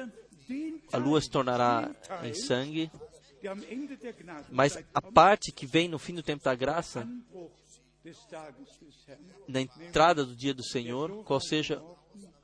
a 0.91 0.97
lua 0.97 1.21
se 1.21 1.29
tornará 1.29 1.89
em 2.23 2.33
sangue, 2.33 2.91
mas 4.51 4.77
a 4.93 5.01
parte 5.01 5.51
que 5.51 5.65
vem 5.65 5.87
no 5.87 5.97
fim 5.99 6.13
do 6.13 6.23
tempo 6.23 6.43
da 6.43 6.53
graça, 6.55 7.07
na 9.47 9.61
entrada 9.61 10.25
do 10.25 10.35
dia 10.35 10.53
do 10.53 10.63
Senhor, 10.63 11.23
qual 11.23 11.39
seja 11.39 11.81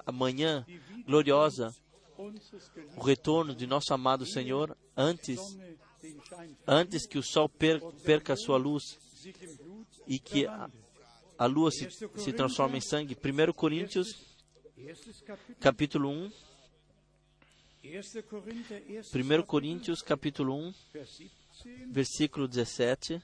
a 0.05 0.11
manhã 0.11 0.65
gloriosa, 1.05 1.73
o 2.95 3.01
retorno 3.01 3.55
de 3.55 3.67
nosso 3.67 3.93
amado 3.93 4.25
Senhor, 4.25 4.75
antes, 4.95 5.39
antes 6.65 7.05
que 7.05 7.17
o 7.17 7.23
sol 7.23 7.47
per- 7.49 7.81
perca 8.03 8.33
a 8.33 8.37
sua 8.37 8.57
luz 8.57 8.97
e 10.07 10.19
que 10.19 10.45
a, 10.47 10.69
a 11.37 11.45
lua 11.45 11.71
se, 11.71 11.89
se 12.17 12.33
transforme 12.33 12.77
em 12.77 12.81
sangue. 12.81 13.15
1 13.15 13.53
Coríntios, 13.53 14.07
capítulo 15.59 16.09
1, 16.09 16.31
1. 17.87 18.23
Korinther, 18.23 18.83
1. 18.87 19.39
1 19.39 19.43
Coríntios, 19.43 20.01
capítulo 20.01 20.55
1, 20.55 20.73
Vers 20.93 21.17
17. 21.17 21.91
versículo 21.91 22.47
17. 22.47 23.21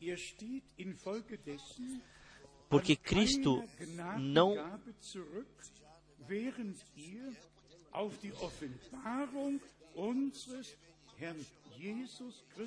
Ihr 0.00 0.18
steht 0.18 0.64
infolgedessen 0.78 2.02
Porque 2.68 2.96
Cristo 2.96 3.62
não 4.18 4.54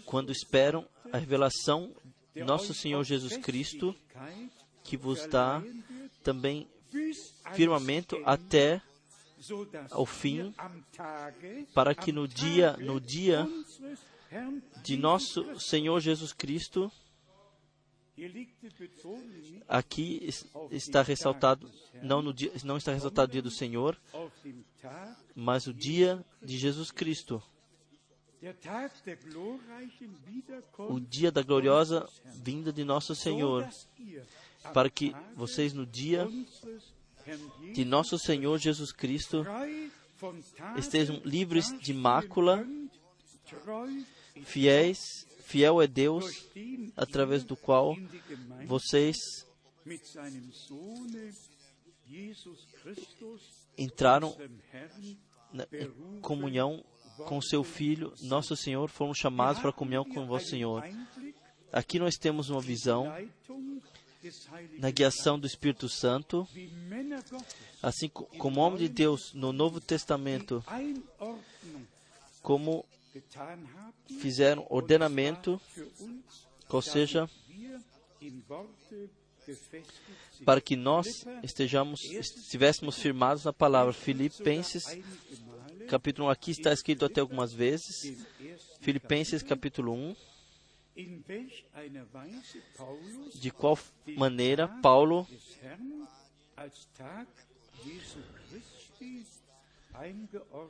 quando 0.05 0.31
esperam 0.31 0.87
a 1.11 1.17
revelação 1.17 1.93
nosso 2.35 2.73
Senhor 2.73 3.03
Jesus 3.03 3.37
Cristo, 3.37 3.95
que 4.83 4.97
vos 4.97 5.27
dá 5.27 5.61
também 6.23 6.67
firmamento 7.53 8.19
até 8.25 8.81
ao 9.91 10.05
fim, 10.05 10.53
para 11.73 11.95
que 11.95 12.11
no 12.11 12.27
dia, 12.27 12.75
no 12.77 12.99
dia 12.99 13.47
de 14.83 14.97
nosso 14.97 15.59
Senhor 15.59 15.99
Jesus 16.01 16.33
Cristo, 16.33 16.91
aqui 19.67 20.19
es- 20.23 20.45
está 20.71 21.01
ressaltado, 21.01 21.71
não, 22.03 22.21
no 22.21 22.33
dia, 22.33 22.51
não 22.65 22.75
está 22.77 22.91
ressaltado 22.93 23.29
o 23.29 23.31
dia 23.31 23.41
do 23.41 23.49
Senhor, 23.51 23.97
mas 25.35 25.67
o 25.67 25.73
dia 25.73 26.23
de 26.41 26.57
Jesus 26.57 26.91
Cristo, 26.91 27.41
o 30.89 30.99
dia 30.99 31.31
da 31.31 31.41
gloriosa 31.41 32.07
vinda 32.43 32.71
de 32.73 32.83
nosso 32.83 33.15
Senhor, 33.15 33.67
para 34.73 34.89
que 34.89 35.13
vocês 35.35 35.73
no 35.73 35.85
dia 35.85 36.27
de 37.73 37.85
nosso 37.85 38.17
Senhor 38.17 38.57
Jesus 38.57 38.91
Cristo 38.91 39.45
estejam 40.77 41.21
livres 41.23 41.67
de 41.79 41.93
mácula, 41.93 42.65
fiéis, 44.43 44.99
fiel 45.43 45.81
é 45.81 45.87
Deus, 45.87 46.45
através 46.95 47.43
do 47.43 47.55
qual 47.55 47.95
vocês 48.65 49.17
entraram 53.77 54.35
na 55.53 55.65
comunhão 56.21 56.83
com 57.25 57.41
seu 57.41 57.63
Filho, 57.63 58.13
nosso 58.21 58.55
Senhor, 58.55 58.89
fomos 58.89 59.17
chamados 59.17 59.61
para 59.61 59.73
comunhão 59.73 60.05
com 60.05 60.25
vosso 60.25 60.47
Senhor. 60.47 60.83
Aqui 61.71 61.99
nós 61.99 62.15
temos 62.15 62.49
uma 62.49 62.61
visão 62.61 63.11
na 64.79 64.91
guiação 64.91 65.39
do 65.39 65.47
Espírito 65.47 65.87
Santo, 65.87 66.47
assim 67.81 68.09
como 68.09 68.61
homem 68.61 68.79
de 68.79 68.89
Deus 68.89 69.33
no 69.33 69.53
Novo 69.53 69.79
Testamento, 69.79 70.63
como 72.41 72.85
fizeram 74.19 74.65
ordenamento, 74.69 75.59
ou 76.69 76.81
seja, 76.81 77.29
para 80.45 80.61
que 80.61 80.75
nós 80.75 81.25
estejamos, 81.43 82.03
estivéssemos 82.03 82.97
firmados 82.97 83.45
na 83.45 83.53
palavra. 83.53 83.93
Filipenses, 83.93 84.83
capítulo 85.87 86.27
1, 86.27 86.31
aqui 86.31 86.51
está 86.51 86.71
escrito 86.71 87.05
até 87.05 87.21
algumas 87.21 87.51
vezes. 87.53 88.17
Filipenses, 88.81 89.41
capítulo 89.41 89.93
1. 89.93 90.15
De 93.35 93.51
qual 93.51 93.77
maneira 94.17 94.67
Paulo 94.81 95.27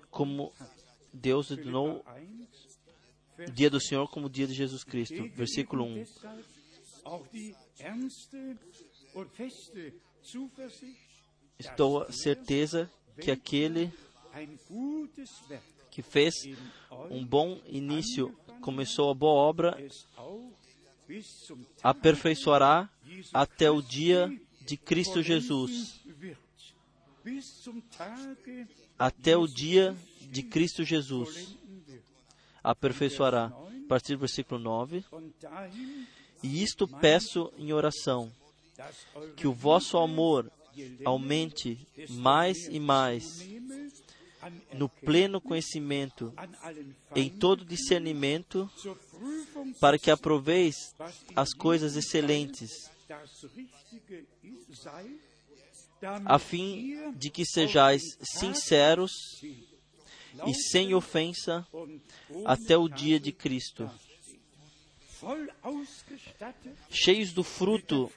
como 0.10 0.54
Deus 1.14 1.52
ordenou 1.52 2.06
o 3.48 3.52
dia 3.52 3.70
do 3.70 3.80
Senhor 3.80 4.08
como 4.10 4.28
o 4.28 4.30
dia 4.30 4.48
de 4.48 4.54
Jesus 4.54 4.84
Cristo. 4.84 5.28
Versículo 5.36 5.86
1. 5.86 6.06
Estou 11.58 12.04
a 12.04 12.12
certeza 12.12 12.92
que 13.20 13.32
aquele 13.32 13.92
que 15.90 16.02
fez 16.02 16.34
um 17.10 17.26
bom 17.26 17.60
início, 17.66 18.38
começou 18.62 19.10
a 19.10 19.14
boa 19.14 19.34
obra, 19.34 19.78
aperfeiçoará 21.82 22.90
até 23.34 23.70
o 23.72 23.82
dia 23.82 24.32
de 24.62 24.78
Cristo 24.78 25.22
Jesus. 25.24 26.00
Até 28.98 29.38
o 29.38 29.48
dia 29.48 29.96
de 30.22 30.44
Cristo 30.44 30.84
Jesus. 30.84 31.56
Aperfeiçoará. 32.64 33.46
A 33.46 33.88
partir 33.88 34.14
do 34.14 34.20
versículo 34.20 34.60
9. 34.60 35.04
E 36.44 36.64
isto 36.64 36.88
peço 36.88 37.52
em 37.58 37.74
oração, 37.74 38.32
que 39.36 39.48
o 39.48 39.54
vosso 39.54 39.98
amor 39.98 40.50
aumente 41.04 41.78
mais 42.10 42.68
e 42.68 42.80
mais 42.80 43.44
no 44.74 44.88
pleno 44.88 45.42
conhecimento, 45.42 46.34
em 47.16 47.30
todo 47.30 47.66
discernimento, 47.66 48.70
para 49.80 49.98
que 49.98 50.10
aproveis 50.10 50.76
as 51.36 51.54
coisas 51.54 51.96
excelentes, 51.96 52.90
a 56.26 56.40
fim 56.40 57.12
de 57.14 57.30
que 57.30 57.46
sejais 57.46 58.02
sinceros 58.22 59.12
e 60.48 60.54
sem 60.54 60.94
ofensa 60.94 61.68
até 62.46 62.78
o 62.78 62.88
dia 62.88 63.20
de 63.20 63.32
Cristo, 63.32 63.90
cheios 66.90 67.34
do 67.34 67.44
fruto 67.44 68.10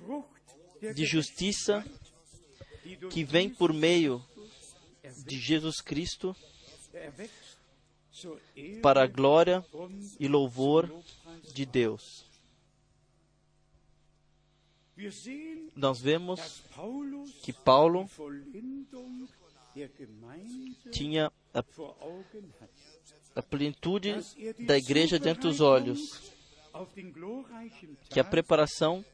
de 0.94 1.04
justiça 1.04 1.84
que 3.10 3.24
vem 3.24 3.48
por 3.48 3.72
meio 3.72 4.24
de 5.24 5.38
Jesus 5.38 5.80
Cristo 5.80 6.36
para 8.82 9.02
a 9.02 9.06
glória 9.06 9.64
e 10.20 10.28
louvor 10.28 10.92
de 11.54 11.64
Deus. 11.64 12.24
Nós 15.74 16.00
vemos 16.00 16.62
que 17.42 17.52
Paulo 17.52 18.08
tinha 20.90 21.32
a, 21.54 21.64
a 23.34 23.42
plenitude 23.42 24.14
da 24.66 24.76
igreja 24.76 25.18
diante 25.18 25.40
dos 25.40 25.60
olhos, 25.60 26.32
que 28.10 28.20
a 28.20 28.24
preparação 28.24 29.04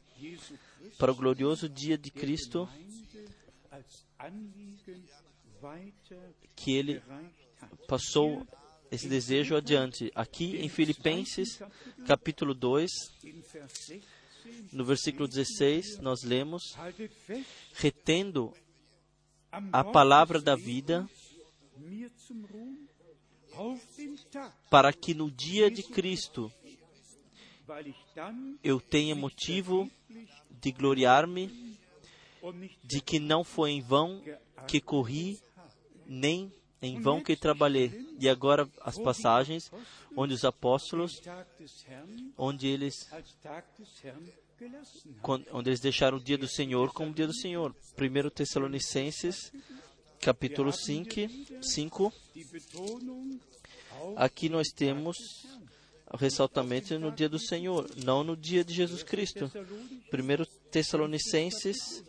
para 0.98 1.12
o 1.12 1.14
glorioso 1.14 1.68
dia 1.68 1.96
de 1.96 2.10
Cristo 2.10 2.68
que 6.54 6.76
ele 6.76 7.02
passou 7.86 8.46
esse 8.90 9.08
desejo 9.08 9.56
adiante. 9.56 10.10
Aqui 10.14 10.56
em 10.58 10.68
Filipenses, 10.68 11.60
capítulo 12.06 12.54
2, 12.54 12.90
no 14.72 14.84
versículo 14.84 15.28
16, 15.28 15.98
nós 15.98 16.22
lemos: 16.22 16.62
retendo 17.74 18.52
a 19.72 19.84
palavra 19.84 20.40
da 20.40 20.54
vida, 20.54 21.08
para 24.70 24.92
que 24.92 25.14
no 25.14 25.30
dia 25.30 25.70
de 25.70 25.82
Cristo 25.82 26.52
eu 28.62 28.80
tenha 28.80 29.14
motivo 29.14 29.90
de 30.50 30.72
gloriar-me 30.72 31.76
de 32.84 33.00
que 33.00 33.18
não 33.18 33.44
foi 33.44 33.72
em 33.72 33.80
vão 33.80 34.22
que 34.66 34.80
corri, 34.80 35.38
nem 36.08 36.52
em 36.80 37.00
vão 37.00 37.22
que 37.22 37.36
trabalhei. 37.36 38.06
E 38.18 38.28
agora 38.28 38.68
as 38.80 38.98
passagens 38.98 39.70
onde 40.16 40.34
os 40.34 40.44
apóstolos, 40.44 41.20
onde 42.36 42.66
eles, 42.66 43.08
onde 45.52 45.70
eles 45.70 45.80
deixaram 45.80 46.16
o 46.16 46.22
dia 46.22 46.38
do 46.38 46.48
Senhor 46.48 46.92
como 46.92 47.10
o 47.10 47.14
dia 47.14 47.26
do 47.26 47.34
Senhor. 47.34 47.74
1 47.96 48.30
Tessalonicenses, 48.30 49.52
capítulo 50.20 50.72
5, 50.72 51.10
5. 51.62 52.12
Aqui 54.16 54.48
nós 54.48 54.68
temos 54.68 55.16
ressaltamento 56.16 56.98
no 56.98 57.12
dia 57.12 57.28
do 57.28 57.38
Senhor, 57.38 57.90
não 58.04 58.24
no 58.24 58.36
dia 58.36 58.64
de 58.64 58.72
Jesus 58.72 59.02
Cristo. 59.02 59.50
1 60.12 60.70
Tessalonicenses, 60.70 62.02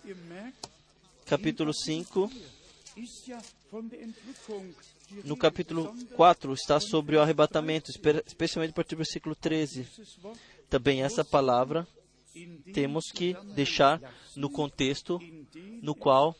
capítulo 1.25 1.73
5. 1.73 2.31
No 5.23 5.37
capítulo 5.37 5.93
4 6.15 6.53
está 6.53 6.79
sobre 6.79 7.15
o 7.15 7.21
arrebatamento, 7.21 7.91
especialmente 8.25 8.71
a 8.71 8.73
partir 8.73 8.95
do 8.95 8.99
versículo 8.99 9.35
13. 9.35 9.87
Também 10.69 11.01
essa 11.03 11.23
palavra 11.23 11.87
temos 12.73 13.11
que 13.11 13.33
deixar 13.55 14.01
no 14.35 14.49
contexto 14.49 15.19
no 15.81 15.95
qual 15.95 16.35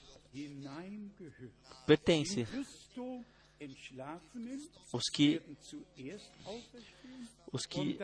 pertence. 1.85 2.47
Os 4.93 5.09
que 5.09 5.41
os 7.51 7.65
que 7.65 7.97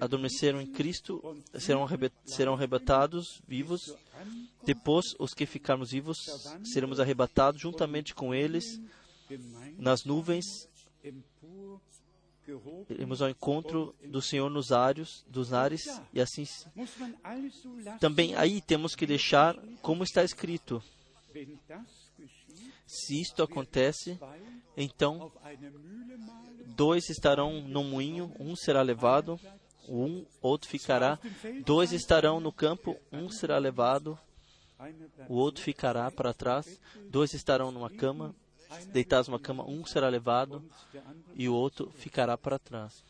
adormeceram 0.00 0.60
em 0.60 0.66
Cristo 0.66 1.22
serão, 1.58 1.86
serão 2.24 2.54
arrebatados 2.54 3.40
vivos. 3.46 3.94
Depois, 4.64 5.14
os 5.18 5.34
que 5.34 5.46
ficarmos 5.46 5.90
vivos 5.90 6.18
seremos 6.64 7.00
arrebatados 7.00 7.60
juntamente 7.60 8.14
com 8.14 8.34
eles 8.34 8.80
nas 9.78 10.04
nuvens. 10.04 10.68
Iremos 12.88 13.20
ao 13.20 13.28
encontro 13.28 13.94
do 14.04 14.22
Senhor 14.22 14.48
nos 14.48 14.72
ares, 14.72 15.24
dos 15.28 15.52
ares 15.52 15.86
e 16.12 16.20
assim. 16.20 16.44
Também 18.00 18.34
aí 18.34 18.60
temos 18.60 18.94
que 18.94 19.06
deixar 19.06 19.54
como 19.82 20.02
está 20.02 20.24
escrito. 20.24 20.82
Se 22.86 23.20
isto 23.20 23.42
acontece, 23.42 24.18
então 24.74 25.30
dois 26.74 27.10
estarão 27.10 27.60
no 27.60 27.84
moinho, 27.84 28.34
um 28.40 28.56
será 28.56 28.80
levado, 28.80 29.38
um 29.88 30.24
outro 30.40 30.68
ficará. 30.68 31.18
Dois 31.64 31.92
estarão 31.92 32.40
no 32.40 32.52
campo, 32.52 32.96
um 33.12 33.30
será 33.30 33.58
levado, 33.58 34.18
o 35.28 35.34
outro 35.34 35.62
ficará 35.62 36.10
para 36.10 36.32
trás. 36.32 36.80
Dois 37.08 37.34
estarão 37.34 37.70
numa 37.70 37.90
cama, 37.90 38.34
deitados 38.92 39.28
numa 39.28 39.40
cama, 39.40 39.64
um 39.64 39.84
será 39.84 40.08
levado 40.08 40.62
e 41.34 41.48
o 41.48 41.54
outro 41.54 41.90
ficará 41.90 42.36
para 42.36 42.58
trás. 42.58 43.04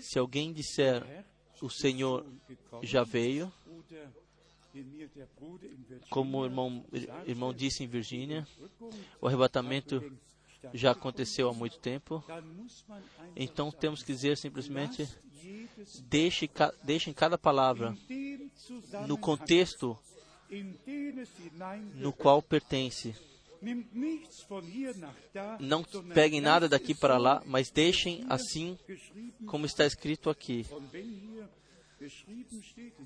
Se 0.00 0.18
alguém 0.18 0.52
disser, 0.52 1.24
o 1.60 1.68
Senhor 1.68 2.24
já 2.82 3.02
veio, 3.04 3.52
como 6.10 6.38
o 6.38 6.44
irmão, 6.44 6.84
irmão 7.26 7.52
disse 7.52 7.84
em 7.84 7.86
Virgínia, 7.86 8.46
o 9.20 9.26
arrebatamento 9.26 10.02
já 10.72 10.92
aconteceu 10.92 11.48
há 11.48 11.52
muito 11.52 11.78
tempo. 11.78 12.24
Então 13.36 13.70
temos 13.70 14.02
que 14.02 14.12
dizer 14.12 14.36
simplesmente: 14.36 15.08
deixe, 16.08 16.50
deixe 16.82 17.10
em 17.10 17.12
cada 17.12 17.36
palavra 17.36 17.96
no 19.06 19.18
contexto 19.18 19.98
no 21.94 22.12
qual 22.12 22.42
pertence. 22.42 23.14
Não 25.58 25.82
peguem 26.12 26.40
nada 26.40 26.68
daqui 26.68 26.94
para 26.94 27.16
lá, 27.16 27.42
mas 27.46 27.70
deixem 27.70 28.24
assim 28.28 28.78
como 29.46 29.64
está 29.64 29.86
escrito 29.86 30.28
aqui. 30.28 30.66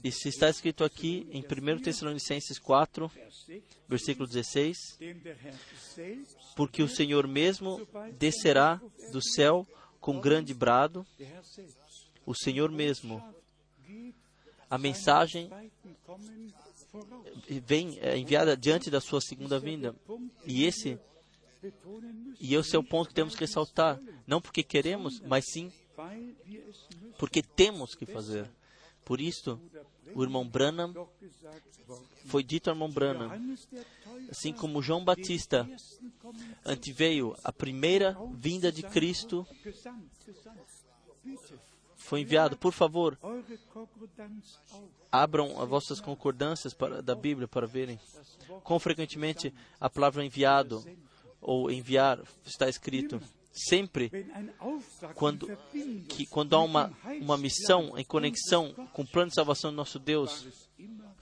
E 0.03 0.11
se 0.11 0.29
está 0.29 0.49
escrito 0.49 0.83
aqui 0.83 1.29
em 1.31 1.41
1 1.43 1.83
Tessalonicenses 1.83 2.59
4, 2.59 3.09
Vers 3.09 3.45
6, 3.47 3.63
versículo 3.89 4.27
16, 4.27 4.77
dem 4.99 5.15
der 5.15 5.37
Herr 5.45 5.55
selbst, 5.77 6.37
porque 6.57 6.83
o 6.83 6.89
Senhor 6.89 7.27
mesmo 7.29 7.87
descerá 8.19 8.81
do 9.13 9.23
céu 9.23 9.67
com 10.01 10.21
grande 10.21 10.55
brado, 10.55 11.07
o 12.25 12.35
Senhor 12.35 12.71
mesmo. 12.71 13.23
A 14.71 14.77
mensagem 14.77 15.51
vem 17.67 17.99
é, 18.01 18.17
enviada 18.17 18.57
diante 18.57 18.91
da 18.91 19.01
sua 19.01 19.21
segunda 19.21 19.59
vinda. 19.59 19.95
E 20.45 20.65
esse 20.65 20.99
e 22.41 22.55
esse 22.55 22.77
é 22.77 22.79
o 22.79 22.85
ponto 22.85 23.09
que 23.09 23.15
temos 23.15 23.35
que 23.35 23.41
ressaltar, 23.41 23.99
não 24.27 24.41
porque 24.41 24.63
queremos, 24.63 25.21
mas 25.21 25.45
sim 25.51 25.73
porque 27.19 27.43
temos 27.43 27.95
que 27.95 28.07
fazer. 28.07 28.49
Por 29.09 29.23
isto, 29.23 29.59
o 30.15 30.23
irmão 30.23 30.47
Branham 30.47 31.09
foi 32.27 32.45
dito 32.45 32.69
ao 32.69 32.77
irmão 32.77 32.91
Branham, 32.91 33.57
assim 34.31 34.53
como 34.53 34.83
João 34.83 35.03
Batista 35.03 35.67
anteveio 36.63 37.35
a 37.43 37.51
primeira 37.51 38.15
vinda 38.35 38.71
de 38.71 38.83
Cristo, 38.83 39.47
foi 41.97 42.21
enviado. 42.21 42.55
Por 42.59 42.75
favor, 42.75 43.19
abram 45.11 45.59
as 45.59 45.67
vossas 45.67 46.03
concordâncias 46.03 46.75
para, 46.75 47.01
da 47.01 47.15
Bíblia 47.15 47.49
para 47.49 47.67
verem. 47.67 47.99
Com 48.63 48.79
frequentemente 48.79 49.55
a 49.81 49.89
palavra 49.89 50.23
enviado 50.23 50.85
ou 51.41 51.71
enviar 51.71 52.23
está 52.45 52.69
escrito. 52.69 53.19
Sempre 53.51 54.11
quando, 55.15 55.49
que, 56.09 56.27
quando 56.27 56.55
há 56.55 56.63
uma, 56.63 56.93
uma 57.21 57.37
missão 57.37 57.99
em 57.99 58.05
conexão 58.05 58.73
com 58.93 59.03
o 59.03 59.07
plano 59.07 59.31
de 59.31 59.35
salvação 59.35 59.71
do 59.71 59.77
nosso 59.77 59.99
Deus, 59.99 60.47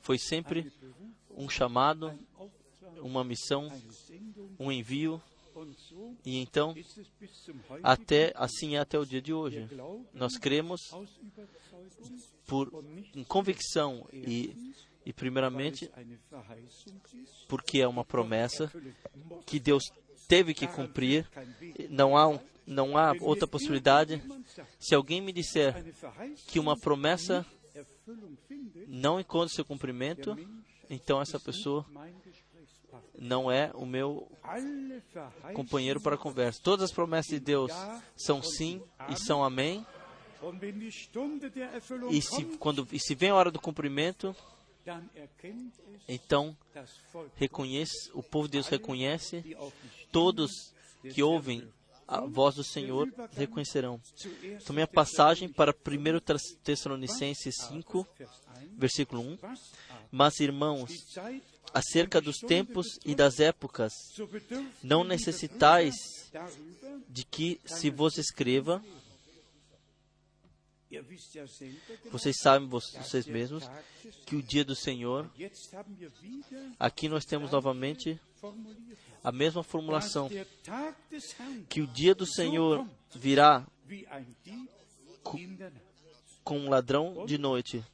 foi 0.02 0.18
sempre 0.18 0.70
um 1.30 1.48
chamado, 1.48 2.12
uma 3.00 3.24
missão, 3.24 3.70
um 4.58 4.70
envio, 4.70 5.22
e 6.24 6.36
então, 6.38 6.74
até 7.82 8.32
assim 8.36 8.76
é 8.76 8.78
até 8.78 8.98
o 8.98 9.06
dia 9.06 9.22
de 9.22 9.32
hoje. 9.32 9.68
Nós 10.12 10.36
cremos 10.36 10.80
por 12.46 12.70
convicção 13.26 14.06
e, 14.12 14.74
e 15.04 15.12
primeiramente 15.12 15.90
porque 17.48 17.80
é 17.80 17.88
uma 17.88 18.04
promessa 18.04 18.70
que 19.46 19.58
Deus 19.58 19.84
teve 20.26 20.54
que 20.54 20.66
cumprir. 20.66 21.26
Não 21.90 22.16
há, 22.16 22.28
um, 22.28 22.38
não 22.66 22.96
há 22.96 23.14
outra 23.20 23.46
possibilidade. 23.46 24.22
Se 24.78 24.94
alguém 24.94 25.20
me 25.20 25.32
disser 25.32 25.74
que 26.46 26.58
uma 26.58 26.76
promessa 26.78 27.44
não 28.86 29.18
encontra 29.20 29.48
seu 29.48 29.64
cumprimento, 29.64 30.36
então 30.88 31.20
essa 31.20 31.38
pessoa 31.40 31.84
não 33.18 33.50
é 33.50 33.70
o 33.74 33.86
meu 33.86 34.30
companheiro 35.54 36.00
para 36.00 36.16
conversa. 36.16 36.60
Todas 36.62 36.84
as 36.84 36.92
promessas 36.92 37.30
de 37.30 37.40
Deus 37.40 37.72
são 38.16 38.42
sim 38.42 38.82
e 39.08 39.16
são 39.16 39.42
amém. 39.42 39.84
E 42.10 42.22
se, 42.22 42.44
quando, 42.58 42.86
e 42.92 43.00
se 43.00 43.14
vem 43.14 43.30
a 43.30 43.34
hora 43.34 43.50
do 43.50 43.60
cumprimento, 43.60 44.36
então 46.08 46.56
reconhece, 47.36 48.10
o 48.14 48.22
povo 48.22 48.46
de 48.48 48.52
Deus 48.52 48.68
reconhece, 48.68 49.56
todos 50.12 50.50
que 51.12 51.22
ouvem 51.22 51.66
a 52.08 52.20
voz 52.20 52.54
do 52.54 52.62
Senhor 52.64 53.12
reconhecerão. 53.32 54.00
Também 54.64 54.84
a 54.84 54.88
passagem 54.88 55.48
para 55.48 55.72
1 55.74 56.20
Tes- 56.20 56.56
Tessalonicenses 56.62 57.54
5, 57.68 58.06
Vers 58.16 58.30
1, 58.74 58.78
versículo 58.78 59.22
1. 59.22 59.26
was 59.42 59.72
aber 59.88 60.08
Mas, 60.12 60.38
irmãos, 60.40 60.90
acerca 61.74 62.20
dos 62.20 62.38
tempos 62.38 62.86
e 63.04 63.14
das 63.14 63.40
épocas, 63.40 63.92
não 64.82 65.02
necessitais 65.02 65.94
de 67.08 67.24
que 67.24 67.60
se 67.66 67.90
vos 67.90 68.18
escreva, 68.18 68.82
vocês 72.10 72.36
sabem 72.40 72.68
vocês 72.68 73.26
mesmos, 73.26 73.68
que 74.24 74.36
o 74.36 74.42
dia 74.42 74.64
do 74.64 74.74
Senhor, 74.74 75.30
aqui 76.78 77.08
nós 77.08 77.24
temos 77.24 77.50
novamente 77.50 78.20
a 79.22 79.32
mesma 79.32 79.62
formulação, 79.62 80.30
que 81.68 81.80
o 81.80 81.86
dia 81.86 82.14
do 82.14 82.26
Senhor 82.26 82.86
virá 83.14 83.66
com 86.44 86.58
um 86.58 86.68
ladrão 86.68 87.26
de 87.26 87.36
noite, 87.38 87.84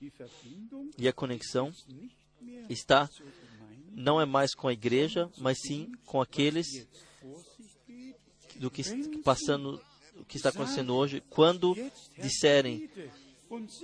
e 0.99 1.09
a 1.09 1.13
conexão 1.13 1.73
está 2.69 3.09
não 3.95 4.21
é 4.21 4.25
mais 4.25 4.55
com 4.55 4.69
a 4.69 4.73
igreja, 4.73 5.31
mas 5.39 5.59
sim 5.61 5.93
com 6.07 6.21
aqueles 6.21 6.87
do 8.57 8.71
que 8.71 8.83
passando 9.23 9.83
o 10.23 10.25
que 10.25 10.37
está 10.37 10.49
acontecendo 10.49 10.95
hoje, 10.95 11.23
quando 11.29 11.77
disserem 12.17 12.89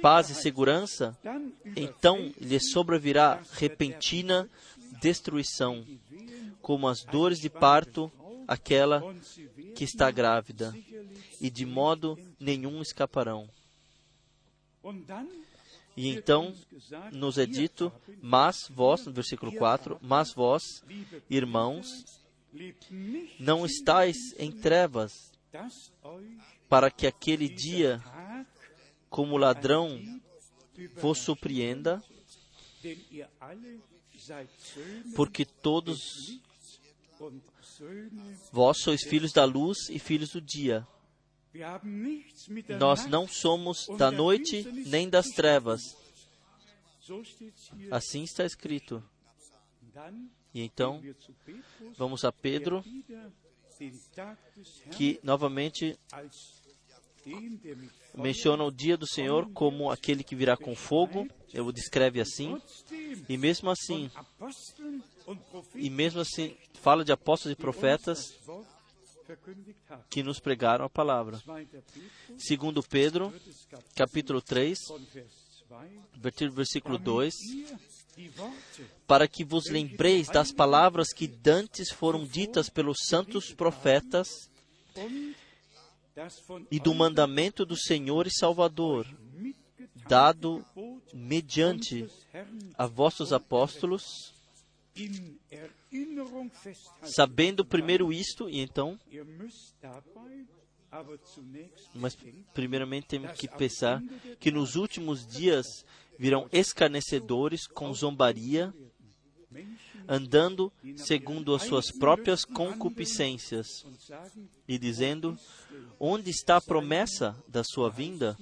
paz 0.00 0.30
e 0.30 0.34
segurança, 0.34 1.16
então 1.76 2.32
lhe 2.40 2.58
sobrevirá 2.60 3.42
repentina 3.52 4.48
destruição, 5.00 5.84
como 6.62 6.88
as 6.88 7.04
dores 7.04 7.38
de 7.38 7.50
parto, 7.50 8.10
aquela 8.46 9.02
que 9.74 9.84
está 9.84 10.10
grávida, 10.10 10.74
e 11.40 11.50
de 11.50 11.66
modo 11.66 12.18
nenhum 12.40 12.80
escaparão. 12.80 13.48
E 15.96 16.08
então 16.08 16.54
nos 17.12 17.36
é 17.36 17.44
dito, 17.44 17.92
mas 18.22 18.68
vós, 18.70 19.04
no 19.04 19.12
versículo 19.12 19.52
4, 19.52 19.98
mas 20.00 20.32
vós, 20.32 20.62
irmãos, 21.28 22.04
não 23.38 23.66
estáis 23.66 24.16
em 24.38 24.50
trevas, 24.50 25.32
para 26.68 26.90
que 26.90 27.06
aquele 27.06 27.48
dia, 27.48 28.02
como 29.08 29.36
ladrão, 29.36 29.98
vos 30.96 31.18
surpreenda, 31.18 32.02
porque 35.14 35.44
todos 35.44 36.40
vós 38.52 38.78
sois 38.80 39.02
filhos 39.02 39.32
da 39.32 39.44
luz 39.44 39.88
e 39.88 39.98
filhos 39.98 40.30
do 40.30 40.40
dia. 40.40 40.86
Nós 42.78 43.06
não 43.06 43.26
somos 43.26 43.86
da 43.96 44.10
noite 44.10 44.62
nem 44.86 45.08
das 45.08 45.28
trevas. 45.28 45.80
Assim 47.90 48.22
está 48.22 48.44
escrito. 48.44 49.02
E 50.54 50.60
então, 50.62 51.02
vamos 51.96 52.24
a 52.24 52.32
Pedro, 52.32 52.84
que 54.96 55.20
novamente 55.22 55.98
menciona 58.14 58.64
o 58.64 58.70
dia 58.70 58.96
do 58.96 59.06
Senhor 59.06 59.50
como 59.52 59.90
aquele 59.90 60.24
que 60.24 60.34
virá 60.34 60.56
com 60.56 60.74
fogo. 60.74 61.28
Ele 61.52 61.60
o 61.62 61.72
descreve 61.72 62.20
assim. 62.20 62.60
E 63.28 63.36
mesmo 63.36 63.70
assim, 63.70 64.10
e 65.74 65.90
mesmo 65.90 66.20
assim, 66.20 66.56
fala 66.80 67.04
de 67.04 67.12
apóstolos 67.12 67.56
e 67.56 67.60
profetas 67.60 68.34
que 70.10 70.22
nos 70.22 70.40
pregaram 70.40 70.84
a 70.84 70.90
palavra. 70.90 71.40
2. 71.44 71.68
Petrus, 71.68 72.02
Segundo 72.38 72.82
Pedro, 72.82 73.32
capítulo 73.94 74.40
3, 74.40 74.78
von 74.88 74.98
Vers 75.12 75.64
2, 75.68 75.90
versículo- 76.16 76.52
versículo 76.54 76.98
2, 76.98 77.34
ihr 77.34 77.50
die 77.50 77.62
Worte 77.64 77.97
para 79.06 79.28
que 79.28 79.44
vos 79.44 79.66
lembreis 79.70 80.28
das 80.28 80.52
palavras 80.52 81.12
que 81.12 81.26
dantes 81.26 81.90
foram 81.90 82.24
ditas 82.24 82.68
pelos 82.68 82.98
santos 83.06 83.52
profetas 83.52 84.28
e 86.70 86.80
do 86.80 86.94
mandamento 86.94 87.64
do 87.64 87.76
Senhor 87.76 88.26
e 88.26 88.30
Salvador, 88.30 89.06
dado 90.08 90.64
mediante 91.12 92.08
a 92.76 92.86
vossos 92.86 93.32
apóstolos, 93.32 94.34
sabendo 97.02 97.64
primeiro 97.64 98.12
isto, 98.12 98.50
e 98.50 98.60
então, 98.60 98.98
mas 101.94 102.16
primeiramente 102.52 103.06
temos 103.06 103.32
que 103.32 103.46
pensar 103.46 104.02
que 104.40 104.50
nos 104.50 104.74
últimos 104.74 105.26
dias 105.26 105.84
virão 106.18 106.48
escarnecedores 106.52 107.66
com 107.66 107.92
zombaria, 107.94 108.74
andando 110.06 110.72
segundo 110.96 111.54
as 111.54 111.62
suas 111.62 111.90
próprias 111.90 112.44
concupiscências, 112.44 113.86
e 114.66 114.78
dizendo: 114.78 115.38
Onde 115.98 116.30
está 116.30 116.56
a 116.56 116.60
promessa 116.60 117.36
da 117.46 117.62
sua 117.62 117.88
vinda? 117.88 118.36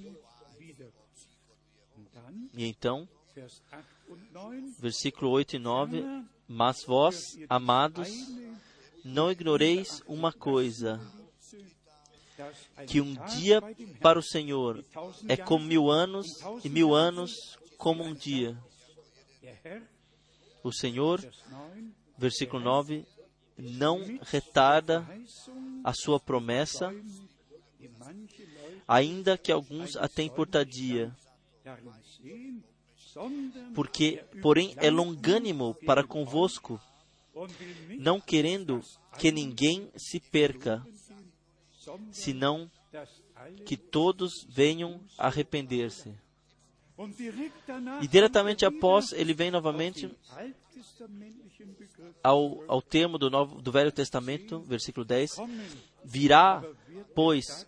E 2.54 2.64
então, 2.64 3.08
Vers 3.34 3.62
8 3.70 3.84
und 4.08 4.32
9, 4.32 4.74
versículo 4.78 5.30
8 5.32 5.56
e 5.56 5.58
9: 5.58 6.04
Mas 6.48 6.82
vós, 6.84 7.36
amados, 7.48 8.08
Não 9.04 9.30
ignoreis 9.30 10.02
uma 10.08 10.32
coisa, 10.32 11.00
que 12.88 13.00
um 13.00 13.14
dia 13.36 13.62
para 14.00 14.18
o 14.18 14.22
Senhor 14.22 14.84
é 15.28 15.36
como 15.36 15.64
mil 15.64 15.90
anos, 15.90 16.26
e 16.64 16.68
mil 16.68 16.92
anos 16.92 17.56
como 17.76 18.02
um 18.02 18.14
dia. 18.14 18.56
O 20.62 20.72
Senhor, 20.72 21.20
versículo 22.18 22.62
9, 22.62 23.06
não 23.58 24.18
retarda 24.22 25.06
a 25.84 25.92
sua 25.92 26.20
promessa, 26.20 26.92
ainda 28.86 29.38
que 29.38 29.50
alguns 29.50 29.96
a 29.96 30.08
tenham 30.08 30.34
por 30.34 30.46
tardia, 30.46 31.14
porque, 33.74 34.24
porém, 34.42 34.74
é 34.76 34.90
longânimo 34.90 35.74
para 35.86 36.04
convosco, 36.04 36.80
não 37.98 38.20
querendo 38.20 38.82
que 39.18 39.32
ninguém 39.32 39.90
se 39.96 40.20
perca, 40.20 40.86
senão 42.10 42.70
que 43.64 43.76
todos 43.76 44.32
venham 44.48 45.00
arrepender-se. 45.16 46.14
E 48.02 48.08
diretamente 48.08 48.64
após, 48.64 49.12
ele 49.12 49.34
vem 49.34 49.50
novamente 49.50 50.10
ao, 52.22 52.62
ao 52.66 52.80
termo 52.80 53.18
do, 53.18 53.30
Novo, 53.30 53.60
do 53.60 53.70
Velho 53.70 53.92
Testamento, 53.92 54.60
versículo 54.60 55.04
10: 55.04 55.36
Virá, 56.04 56.64
pois, 57.14 57.66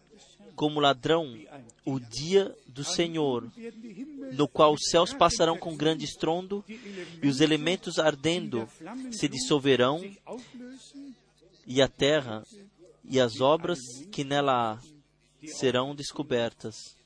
como 0.54 0.80
ladrão 0.80 1.38
o 1.84 2.00
dia 2.00 2.54
do 2.66 2.82
Senhor, 2.82 3.50
no 4.32 4.48
qual 4.48 4.72
os 4.72 4.88
céus 4.90 5.12
passarão 5.12 5.58
com 5.58 5.76
grande 5.76 6.04
estrondo 6.04 6.64
e 7.22 7.28
os 7.28 7.40
elementos 7.40 7.98
ardendo 7.98 8.68
se 9.12 9.28
dissolverão, 9.28 10.00
e 11.66 11.82
a 11.82 11.88
terra 11.88 12.42
e 13.04 13.20
as 13.20 13.40
obras 13.40 13.78
que 14.10 14.24
nela 14.24 14.72
há 14.72 15.46
serão 15.46 15.94
descobertas. 15.94 16.96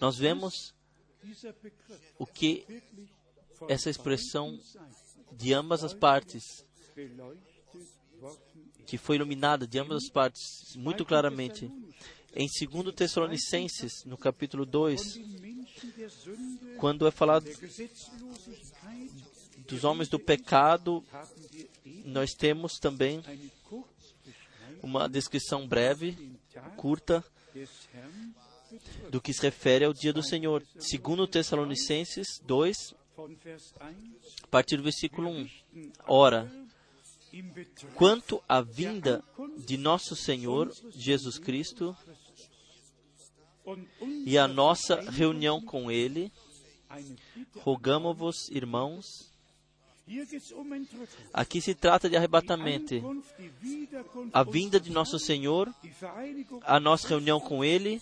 Nós 0.00 0.16
vemos 0.18 0.74
o 2.18 2.26
que 2.26 2.66
essa 3.68 3.88
expressão 3.88 4.58
de 5.32 5.54
ambas 5.54 5.84
as 5.84 5.94
partes, 5.94 6.64
que 8.86 8.98
foi 8.98 9.16
iluminada 9.16 9.66
de 9.66 9.78
ambas 9.78 10.04
as 10.04 10.10
partes 10.10 10.74
muito 10.76 11.04
claramente. 11.04 11.70
Em 12.34 12.48
2 12.48 12.94
Tessalonicenses, 12.94 14.04
no 14.04 14.16
capítulo 14.16 14.64
2, 14.64 15.20
quando 16.78 17.06
é 17.06 17.10
falado 17.10 17.46
dos 19.68 19.84
homens 19.84 20.08
do 20.08 20.18
pecado, 20.18 21.04
nós 22.04 22.32
temos 22.32 22.78
também 22.78 23.22
uma 24.82 25.08
descrição 25.08 25.66
breve, 25.68 26.36
curta, 26.76 27.24
do 29.10 29.20
que 29.20 29.32
se 29.32 29.42
refere 29.42 29.84
ao 29.84 29.92
dia 29.92 30.12
do 30.12 30.22
Senhor. 30.22 30.62
Segundo 30.78 31.26
Tessalonicenses 31.26 32.40
2, 32.44 32.94
a 34.42 34.46
partir 34.48 34.76
do 34.76 34.82
versículo 34.82 35.28
1. 35.28 35.48
Ora, 36.06 36.50
quanto 37.94 38.42
à 38.48 38.60
vinda 38.60 39.24
de 39.58 39.76
nosso 39.76 40.14
Senhor 40.14 40.72
Jesus 40.90 41.38
Cristo 41.38 41.96
e 44.26 44.36
a 44.36 44.48
nossa 44.48 45.00
reunião 45.00 45.60
com 45.60 45.90
Ele, 45.90 46.32
rogamos-vos, 47.60 48.48
irmãos, 48.50 49.31
Aqui 51.32 51.60
se 51.60 51.74
trata 51.74 52.08
de 52.08 52.16
arrebatamento. 52.16 52.94
A 54.32 54.42
vinda 54.42 54.80
de 54.80 54.90
nosso 54.90 55.18
Senhor, 55.18 55.72
a 56.62 56.80
nossa 56.80 57.08
reunião 57.08 57.40
com 57.40 57.64
Ele, 57.64 58.00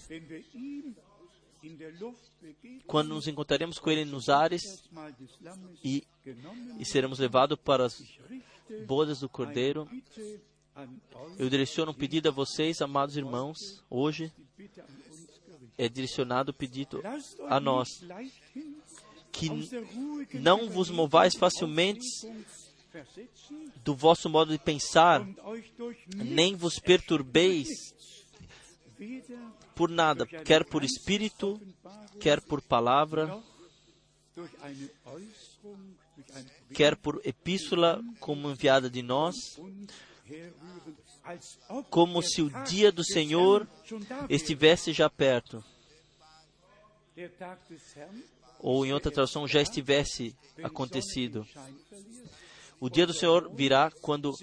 quando 2.87 3.11
nos 3.11 3.29
encontraremos 3.29 3.79
com 3.79 3.91
Ele 3.91 4.05
nos 4.05 4.29
ares 4.29 4.83
e, 5.85 6.05
e 6.79 6.85
seremos 6.85 7.19
levados 7.19 7.59
para 7.59 7.85
as 7.85 8.03
bodas 8.87 9.21
do 9.21 9.29
Cordeiro. 9.29 9.89
Eu 11.39 11.51
direciono 11.51 11.93
um 11.93 11.95
pedido 11.95 12.29
a 12.29 12.33
vocês, 12.33 12.81
amados 12.81 13.17
irmãos, 13.17 13.85
hoje. 13.91 14.33
É 15.77 15.89
direcionado 15.89 16.51
o 16.51 16.55
pedido 16.55 17.01
a 17.49 17.59
nós 17.59 18.05
que 19.33 19.49
não 20.35 20.69
vos 20.69 20.91
movais 20.91 21.35
facilmente 21.35 22.07
do 23.85 23.95
vosso 23.95 24.29
modo 24.29 24.53
de 24.53 24.59
pensar, 24.59 25.27
nem 26.15 26.55
vos 26.57 26.79
perturbeis 26.79 27.69
por 29.75 29.89
nada, 29.89 30.27
quer 30.27 30.65
por 30.65 30.85
espírito, 30.85 31.61
quer 32.21 32.41
por 32.41 32.61
palavra, 32.61 33.41
quer 36.75 36.97
por 36.97 37.21
epístola 37.25 38.03
como 38.19 38.51
enviada 38.51 38.91
de 38.91 39.03
nós, 39.03 39.35
como 41.89 42.23
se 42.23 42.43
o 42.43 42.51
dia 42.65 42.91
do 42.91 43.05
Senhor 43.05 43.67
estivesse 44.29 44.93
já 44.93 45.09
perto 45.09 45.65
ou 48.63 48.85
em 48.85 48.93
outra 48.93 49.11
tradução, 49.11 49.49
já 49.49 49.61
estivesse 49.61 50.35
acontecido. 50.63 51.47
O 52.79 52.89
dia 52.89 53.07
do 53.07 53.13
Senhor 53.13 53.51
virá 53.55 53.91
quando, 54.01 54.35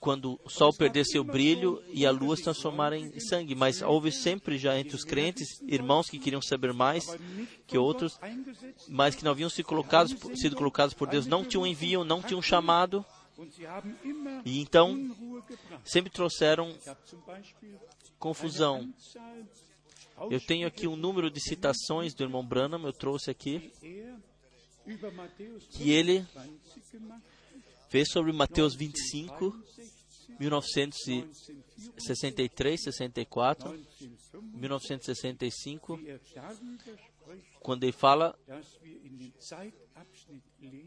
quando 0.00 0.40
o 0.44 0.48
sol 0.48 0.72
perder 0.72 1.04
seu 1.04 1.22
brilho 1.22 1.82
e 1.88 2.06
a 2.06 2.10
lua 2.10 2.36
se 2.36 2.42
transformar 2.42 2.92
em 2.94 3.20
sangue. 3.20 3.54
Mas 3.54 3.82
houve 3.82 4.10
sempre 4.10 4.56
já 4.56 4.78
entre 4.78 4.96
os 4.96 5.04
crentes 5.04 5.60
irmãos 5.62 6.08
que 6.08 6.18
queriam 6.18 6.40
saber 6.40 6.72
mais 6.72 7.04
que 7.66 7.76
outros, 7.76 8.18
mas 8.88 9.14
que 9.14 9.24
não 9.24 9.32
haviam 9.32 9.50
sido 9.50 9.66
colocados, 9.66 10.14
sido 10.36 10.56
colocados 10.56 10.94
por 10.94 11.08
Deus, 11.08 11.26
não 11.26 11.44
tinham 11.44 11.66
envio, 11.66 12.04
não 12.04 12.22
tinham 12.22 12.40
chamado. 12.40 13.04
E 14.44 14.60
então 14.60 15.14
sempre 15.84 16.10
trouxeram 16.10 16.74
confusão. 18.18 18.88
Eu 20.30 20.40
tenho 20.40 20.66
aqui 20.66 20.86
um 20.86 20.96
número 20.96 21.30
de 21.30 21.40
citações 21.40 22.14
do 22.14 22.22
irmão 22.22 22.46
Branham, 22.46 22.84
eu 22.84 22.92
trouxe 22.92 23.30
aqui, 23.30 23.72
que 25.70 25.90
ele 25.90 26.26
fez 27.88 28.10
sobre 28.10 28.30
Mateus 28.32 28.74
25, 28.74 29.54
1963, 30.38 32.82
64, 32.82 33.74
1965, 34.54 35.98
quando 37.60 37.84
ele 37.84 37.92
fala 37.92 38.38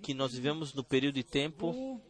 que 0.01 0.13
nós 0.13 0.33
vivemos 0.33 0.73
no 0.73 0.83
período 0.83 1.15
de 1.15 1.23
tempo 1.23 2.01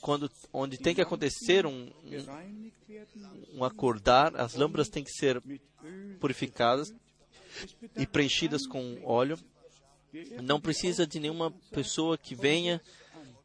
quando, 0.00 0.30
onde 0.52 0.78
tem 0.78 0.94
que 0.94 1.00
acontecer 1.00 1.66
um, 1.66 1.90
um, 2.04 2.70
um 3.54 3.64
acordar, 3.64 4.34
as 4.36 4.54
lâmpadas 4.54 4.88
têm 4.88 5.04
que 5.04 5.12
ser 5.12 5.42
purificadas 6.20 6.92
e 7.96 8.06
preenchidas 8.06 8.66
com 8.66 9.00
óleo. 9.04 9.38
Não 10.42 10.60
precisa 10.60 11.06
de 11.06 11.20
nenhuma 11.20 11.50
pessoa 11.70 12.16
que 12.16 12.34
venha 12.34 12.80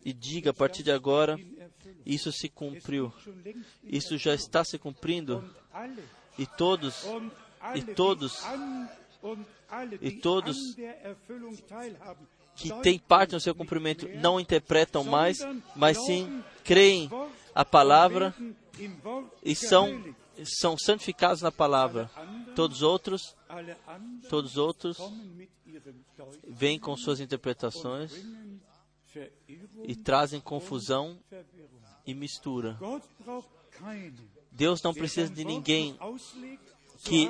e 0.04 0.14
diga 0.14 0.52
a 0.52 0.54
partir 0.54 0.84
de 0.84 0.92
agora 0.92 1.38
isso 2.06 2.32
se 2.32 2.50
cumpriu. 2.50 3.14
Isso 3.84 4.18
já 4.18 4.34
está 4.34 4.64
se 4.64 4.78
cumprindo. 4.78 5.44
E 6.38 6.46
todos, 6.46 7.06
e 7.76 7.82
todos, 7.94 8.42
e 10.02 10.12
todos 10.12 10.76
que 12.56 12.72
têm 12.82 13.00
parte 13.00 13.34
no 13.34 13.40
seu 13.40 13.56
cumprimento 13.56 14.08
não 14.16 14.40
interpretam 14.40 15.04
mais, 15.04 15.40
mas 15.76 15.98
sim 16.06 16.44
creem 16.64 17.10
a 17.54 17.66
palavra 17.66 18.34
e 19.44 19.56
são 19.56 20.16
são 20.44 20.76
santificados 20.78 21.42
na 21.42 21.52
palavra. 21.52 22.10
Todos 22.56 22.82
outros, 22.82 23.36
todos 24.30 24.58
outros 24.58 24.98
vêm 26.48 26.80
com 26.80 26.96
suas 26.98 27.20
interpretações 27.20 28.12
e 29.84 29.96
trazem 29.96 30.40
confusão 30.40 31.20
e 32.06 32.14
mistura. 32.14 32.78
Deus 34.52 34.82
não 34.82 34.94
precisa 34.94 35.32
de 35.32 35.46
ninguém 35.46 35.98
que 37.04 37.30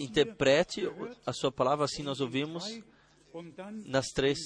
interprete 0.00 0.88
a 1.26 1.32
sua 1.32 1.50
palavra, 1.50 1.84
assim 1.84 2.02
nós 2.02 2.20
ouvimos 2.20 2.64
nas 3.84 4.06
três, 4.08 4.38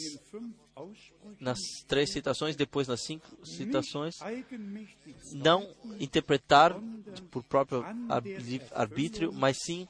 nas 1.41 1.59
três 1.87 2.13
citações, 2.13 2.57
depois 2.57 2.89
nas 2.89 3.03
cinco 3.03 3.27
citações, 3.47 4.17
não 5.33 5.69
interpretar 6.01 6.75
por 7.31 7.43
próprio 7.45 7.85
arbítrio, 8.73 9.33
mas 9.33 9.57
sim 9.65 9.89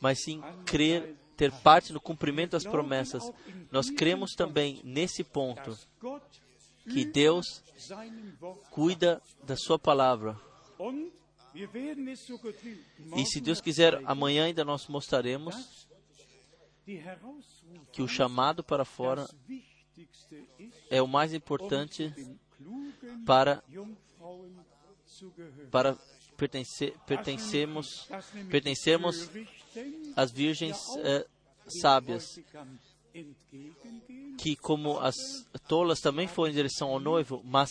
mas 0.00 0.22
sim 0.22 0.40
crer, 0.64 1.16
ter 1.36 1.52
parte 1.52 1.92
no 1.92 2.00
cumprimento 2.00 2.52
das 2.52 2.64
promessas. 2.64 3.22
Nós 3.70 3.90
cremos 3.90 4.32
também 4.32 4.80
nesse 4.84 5.22
ponto 5.22 5.76
que 6.84 7.04
Deus 7.04 7.62
cuida 8.70 9.22
da 9.44 9.56
Sua 9.56 9.78
palavra. 9.78 10.38
E 13.16 13.26
se 13.26 13.40
Deus 13.40 13.60
quiser, 13.60 14.00
amanhã 14.04 14.44
ainda 14.44 14.64
nós 14.64 14.86
mostraremos 14.86 15.88
que 17.92 18.02
o 18.02 18.08
chamado 18.08 18.62
para 18.64 18.84
fora 18.84 19.28
é 20.90 21.00
o 21.02 21.08
mais 21.08 21.34
importante 21.34 22.12
para 23.26 23.62
para 25.70 25.96
pertencer, 26.36 26.96
pertencermos 27.06 28.08
pertencermos 28.48 29.30
às 30.16 30.30
virgens 30.30 30.78
eh, 30.98 31.26
sábias 31.80 32.38
que 34.38 34.56
como 34.56 34.98
as 35.00 35.16
tolas 35.68 36.00
também 36.00 36.26
foram 36.26 36.50
em 36.50 36.54
direção 36.54 36.88
ao 36.88 37.00
noivo, 37.00 37.42
mas 37.44 37.70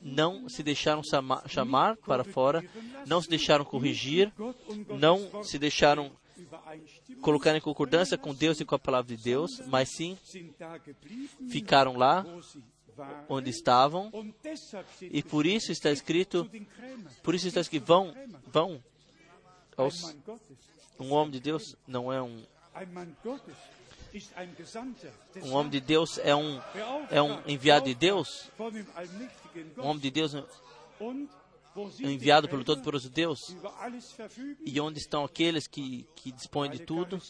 não 0.00 0.48
se 0.48 0.62
deixaram 0.62 1.02
chamar 1.46 1.96
para 1.98 2.24
fora, 2.24 2.64
não 3.06 3.20
se 3.20 3.28
deixaram 3.28 3.64
corrigir, 3.64 4.32
não 4.98 5.42
se 5.42 5.58
deixaram 5.58 6.12
colocar 7.20 7.56
em 7.56 7.60
concordância 7.60 8.16
com 8.16 8.34
Deus 8.34 8.60
e 8.60 8.64
com 8.64 8.74
a 8.74 8.78
palavra 8.78 9.16
de 9.16 9.22
Deus, 9.22 9.60
mas 9.66 9.88
sim 9.90 10.18
ficaram 11.48 11.96
lá 11.96 12.24
onde 13.28 13.50
estavam 13.50 14.10
e 15.00 15.22
por 15.22 15.46
isso 15.46 15.72
está 15.72 15.90
escrito, 15.90 16.48
por 17.22 17.34
isso 17.34 17.48
está 17.48 17.60
escrito, 17.60 17.84
vão, 17.84 18.14
vão 18.46 18.84
aos, 19.76 20.14
um 20.98 21.12
homem 21.12 21.32
de 21.32 21.40
Deus 21.40 21.76
não 21.86 22.12
é 22.12 22.22
um 22.22 22.42
um 25.42 25.54
homem 25.54 25.70
de 25.70 25.80
Deus 25.80 26.18
é 26.18 26.34
um, 26.34 26.60
é 27.10 27.20
um 27.20 27.42
enviado 27.48 27.86
de 27.86 27.94
Deus. 27.96 28.48
Um 29.76 29.86
homem 29.86 30.00
de 30.00 30.10
Deus 30.10 30.34
é 30.34 30.44
enviado 32.00 32.48
pelo 32.48 32.64
Todo-Poderoso 32.64 33.10
Deus. 33.10 33.56
E 34.64 34.80
onde 34.80 34.98
estão 34.98 35.24
aqueles 35.24 35.66
que, 35.66 36.06
que 36.16 36.32
dispõem 36.32 36.70
de 36.70 36.80
tudo? 36.80 37.20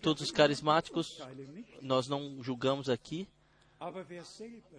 Todos 0.00 0.22
os 0.22 0.30
carismáticos, 0.30 1.20
nós 1.80 2.08
não 2.08 2.42
julgamos 2.42 2.88
aqui. 2.88 3.28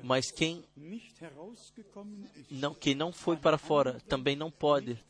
Mas 0.03 0.31
quem 0.31 0.64
não, 2.49 2.73
quem 2.73 2.93
não 2.93 3.11
foi 3.11 3.35
para 3.35 3.57
fora 3.57 3.99
também 4.07 4.35
não 4.35 4.52
pode 4.52 5.03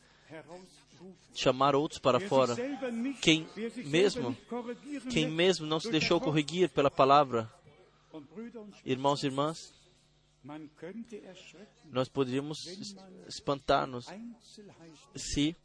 chamar 1.34 1.74
outros 1.74 2.00
para 2.00 2.18
fora. 2.20 2.56
Quem 3.20 3.46
mesmo, 3.84 4.36
quem 5.10 5.28
mesmo 5.28 5.66
não 5.66 5.78
se 5.78 5.90
deixou 5.90 6.20
corrigir 6.20 6.70
pela 6.70 6.90
palavra, 6.90 7.52
irmãos 8.84 9.22
e 9.22 9.26
irmãs, 9.26 9.74
nós 11.84 12.08
poderíamos 12.08 12.58
espantar-nos 13.28 14.06
se 15.14 15.56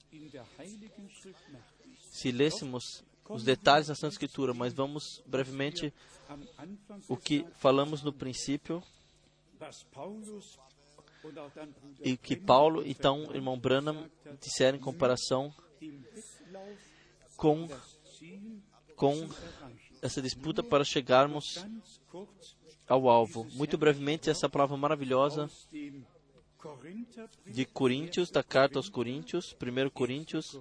se 2.11 2.31
lêssemos 2.31 3.03
os 3.29 3.43
detalhes 3.43 3.87
da 3.87 3.95
Santa 3.95 4.13
Escritura, 4.13 4.53
mas 4.53 4.73
vamos 4.73 5.21
brevemente 5.25 5.93
o 7.07 7.17
que 7.17 7.45
falamos 7.55 8.03
no 8.03 8.13
princípio 8.13 8.81
e 11.99 12.15
que 12.15 12.35
Paulo 12.35 12.85
e 12.85 12.91
então 12.91 13.23
irmão 13.33 13.59
Branham 13.59 14.09
disseram 14.39 14.77
em 14.77 14.81
comparação 14.81 15.53
com, 17.35 17.67
com 18.95 19.29
essa 20.01 20.21
disputa 20.21 20.63
para 20.63 20.83
chegarmos 20.83 21.65
ao 22.87 23.09
alvo. 23.09 23.45
Muito 23.53 23.77
brevemente, 23.77 24.29
essa 24.29 24.49
palavra 24.49 24.77
maravilhosa 24.77 25.49
de 27.45 27.65
Coríntios, 27.65 28.31
da 28.31 28.43
carta 28.43 28.79
aos 28.79 28.89
Coríntios, 28.89 29.55
1 29.61 29.89
Coríntios, 29.89 30.59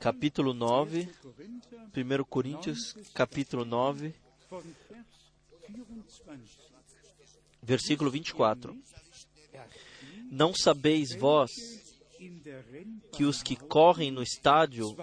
capítulo 0.00 0.52
9, 0.52 1.08
1 1.94 2.24
Coríntios, 2.24 2.96
capítulo 3.14 3.64
9, 3.64 4.14
versículo 7.62 8.10
24. 8.10 8.76
Não 10.30 10.52
sabeis 10.54 11.14
vós 11.14 11.50
que 13.12 13.24
os 13.24 13.42
que 13.42 13.56
correm 13.56 14.10
no 14.10 14.22
estádio, 14.22 14.96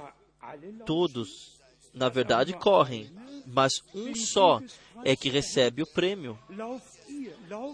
todos, 0.85 1.61
na 1.93 2.09
verdade, 2.09 2.53
correm, 2.53 3.09
mas 3.45 3.73
um 3.93 4.15
só 4.15 4.61
é 5.03 5.15
que 5.15 5.29
recebe 5.29 5.81
o 5.81 5.87
prêmio. 5.87 6.37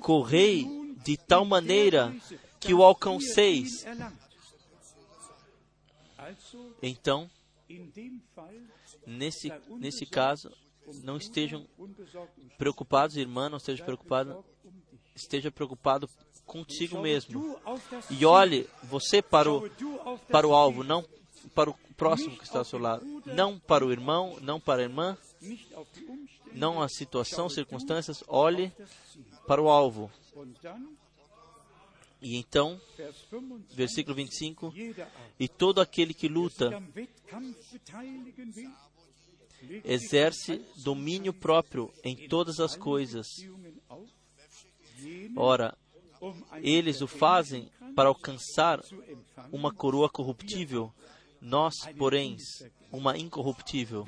Correi 0.01 0.65
de 1.03 1.17
tal 1.17 1.45
maneira 1.45 2.15
que 2.59 2.73
o 2.73 2.83
alcanceis. 2.83 3.85
Então, 6.81 7.29
nesse, 9.05 9.51
nesse 9.69 10.05
caso, 10.05 10.51
não 11.03 11.17
estejam 11.17 11.65
preocupados, 12.57 13.17
irmã, 13.17 13.49
não 13.49 13.57
esteja 13.57 13.83
preocupado, 13.83 14.43
esteja 15.15 15.51
preocupado 15.51 16.09
contigo 16.45 16.99
mesmo. 16.99 17.59
E 18.09 18.25
olhe 18.25 18.67
você 18.83 19.21
para 19.21 19.51
o, 19.51 19.69
para 20.29 20.47
o 20.47 20.53
alvo, 20.53 20.83
não 20.83 21.05
para 21.53 21.69
o 21.69 21.75
próximo 21.95 22.37
que 22.37 22.43
está 22.43 22.59
ao 22.59 22.65
seu 22.65 22.79
lado. 22.79 23.05
Não 23.25 23.59
para 23.59 23.85
o 23.85 23.91
irmão, 23.91 24.37
não 24.41 24.59
para 24.59 24.81
a 24.81 24.83
irmã, 24.83 25.17
não 26.53 26.81
a 26.81 26.89
situação, 26.89 27.49
circunstâncias. 27.49 28.23
Olhe 28.27 28.71
para 29.47 29.61
o 29.61 29.69
alvo. 29.69 30.11
E 32.21 32.35
então, 32.35 32.79
versículo 33.73 34.15
25: 34.15 34.73
E 35.39 35.47
todo 35.47 35.79
aquele 35.79 36.13
que 36.13 36.27
luta 36.27 36.81
exerce 39.83 40.61
domínio 40.83 41.33
próprio 41.33 41.93
em 42.03 42.27
todas 42.27 42.59
as 42.59 42.75
coisas. 42.75 43.27
Ora, 45.35 45.77
eles 46.61 47.01
o 47.01 47.07
fazem 47.07 47.69
para 47.95 48.09
alcançar 48.09 48.81
uma 49.51 49.73
coroa 49.73 50.09
corruptível, 50.09 50.93
nós, 51.41 51.73
porém, 51.97 52.35
uma 52.91 53.17
incorruptível. 53.17 54.05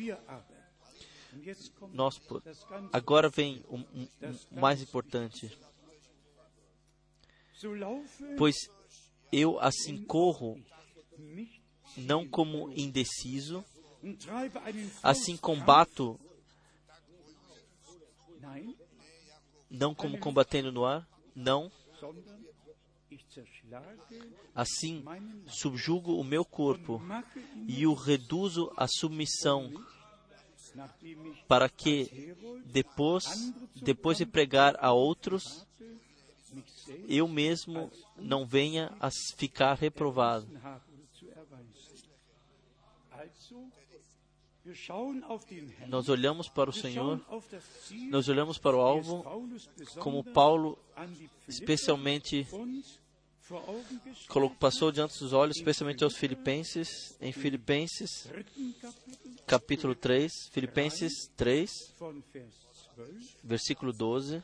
Nós, 1.94 2.20
agora 2.92 3.30
vem 3.30 3.64
o, 3.68 3.78
o 3.78 4.60
mais 4.60 4.82
importante. 4.82 5.58
Pois 8.38 8.56
eu 9.32 9.60
assim 9.60 10.04
corro, 10.04 10.60
não 11.96 12.28
como 12.28 12.72
indeciso, 12.72 13.64
assim 15.04 15.38
combato, 15.38 16.20
não 19.70 19.96
como 19.96 20.18
combatendo 20.20 20.72
no 20.72 20.86
ar, 20.86 21.08
não. 21.36 21.72
Assim, 24.56 25.04
subjugo 25.48 26.16
o 26.20 26.24
meu 26.24 26.44
corpo 26.44 27.02
e 27.68 27.86
o 27.86 27.94
reduzo 27.94 28.72
à 28.76 28.88
submissão, 28.88 29.72
para 31.48 31.70
que, 31.70 32.36
depois, 32.66 33.54
depois 33.76 34.18
de 34.18 34.26
pregar 34.26 34.76
a 34.80 34.92
outros, 34.92 35.66
eu 37.08 37.28
mesmo 37.28 37.92
não 38.18 38.46
venha 38.46 38.96
a 39.00 39.10
ficar 39.38 39.76
reprovado. 39.76 40.48
Nós 45.88 46.08
olhamos 46.08 46.48
para 46.48 46.70
o 46.70 46.74
Senhor, 46.74 47.20
nós 48.10 48.30
olhamos 48.30 48.58
para 48.58 48.78
o 48.78 48.82
alvo, 48.82 49.24
como 50.00 50.24
Paulo 50.24 50.78
especialmente 51.48 52.48
passou 54.60 54.92
diante 54.92 55.18
dos 55.20 55.34
olhos, 55.34 55.58
especialmente 55.58 56.04
aos 56.04 56.16
Filipenses, 56.16 57.16
em 57.20 57.32
Filipenses, 57.32 58.28
capítulo 59.46 59.96
3, 59.96 60.32
Filipenses 60.52 61.30
3, 61.36 61.70
versículo 63.44 63.92
12. 63.92 64.44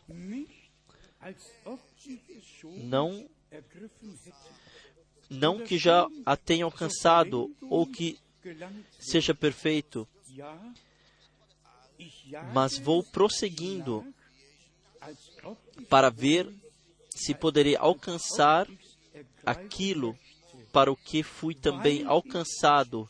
Não, 2.84 3.30
não 5.30 5.60
que 5.64 5.78
já 5.78 6.08
a 6.26 6.36
tenha 6.36 6.66
alcançado 6.66 7.56
ou 7.62 7.86
que 7.86 8.20
seja 9.00 9.34
perfeito, 9.34 10.08
mas 12.54 12.78
vou 12.78 13.04
prosseguindo 13.04 14.06
para 15.90 16.10
ver 16.10 16.52
se 17.18 17.34
poderei 17.34 17.76
alcançar 17.76 18.68
aquilo 19.48 20.18
para 20.72 20.91
o 20.91 20.95
que 20.95 21.24
fui 21.24 21.56
também 21.56 22.06
alcançado 22.06 23.07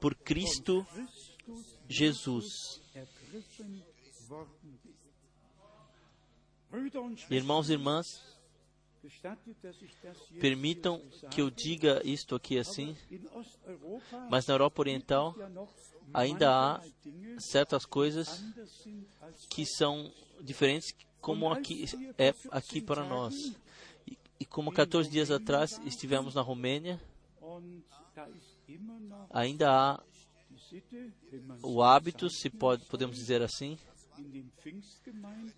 por 0.00 0.14
Cristo 0.14 0.86
Jesus. 1.88 2.80
Irmãos 7.30 7.70
e 7.70 7.72
irmãs, 7.72 8.06
permitam 10.40 11.00
que 11.30 11.40
eu 11.40 11.50
diga 11.50 12.00
isto 12.04 12.34
aqui 12.34 12.58
assim, 12.58 12.96
mas 14.30 14.46
na 14.46 14.54
Europa 14.54 14.82
Oriental 14.82 15.34
ainda 16.12 16.50
há 16.50 16.82
certas 17.38 17.86
coisas 17.86 18.42
que 19.48 19.64
são 19.64 20.12
diferentes 20.40 20.94
como 21.20 21.50
aqui 21.50 21.86
é 22.18 22.34
aqui 22.50 22.80
para 22.80 23.04
nós. 23.04 23.34
E, 24.44 24.46
como 24.46 24.70
14 24.70 25.08
dias 25.08 25.30
atrás 25.30 25.80
estivemos 25.86 26.34
na 26.34 26.42
Romênia, 26.42 27.00
ainda 29.30 29.70
há 29.70 30.02
o 31.62 31.82
hábito, 31.82 32.28
se 32.28 32.50
pode, 32.50 32.84
podemos 32.84 33.16
dizer 33.16 33.40
assim, 33.40 33.78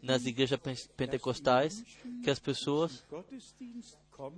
nas 0.00 0.24
igrejas 0.24 0.60
pen- 0.60 0.76
pentecostais, 0.96 1.82
que 2.22 2.30
as 2.30 2.38
pessoas 2.38 3.04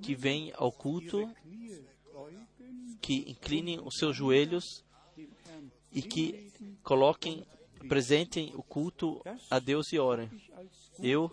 que 0.01 0.15
vêm 0.15 0.51
ao 0.57 0.73
culto, 0.73 1.31
que 3.03 3.31
inclinem 3.31 3.79
os 3.81 3.97
seus 3.99 4.17
joelhos 4.17 4.83
e 5.93 6.01
que 6.01 6.51
coloquem, 6.83 7.45
apresentem 7.85 8.55
o 8.57 8.63
culto 8.63 9.21
a 9.51 9.59
Deus 9.59 9.93
e 9.93 9.99
orem. 9.99 10.31
Eu, 10.99 11.31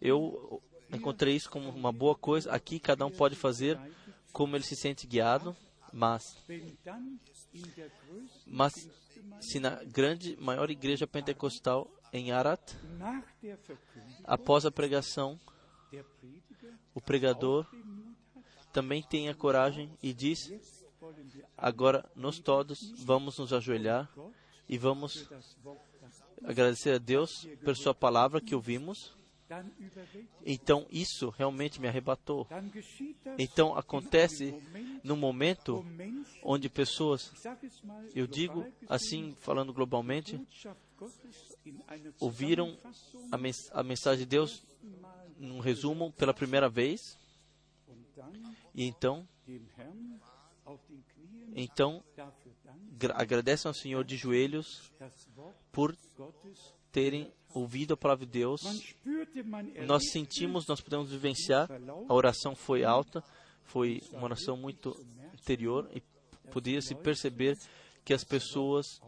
eu 0.00 0.60
encontrei 0.92 1.34
isso 1.34 1.50
como 1.50 1.68
uma 1.70 1.92
boa 1.92 2.14
coisa. 2.14 2.50
Aqui 2.52 2.78
cada 2.78 3.04
um 3.06 3.10
pode 3.10 3.34
fazer 3.36 3.78
como 4.32 4.56
ele 4.56 4.64
se 4.64 4.76
sente 4.76 5.06
guiado, 5.06 5.56
mas 5.92 6.36
mas 8.46 8.88
se 9.40 9.58
na 9.58 9.82
grande 9.84 10.36
maior 10.38 10.70
igreja 10.70 11.06
pentecostal 11.06 11.90
em 12.12 12.32
Arat, 12.32 12.74
após 14.24 14.64
a 14.64 14.70
pregação, 14.70 15.38
o 16.94 17.00
pregador 17.00 17.66
também 18.72 19.02
tem 19.02 19.28
a 19.28 19.34
coragem 19.34 19.90
e 20.02 20.12
diz: 20.12 20.52
agora 21.56 22.08
nós 22.14 22.38
todos 22.38 22.92
vamos 22.98 23.38
nos 23.38 23.52
ajoelhar 23.52 24.10
e 24.68 24.76
vamos 24.76 25.28
agradecer 26.44 26.94
a 26.94 26.98
Deus 26.98 27.48
por 27.64 27.74
sua 27.76 27.94
palavra 27.94 28.40
que 28.40 28.54
ouvimos. 28.54 29.15
Então 30.44 30.86
isso 30.90 31.30
realmente 31.30 31.80
me 31.80 31.88
arrebatou. 31.88 32.46
Então 33.38 33.76
acontece 33.76 34.54
no 35.04 35.16
momento 35.16 35.84
onde 36.42 36.68
pessoas, 36.68 37.32
eu 38.14 38.26
digo 38.26 38.66
assim, 38.88 39.34
falando 39.40 39.72
globalmente, 39.72 40.40
ouviram 42.18 42.76
a, 43.30 43.36
mens 43.36 43.70
a 43.72 43.82
mensagem 43.82 44.20
de 44.20 44.26
Deus 44.26 44.64
num 45.38 45.60
resumo 45.60 46.12
pela 46.12 46.32
primeira 46.32 46.68
vez 46.68 47.18
e 48.74 48.84
então, 48.84 49.26
então 51.54 52.02
agradecem 53.14 53.68
ao 53.68 53.74
Senhor 53.74 54.04
de 54.04 54.16
joelhos 54.16 54.92
por 55.70 55.94
terem 56.90 57.32
ouvido 57.56 57.94
a 57.94 57.96
palavra 57.96 58.26
de 58.26 58.32
Deus. 58.32 58.60
Nós 59.86 60.10
sentimos, 60.10 60.66
nós 60.66 60.80
podemos 60.80 61.10
vivenciar. 61.10 61.68
A 62.08 62.14
oração 62.14 62.54
foi 62.54 62.84
alta, 62.84 63.24
foi 63.64 64.02
uma 64.12 64.24
oração 64.24 64.56
muito 64.56 64.94
interior 65.32 65.88
e 65.94 66.02
podia-se 66.50 66.94
perceber 66.94 67.56
que 68.04 68.12
as 68.12 68.22
pessoas 68.22 69.00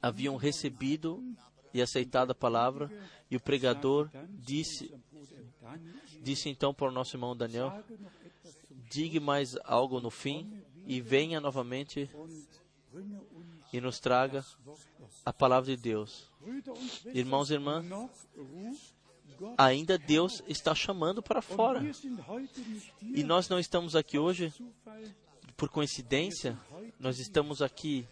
haviam 0.00 0.36
recebido 0.36 1.22
e 1.72 1.80
aceitado 1.80 2.32
a 2.32 2.34
palavra 2.34 2.90
e 3.30 3.36
o 3.36 3.40
pregador 3.40 4.10
disse 4.28 4.94
disse 6.20 6.50
então 6.50 6.74
para 6.74 6.88
o 6.88 6.92
nosso 6.92 7.16
irmão 7.16 7.34
Daniel 7.34 7.82
diga 8.90 9.18
mais 9.20 9.56
algo 9.64 10.00
no 10.00 10.10
fim 10.10 10.62
e 10.86 11.00
venha 11.00 11.40
novamente 11.40 12.10
e 13.72 13.80
nos 13.80 13.98
traga 13.98 14.44
a 15.24 15.32
palavra 15.32 15.74
de 15.74 15.82
Deus. 15.82 16.30
Irmãos 17.06 17.50
e 17.50 17.54
irmãs, 17.54 17.86
ainda 19.56 19.96
Deus 19.96 20.42
está 20.46 20.74
chamando 20.74 21.22
para 21.22 21.40
fora. 21.40 21.80
E 23.00 23.24
nós 23.24 23.48
não 23.48 23.58
estamos 23.58 23.96
aqui 23.96 24.18
hoje 24.18 24.52
por 25.56 25.68
coincidência, 25.68 26.58
nós 26.98 27.18
estamos 27.18 27.62
aqui 27.62 28.06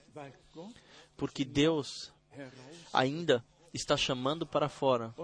porque 1.16 1.44
Deus 1.44 2.12
ainda 2.92 3.44
está 3.74 3.96
chamando 3.96 4.46
para 4.46 4.68
fora. 4.68 5.14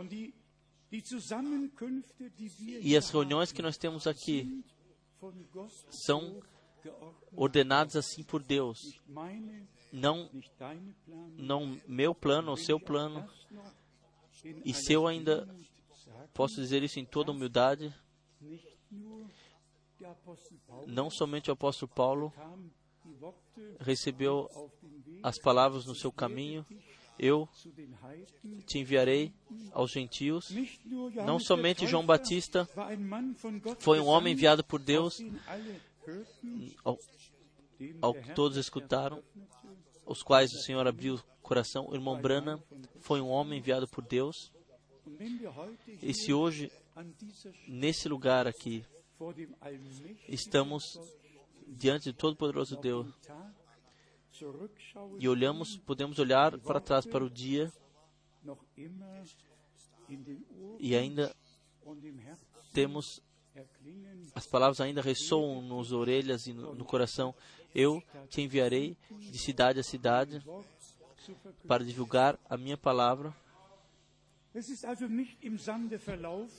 E 2.83 2.97
as 2.97 3.11
reuniões 3.11 3.53
que 3.53 3.63
nós 3.63 3.77
temos 3.77 4.07
aqui 4.07 4.63
são 5.91 6.41
ordenadas 7.33 7.97
assim 7.97 8.23
por 8.23 8.43
Deus. 8.43 9.01
Não, 9.97 10.29
não 11.39 11.81
meu 11.89 12.15
plano 12.15 12.51
ou 12.51 12.57
seu 12.57 12.79
plano. 12.79 13.27
E 14.63 14.75
se 14.75 14.93
eu 14.93 15.07
ainda 15.07 15.49
posso 16.35 16.57
dizer 16.57 16.83
isso 16.83 17.01
em 17.01 17.05
toda 17.07 17.33
humildade, 17.33 17.95
não 20.87 21.09
somente 21.09 21.49
o 21.49 21.55
apóstolo 21.55 21.91
Paulo 21.95 22.33
recebeu 23.81 24.51
as 25.23 25.39
palavras 25.39 25.87
no 25.87 25.95
seu 25.95 26.13
caminho, 26.13 26.67
eu 27.19 27.49
te 28.67 28.79
enviarei 28.79 29.33
aos 29.73 29.93
gentios. 29.93 30.51
Não 31.25 31.39
somente 31.41 31.87
João 31.87 32.05
Batista 32.05 32.69
foi 33.79 33.99
um 33.99 34.09
homem 34.09 34.35
enviado 34.35 34.63
por 34.63 34.79
Deus, 34.79 35.23
ao, 36.85 36.99
ao 38.03 38.13
que 38.13 38.35
todos 38.35 38.59
escutaram. 38.59 39.23
Os 40.07 40.23
quais 40.23 40.53
o 40.53 40.59
Senhor 40.59 40.87
abriu 40.87 41.17
o 41.17 41.23
coração. 41.43 41.87
O 41.89 41.95
irmão 41.95 42.21
Branham 42.21 42.63
foi 43.01 43.21
um 43.21 43.29
homem 43.29 43.59
enviado 43.59 43.87
por 43.89 44.05
Deus. 44.05 44.53
E 46.03 46.15
se 46.15 46.33
hoje, 46.33 46.71
nesse 47.69 48.09
lugar 48.09 48.47
aqui, 48.47 48.85
estamos 50.29 50.99
diante 51.67 52.05
de 52.05 52.13
Todo-Poderoso 52.13 52.77
Deus 52.77 53.07
e 55.19 55.29
olhamos, 55.29 55.77
podemos 55.79 56.19
olhar 56.19 56.59
para 56.59 56.81
trás 56.81 57.07
para 57.07 57.25
o 57.25 57.31
dia 57.31 57.73
e 60.79 60.95
ainda 60.95 61.35
temos 62.73 63.23
as 64.35 64.47
palavras 64.47 64.81
ainda 64.81 65.01
ressoam 65.01 65.63
nos 65.63 65.93
orelhas 65.93 66.47
e 66.47 66.53
no, 66.53 66.75
no 66.75 66.85
coração. 66.85 67.35
Eu 67.75 68.03
te 68.29 68.41
enviarei 68.41 68.97
de 69.11 69.39
cidade 69.39 69.81
a 69.81 69.83
cidade 69.83 70.43
para 71.67 71.85
divulgar 71.85 72.39
a 72.49 72.57
minha 72.57 72.77
palavra. 72.77 73.35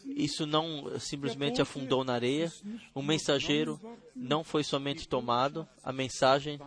Isso 0.05 0.45
não 0.45 0.99
simplesmente 0.99 1.61
afundou 1.61 2.03
na 2.03 2.13
areia. 2.13 2.51
O 2.93 3.01
mensageiro 3.01 3.79
não 4.15 4.43
foi 4.43 4.63
somente 4.63 5.07
tomado, 5.07 5.67
a 5.83 5.91
mensagem 5.91 6.59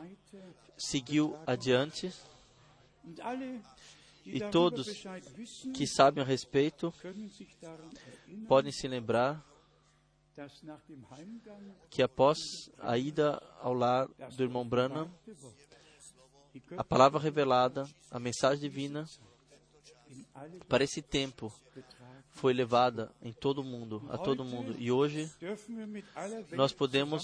seguiu 0.77 1.37
adiante. 1.47 2.13
E 4.25 4.41
todos 4.51 5.05
Que 5.73 5.87
sabem 5.87 6.23
a 6.23 6.27
respeito 6.27 6.93
podem 8.49 8.73
se 8.73 8.87
lembrar 8.89 9.45
que 11.91 12.03
após 12.03 12.39
a 12.79 12.97
ida 12.97 13.43
ao 13.61 13.75
lar 13.75 14.09
do 14.37 14.43
irmão 14.43 14.67
Branham, 14.67 15.11
a 16.77 16.85
palavra 16.85 17.21
revelada, 17.21 17.89
a 18.11 18.19
mensagem 18.19 18.61
divina, 18.61 19.07
para 20.69 20.85
esse 20.85 21.03
tempo 21.03 21.53
foi 22.31 22.53
levada 22.53 23.13
em 23.23 23.33
todo 23.33 23.63
mundo, 23.63 24.03
a 24.09 24.19
todo 24.19 24.45
mundo. 24.45 24.75
E 24.79 24.91
hoje 24.91 25.31
nós 26.53 26.73
podemos, 26.73 27.23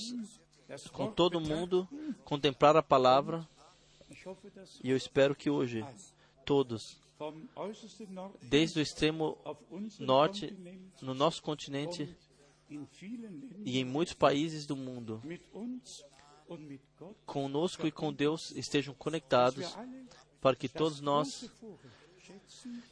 com 0.93 1.11
todo 1.11 1.41
mundo, 1.41 1.89
contemplar 2.25 2.77
a 2.77 2.83
palavra. 2.83 3.47
E 4.83 4.91
eu 4.91 4.97
espero 4.97 5.35
que 5.35 5.51
hoje 5.51 5.85
todos, 6.45 6.97
desde 8.43 8.79
o 8.79 8.83
extremo 8.83 9.37
norte, 9.99 10.55
no 11.03 11.15
nosso 11.15 11.43
continente 11.43 12.15
e 13.65 13.79
em 13.79 13.85
muitos 13.85 14.15
países 14.15 14.67
do 14.67 14.77
mundo, 14.77 15.23
conosco 17.25 17.87
e 17.87 17.93
com 17.93 18.13
Deus 18.13 18.51
estejam 18.53 18.95
conectados, 18.95 19.77
para 20.41 20.57
que 20.57 20.69
todos 20.69 21.01
nós, 21.01 21.51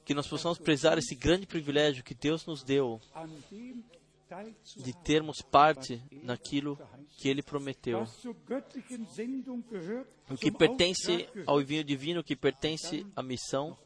que 0.05 0.15
nós 0.15 0.27
possamos 0.27 0.59
prezar 0.59 0.99
esse 0.99 1.15
grande 1.15 1.47
privilégio 1.47 2.05
que 2.05 2.15
Deus 2.15 2.47
nos 2.47 2.63
deu 2.63 3.01
de 4.77 4.93
termos 5.05 5.41
parte 5.43 6.03
naquilo 6.23 6.75
verheißen 6.77 7.05
que 7.17 7.29
ele 7.29 7.43
prometeu. 7.43 8.05
O 10.31 10.37
que 10.37 10.51
pertence 10.51 11.29
ao 11.47 11.61
envio 11.61 11.85
divino, 11.85 12.21
o 12.21 12.25
que 12.25 12.37
pertence 12.37 13.07
à 13.15 13.23
missão, 13.23 13.79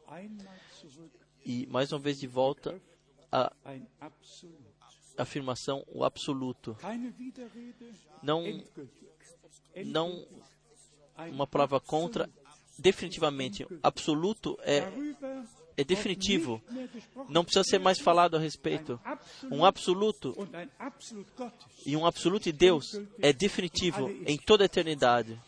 e 1.44 1.66
mais 1.66 1.92
uma 1.92 1.98
vez 1.98 2.18
de 2.18 2.26
volta 2.26 2.80
Absolut. 4.00 4.77
Afirmação, 5.18 5.84
o 5.88 6.04
absoluto. 6.04 6.76
Não, 8.22 8.44
não 9.84 10.26
uma 11.30 11.46
palavra 11.46 11.80
contra, 11.80 12.30
definitivamente. 12.78 13.66
Absoluto 13.82 14.56
é, 14.62 14.88
é 15.76 15.84
definitivo. 15.84 16.62
Não 17.28 17.44
precisa 17.44 17.64
ser 17.64 17.78
mais 17.78 17.98
falado 17.98 18.36
a 18.36 18.40
respeito. 18.40 19.00
Um 19.50 19.64
absoluto 19.64 20.34
e 21.84 21.96
um 21.96 22.06
absoluto 22.06 22.44
de 22.44 22.52
Deus 22.52 23.00
é 23.20 23.32
definitivo 23.32 24.08
em 24.26 24.36
toda 24.36 24.64
a 24.64 24.66
eternidade. 24.66 25.40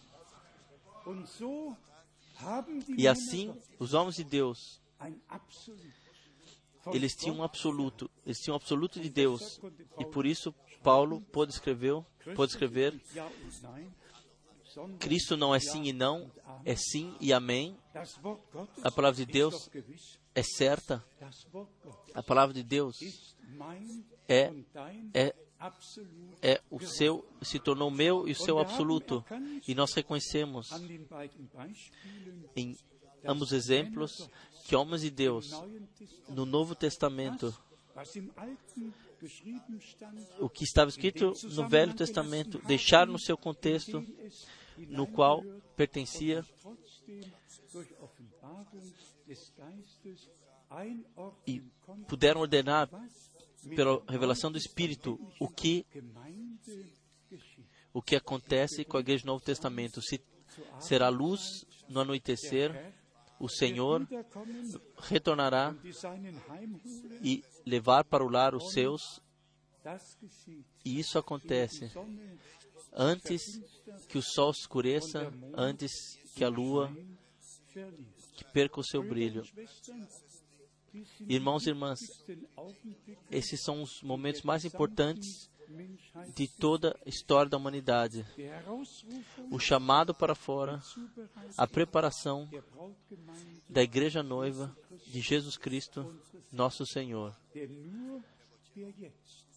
E 2.96 3.06
assim, 3.06 3.54
os 3.78 3.94
homens 3.94 4.16
de 4.16 4.24
Deus, 4.24 4.80
eles 6.92 7.14
tinham 7.14 7.36
um 7.36 7.42
absoluto, 7.42 8.10
eles 8.24 8.38
tinham 8.38 8.54
um 8.54 8.56
absoluto 8.56 9.00
de 9.00 9.10
Deus. 9.10 9.60
E 9.98 10.04
por 10.04 10.26
isso 10.26 10.54
Paulo 10.82 11.20
pôde 11.32 11.52
escrever, 11.52 12.02
pôde 12.34 12.52
escrever, 12.52 13.00
Cristo 14.98 15.36
não 15.36 15.54
é 15.54 15.60
sim 15.60 15.84
e 15.84 15.92
não, 15.92 16.30
é 16.64 16.76
sim 16.76 17.14
e 17.20 17.32
amém. 17.32 17.76
Gottes 18.52 18.84
A 18.84 18.90
palavra 18.90 19.24
de 19.24 19.30
Deus 19.30 19.68
é 20.34 20.42
certa. 20.42 21.04
A 22.14 22.22
palavra 22.22 22.54
de 22.54 22.62
Deus 22.62 22.96
é 24.28 24.52
é 25.12 25.34
é 26.40 26.60
o 26.70 26.80
seu 26.80 27.26
se 27.42 27.58
tornou 27.58 27.90
meu 27.90 28.26
e 28.26 28.32
o 28.32 28.36
seu 28.36 28.58
absoluto. 28.58 29.24
E 29.66 29.74
nós 29.74 29.92
reconhecemos 29.92 30.70
em 32.56 32.76
ambos 33.24 33.52
exemplos 33.52 34.30
que 34.70 34.76
homens 34.76 35.02
de 35.02 35.10
Deus 35.10 35.50
no 36.28 36.46
Novo 36.46 36.76
Testamento, 36.76 37.52
o 40.38 40.48
que 40.48 40.62
estava 40.62 40.88
escrito 40.88 41.32
no 41.42 41.68
Velho 41.68 41.92
Testamento, 41.92 42.60
deixaram 42.64 43.10
no 43.10 43.18
seu 43.18 43.36
contexto 43.36 44.00
no 44.78 45.08
qual 45.08 45.42
pertencia 45.74 46.46
e 51.44 51.60
puderam 52.06 52.42
ordenar 52.42 52.88
pela 53.74 54.00
revelação 54.08 54.52
do 54.52 54.58
Espírito 54.58 55.18
o 55.40 55.48
que 55.48 55.84
o 57.92 58.00
que 58.00 58.14
acontece 58.14 58.84
com 58.84 58.98
a 58.98 59.00
igreja 59.00 59.24
do 59.24 59.32
Novo 59.32 59.44
Testamento. 59.44 60.00
Se 60.00 60.20
será 60.78 61.08
luz 61.08 61.66
no 61.88 61.98
anoitecer, 61.98 62.99
o 63.40 63.48
Senhor 63.48 64.06
retornará 64.98 65.74
e 67.22 67.42
levar 67.66 68.04
para 68.04 68.22
o 68.22 68.28
lar 68.28 68.54
os 68.54 68.72
seus, 68.72 69.20
e 70.84 71.00
isso 71.00 71.18
acontece 71.18 71.90
antes 72.92 73.42
que 74.08 74.18
o 74.18 74.22
sol 74.22 74.50
escureça, 74.50 75.32
antes 75.54 76.18
que 76.34 76.44
a 76.44 76.48
lua 76.48 76.94
que 78.34 78.44
perca 78.52 78.78
o 78.78 78.84
seu 78.84 79.02
brilho. 79.02 79.42
Irmãos 81.20 81.66
e 81.66 81.70
irmãs, 81.70 82.00
esses 83.30 83.62
são 83.62 83.82
os 83.82 84.02
momentos 84.02 84.42
mais 84.42 84.64
importantes 84.64 85.49
de 86.34 86.48
toda 86.48 86.96
a 87.04 87.08
história 87.08 87.50
da 87.50 87.56
humanidade. 87.56 88.24
O 89.50 89.58
chamado 89.58 90.14
para 90.14 90.34
fora, 90.34 90.82
a 91.56 91.66
preparação 91.66 92.48
da 93.68 93.82
igreja 93.82 94.22
noiva 94.22 94.74
de 95.06 95.20
Jesus 95.20 95.56
Cristo, 95.56 96.14
nosso 96.52 96.84
Senhor. 96.86 97.36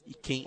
E 0.06 0.14
quem, 0.14 0.46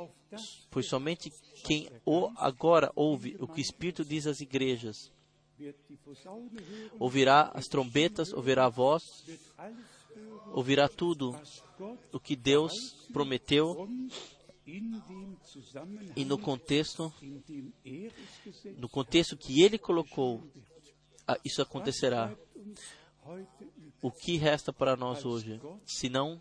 pois 0.70 0.88
somente 0.88 1.30
quem 1.64 1.88
o 2.05 2.30
agora 2.36 2.93
ouve 2.94 3.36
o 3.40 3.47
que 3.47 3.60
o 3.60 3.62
Espírito 3.62 4.05
diz 4.05 4.26
às 4.26 4.40
igrejas, 4.40 5.10
ouvirá 6.98 7.51
as 7.55 7.64
trombetas, 7.66 8.32
ouvirá 8.32 8.66
a 8.66 8.68
voz, 8.68 9.02
ouvirá 10.52 10.88
tudo 10.88 11.38
o 12.12 12.20
que 12.20 12.36
Deus 12.36 12.72
prometeu 13.12 13.88
e 16.16 16.24
no 16.24 16.38
contexto, 16.38 17.12
no 18.76 18.88
contexto 18.88 19.36
que 19.36 19.62
Ele 19.62 19.78
colocou, 19.78 20.43
ah, 21.26 21.38
isso 21.44 21.62
acontecerá. 21.62 22.36
O 24.02 24.10
que 24.10 24.36
resta 24.36 24.72
para 24.72 24.97
nós 24.97 25.24
hoje? 25.24 25.60
Se 25.84 26.09
não 26.09 26.40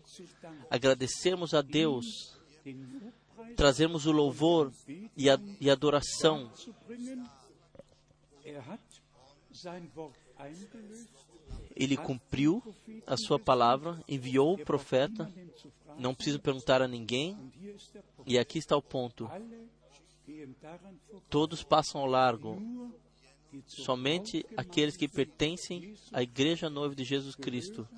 agradecermos 0.68 1.54
a 1.54 1.62
Deus, 1.62 2.36
trazermos 3.56 4.06
o 4.06 4.12
louvor 4.12 4.72
e 5.16 5.30
a, 5.30 5.38
e 5.60 5.70
adoração. 5.70 6.52
Ele 11.74 11.96
cumpriu 11.96 12.62
a 13.06 13.16
sua 13.16 13.38
palavra, 13.38 14.02
enviou 14.08 14.54
o 14.54 14.64
profeta. 14.64 15.32
Não 15.98 16.14
preciso 16.14 16.40
perguntar 16.40 16.82
a 16.82 16.88
ninguém. 16.88 17.36
E 18.26 18.38
aqui 18.38 18.58
está 18.58 18.76
o 18.76 18.82
ponto: 18.82 19.30
todos 21.28 21.62
passam 21.62 22.00
ao 22.00 22.06
largo, 22.06 22.60
somente 23.66 24.44
aqueles 24.56 24.96
que 24.96 25.08
pertencem 25.08 25.94
à 26.12 26.22
Igreja 26.22 26.68
Noiva 26.68 26.94
de 26.94 27.04
Jesus 27.04 27.34
Cristo 27.34 27.88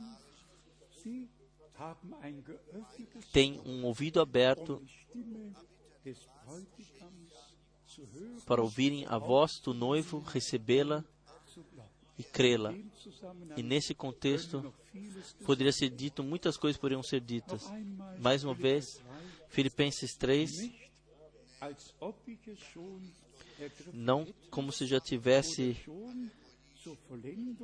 têm 3.33 3.61
um 3.65 3.85
ouvido 3.85 4.21
aberto 4.21 4.83
para 8.45 8.63
ouvirem 8.63 9.07
a 9.07 9.19
voz 9.19 9.61
do 9.61 9.75
noivo, 9.75 10.21
recebê-la 10.21 11.05
e 12.19 12.23
crê-la. 12.23 12.75
E 13.57 13.63
nesse 13.63 13.95
contexto, 13.95 14.73
poderia 15.45 15.73
ser 15.73 15.91
dito, 15.91 16.23
muitas 16.23 16.57
coisas 16.57 16.81
poderiam 16.81 17.03
ser 17.03 17.21
ditas. 17.21 17.63
Mais 18.19 18.45
uma 18.45 18.55
vez, 18.55 19.01
Filipenses 19.49 20.15
3, 20.17 20.51
nicht, 20.51 20.89
als 21.61 21.95
ob 22.01 22.17
ich 22.27 22.47
es 22.49 22.59
schon 22.73 23.01
ergriffen 23.59 23.93
não 23.93 24.27
como 24.51 24.73
se 24.73 24.87
já 24.87 25.01
tivesse 25.01 25.77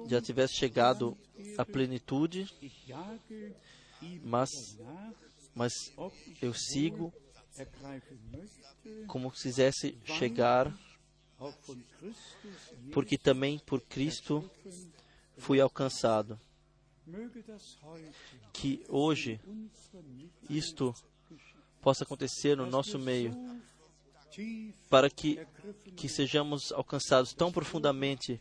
já 0.09 0.21
tivesse 0.21 0.55
chegado 0.55 1.17
à 1.57 1.65
plenitude, 1.65 2.47
mas 4.23 4.51
mas 5.55 5.73
eu 6.43 6.53
sigo 6.53 7.13
como 9.07 9.33
se 9.35 9.45
quisesse 9.45 9.97
chegar, 10.05 10.77
porque 12.93 13.17
também 13.17 13.59
por 13.61 13.81
Cristo 13.81 14.51
fui 15.39 15.61
alcançado. 15.61 16.39
Que 18.52 18.85
hoje 18.89 19.40
isto 20.48 20.94
possa 21.81 22.05
acontecer 22.05 22.56
no 22.56 22.66
nosso 22.66 22.98
meio, 22.98 23.35
para 24.89 25.10
que, 25.10 25.47
que 25.97 26.09
sejamos 26.09 26.72
alcançados 26.72 27.35
tão 27.35 27.52
profundamente 27.52 28.40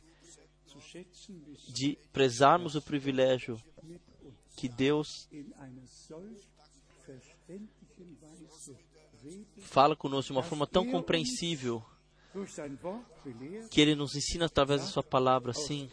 de 1.68 1.98
prezarmos 2.12 2.76
o 2.76 2.82
privilégio 2.82 3.62
que 4.56 4.70
Deus 4.70 5.30
fala 9.60 9.96
conosco 9.96 10.32
de 10.32 10.38
uma 10.38 10.44
forma 10.44 10.68
tão 10.68 10.90
compreensível, 10.90 11.84
que 13.70 13.82
Ele 13.82 13.96
nos 13.96 14.16
ensina 14.16 14.46
através 14.46 14.82
da 14.82 14.88
Sua 14.88 15.04
palavra, 15.04 15.54
sim, 15.54 15.90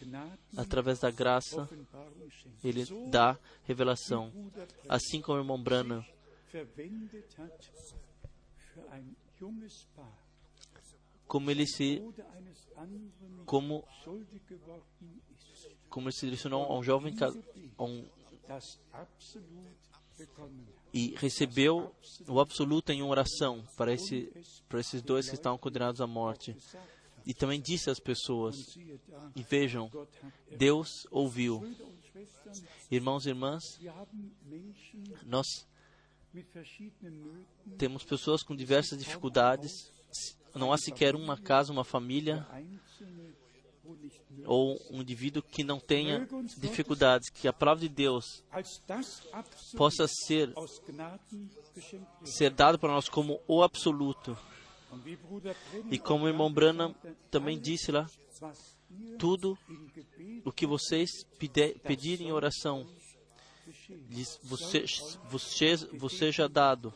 através 0.57 0.99
da 0.99 1.11
graça. 1.11 1.69
Ele 2.63 2.85
dá 3.09 3.37
revelação. 3.63 4.31
Assim 4.89 5.21
como 5.21 5.37
o 5.37 5.41
irmão 5.41 5.63
Paar. 9.95 10.21
Como 11.27 11.49
ele 11.49 11.65
se 11.65 12.03
como 13.45 13.83
como 15.89 16.07
ele 16.07 16.15
se 16.15 16.25
direcionou 16.25 16.63
a 16.65 16.77
um 16.77 16.83
jovem 16.83 17.15
a 17.77 17.83
um, 17.83 18.05
e 20.93 21.15
recebeu 21.17 21.93
o 22.27 22.39
absoluto 22.39 22.91
em 22.91 23.01
oração 23.01 23.63
para 23.77 23.93
esse 23.93 24.31
para 24.67 24.79
esses 24.79 25.01
dois 25.01 25.29
que 25.29 25.35
estavam 25.35 25.57
condenados 25.57 26.01
à 26.01 26.07
morte. 26.07 26.55
E 27.25 27.33
também 27.33 27.61
disse 27.61 27.89
às 27.89 27.99
pessoas 27.99 28.77
e 29.35 29.43
vejam 29.43 29.89
Deus 30.57 31.07
ouviu. 31.09 31.61
Irmãos 32.89 33.25
e 33.25 33.29
irmãs 33.29 33.63
nós 35.25 35.45
temos 37.77 38.03
pessoas 38.03 38.43
com 38.43 38.55
diversas 38.55 38.97
dificuldades. 38.97 39.91
Não 40.53 40.73
há 40.73 40.77
sequer 40.77 41.15
uma 41.15 41.37
casa, 41.37 41.71
uma 41.71 41.85
família 41.85 42.45
ou 44.45 44.79
um 44.89 45.01
indivíduo 45.01 45.41
que 45.41 45.63
não 45.63 45.79
tenha 45.79 46.27
dificuldades, 46.57 47.29
que 47.29 47.47
a 47.47 47.53
palavra 47.53 47.81
de 47.81 47.89
Deus 47.89 48.43
possa 49.75 50.07
ser 50.07 50.53
ser 52.23 52.51
dado 52.51 52.79
para 52.79 52.93
nós 52.93 53.09
como 53.09 53.39
o 53.47 53.63
absoluto. 53.63 54.37
E 55.89 55.97
como 55.97 56.25
o 56.25 56.27
irmão 56.27 56.51
Branham 56.51 56.93
também 57.29 57.59
disse 57.59 57.91
lá, 57.91 58.09
tudo 59.17 59.57
o 60.43 60.51
que 60.51 60.65
vocês 60.65 61.09
pedirem 61.83 62.27
em 62.27 62.31
oração, 62.31 62.87
você, 64.43 64.85
você, 65.29 65.75
você 65.93 66.31
já 66.31 66.47
dado. 66.47 66.93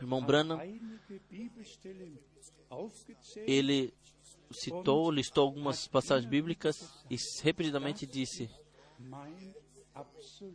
Irmão 0.00 0.24
Branham, 0.24 0.60
ele 3.46 3.92
citou, 4.50 5.10
listou 5.10 5.44
algumas 5.44 5.86
passagens 5.86 6.28
bíblicas 6.28 6.88
e 7.10 7.16
repetidamente 7.42 8.06
disse: 8.06 8.50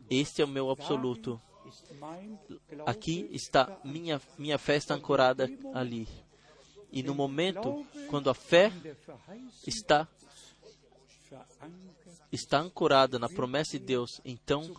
Este 0.09 0.41
é 0.41 0.45
o 0.45 0.47
meu 0.47 0.69
absoluto. 0.69 1.39
Aqui 2.85 3.29
está 3.31 3.79
minha, 3.83 4.21
minha 4.37 4.57
fé 4.57 4.75
está 4.75 4.95
ancorada 4.95 5.49
ali. 5.73 6.07
E 6.91 7.01
no 7.01 7.15
momento, 7.15 7.85
quando 8.09 8.29
a 8.29 8.33
fé 8.33 8.71
está, 9.65 10.07
está 12.31 12.59
ancorada 12.59 13.17
na 13.17 13.29
promessa 13.29 13.79
de 13.79 13.85
Deus, 13.85 14.21
então 14.23 14.71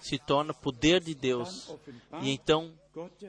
se 0.00 0.18
torna 0.18 0.54
poder 0.54 1.02
de 1.02 1.14
Deus. 1.14 1.74
E 2.22 2.30
então 2.30 2.72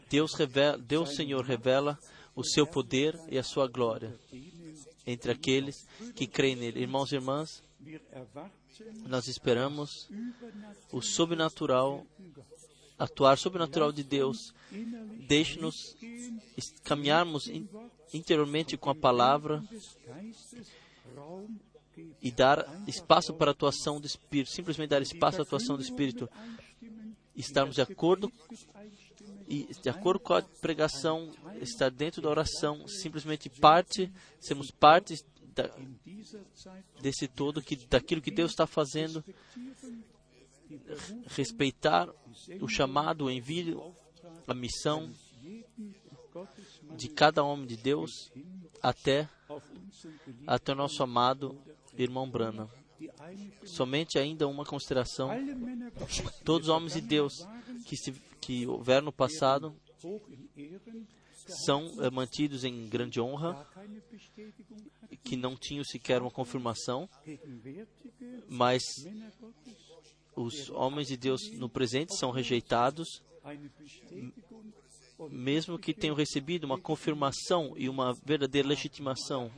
Deus, 0.09 0.33
revela, 0.35 0.77
Deus 0.77 1.15
Senhor 1.15 1.43
revela 1.43 1.97
o 2.35 2.43
seu 2.43 2.65
poder 2.65 3.19
e 3.29 3.37
a 3.37 3.43
sua 3.43 3.67
glória 3.67 4.17
entre 5.05 5.31
aqueles 5.31 5.87
que 6.15 6.27
creem 6.27 6.55
nele. 6.55 6.81
Irmãos 6.81 7.11
e 7.11 7.15
irmãs, 7.15 7.63
nós 9.07 9.27
esperamos 9.27 10.09
o 10.91 11.01
sobrenatural 11.01 12.05
atuar 12.97 13.37
sobrenatural 13.37 13.91
de 13.91 14.03
Deus. 14.03 14.53
Deixe-nos 15.27 15.95
caminharmos 16.83 17.49
interiormente 18.13 18.77
com 18.77 18.89
a 18.89 18.95
palavra 18.95 19.63
e 22.21 22.31
dar 22.31 22.65
espaço 22.87 23.33
para 23.33 23.51
a 23.51 23.53
atuação 23.53 23.99
do 23.99 24.07
Espírito, 24.07 24.51
simplesmente 24.51 24.89
dar 24.89 25.01
espaço 25.01 25.39
à 25.39 25.43
atuação 25.43 25.75
do 25.75 25.81
Espírito. 25.81 26.29
Estarmos 27.35 27.75
de 27.75 27.81
acordo 27.81 28.31
e 29.47 29.69
de 29.81 29.89
acordo 29.89 30.19
com 30.19 30.33
a 30.33 30.41
pregação, 30.41 31.31
estar 31.61 31.89
dentro 31.89 32.21
da 32.21 32.29
oração, 32.29 32.87
simplesmente 32.87 33.49
parte, 33.49 34.11
sermos 34.39 34.71
parte 34.71 35.23
da, 35.53 35.69
desse 37.01 37.27
todo, 37.27 37.61
que, 37.61 37.75
daquilo 37.87 38.21
que 38.21 38.31
Deus 38.31 38.51
está 38.51 38.65
fazendo, 38.65 39.23
respeitar 41.27 42.09
o 42.61 42.67
chamado, 42.67 43.25
o 43.25 43.31
envio, 43.31 43.95
a 44.47 44.53
missão 44.53 45.13
de 46.95 47.07
cada 47.09 47.43
homem 47.43 47.67
de 47.67 47.77
Deus 47.77 48.31
até 48.81 49.29
até 50.47 50.71
o 50.71 50.75
nosso 50.75 51.03
amado 51.03 51.55
irmão 51.97 52.29
Brana. 52.29 52.67
Somente 53.65 54.17
ainda 54.17 54.47
uma 54.47 54.65
consideração: 54.65 55.29
todos 56.43 56.67
os 56.67 56.73
homens 56.73 56.93
de 56.93 57.01
Deus 57.01 57.33
que, 57.85 57.95
se, 57.95 58.11
que 58.41 58.67
houveram 58.67 59.05
no 59.05 59.11
passado 59.11 59.75
são 61.65 61.91
é, 62.03 62.09
mantidos 62.09 62.63
em 62.63 62.87
grande 62.87 63.19
honra, 63.19 63.67
que 65.23 65.35
não 65.35 65.55
tinham 65.55 65.83
sequer 65.83 66.21
uma 66.21 66.31
confirmação, 66.31 67.09
mas 68.47 68.81
os 70.35 70.69
homens 70.69 71.07
de 71.07 71.17
Deus 71.17 71.41
no 71.53 71.69
presente 71.69 72.15
são 72.17 72.31
rejeitados, 72.31 73.21
mesmo 75.29 75.77
que 75.77 75.93
tenham 75.93 76.15
recebido 76.15 76.63
uma 76.63 76.79
confirmação 76.79 77.73
e 77.77 77.87
uma 77.87 78.13
verdadeira 78.25 78.67
legitimação, 78.67 79.51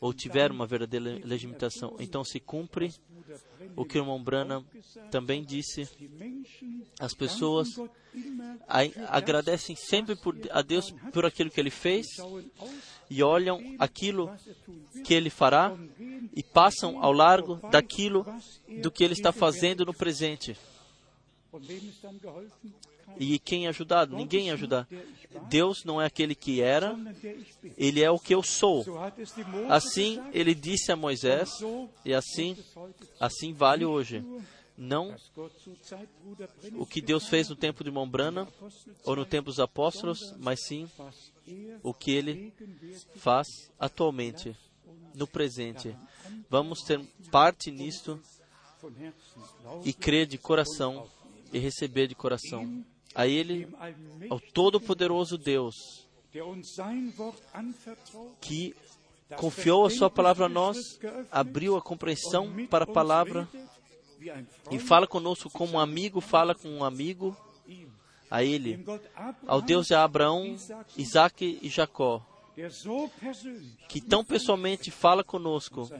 ou 0.00 0.14
tiveram 0.14 0.54
uma 0.54 0.66
verdadeira 0.66 1.20
legitimação. 1.24 1.96
Então 2.00 2.24
se 2.24 2.40
cumpre 2.40 2.92
o 3.76 3.84
que 3.84 3.98
o 3.98 4.02
irmão 4.02 4.22
Branham 4.22 4.64
também 5.10 5.44
disse. 5.44 5.88
As 6.98 7.12
pessoas 7.12 7.68
agradecem 9.08 9.76
sempre 9.76 10.16
por, 10.16 10.34
a 10.50 10.62
Deus 10.62 10.90
por 11.12 11.26
aquilo 11.26 11.50
que 11.50 11.60
Ele 11.60 11.70
fez 11.70 12.06
e 13.10 13.22
olham 13.22 13.60
aquilo 13.78 14.30
que 15.04 15.12
Ele 15.12 15.28
fará 15.28 15.76
e 16.34 16.42
passam 16.42 17.02
ao 17.02 17.12
largo 17.12 17.56
daquilo 17.70 18.24
do 18.82 18.90
que 18.90 19.04
Ele 19.04 19.14
está 19.14 19.32
fazendo 19.32 19.84
no 19.84 19.92
presente. 19.92 20.56
E 23.18 23.38
quem 23.38 23.66
ajudado? 23.66 24.16
Ninguém 24.16 24.50
ajudado. 24.50 24.88
Deus 25.48 25.84
não 25.84 26.00
é 26.00 26.06
aquele 26.06 26.34
que 26.34 26.60
era, 26.60 26.96
Ele 27.76 28.02
é 28.02 28.10
o 28.10 28.18
que 28.18 28.34
eu 28.34 28.42
sou. 28.42 28.84
Assim 29.68 30.20
ele 30.32 30.54
disse 30.54 30.90
a 30.90 30.96
Moisés, 30.96 31.50
e 32.04 32.12
assim, 32.12 32.56
assim 33.18 33.52
vale 33.52 33.84
hoje. 33.84 34.24
Não 34.76 35.14
o 36.72 36.86
que 36.86 37.02
Deus 37.02 37.28
fez 37.28 37.48
no 37.50 37.54
tempo 37.54 37.84
de 37.84 37.90
Mombrana 37.90 38.48
ou 39.04 39.14
no 39.14 39.26
tempo 39.26 39.50
dos 39.50 39.60
apóstolos, 39.60 40.34
mas 40.38 40.64
sim 40.66 40.88
o 41.82 41.92
que 41.92 42.12
Ele 42.12 42.52
faz 43.16 43.46
atualmente, 43.78 44.56
no 45.14 45.26
presente. 45.26 45.94
Vamos 46.48 46.80
ter 46.82 46.98
parte 47.30 47.70
nisto 47.70 48.18
e 49.84 49.92
crer 49.92 50.26
de 50.26 50.38
coração 50.38 51.06
e 51.52 51.58
receber 51.58 52.06
de 52.06 52.14
coração. 52.14 52.84
A 53.14 53.26
Ele, 53.26 53.68
ao 54.28 54.38
Todo-Poderoso 54.38 55.36
Deus, 55.36 56.06
que 58.40 58.74
confiou 59.36 59.86
a 59.86 59.90
Sua 59.90 60.10
palavra 60.10 60.46
a 60.46 60.48
nós, 60.48 60.98
abriu 61.30 61.76
a 61.76 61.82
compreensão 61.82 62.66
para 62.68 62.84
a 62.84 62.86
palavra 62.86 63.48
e 64.70 64.78
fala 64.78 65.06
conosco 65.06 65.50
como 65.50 65.74
um 65.74 65.78
amigo 65.78 66.20
fala 66.20 66.54
com 66.54 66.68
um 66.68 66.84
amigo. 66.84 67.36
A 68.30 68.44
Ele, 68.44 68.84
ao 69.44 69.60
Deus 69.60 69.88
de 69.88 69.94
Abraão, 69.94 70.56
Isaac 70.96 71.58
e 71.60 71.68
Jacó, 71.68 72.24
que 73.88 74.00
tão 74.00 74.24
pessoalmente 74.24 74.88
fala 74.88 75.24
conosco 75.24 75.90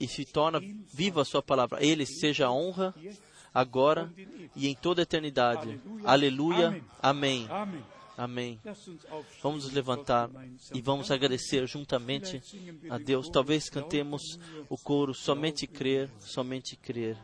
e 0.00 0.08
se 0.08 0.24
torna 0.24 0.60
viva 0.92 1.22
a 1.22 1.24
Sua 1.24 1.40
palavra. 1.40 1.78
A 1.78 1.84
Ele 1.84 2.04
seja 2.04 2.46
a 2.46 2.52
honra 2.52 2.92
agora 3.54 4.12
e 4.54 4.68
em 4.68 4.74
toda 4.74 5.02
a 5.02 5.04
eternidade. 5.04 5.80
Aleluia. 6.04 6.82
Amém. 7.00 7.48
Amém. 8.16 8.60
Vamos 9.42 9.64
nos 9.64 9.72
levantar 9.72 10.30
e 10.74 10.80
vamos 10.80 11.10
agradecer 11.10 11.66
juntamente 11.66 12.42
a 12.90 12.98
Deus. 12.98 13.28
Talvez 13.28 13.68
cantemos 13.68 14.38
o 14.68 14.76
coro 14.76 15.14
Somente 15.14 15.66
Crer, 15.66 16.10
Somente 16.20 16.76
Crer. 16.76 17.16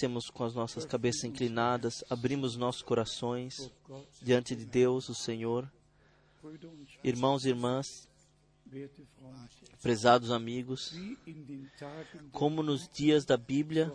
Permanecemos 0.00 0.30
com 0.30 0.44
as 0.44 0.54
nossas 0.54 0.84
cabeças 0.84 1.24
inclinadas, 1.24 2.02
abrimos 2.08 2.56
nossos 2.56 2.82
corações 2.82 3.70
diante 4.22 4.56
de 4.56 4.64
Deus, 4.64 5.08
o 5.08 5.14
Senhor. 5.14 5.70
Irmãos 7.04 7.44
e 7.44 7.50
irmãs, 7.50 8.08
prezados 9.82 10.30
amigos, 10.30 10.94
como 12.32 12.62
nos 12.62 12.88
dias 12.88 13.26
da 13.26 13.36
Bíblia, 13.36 13.92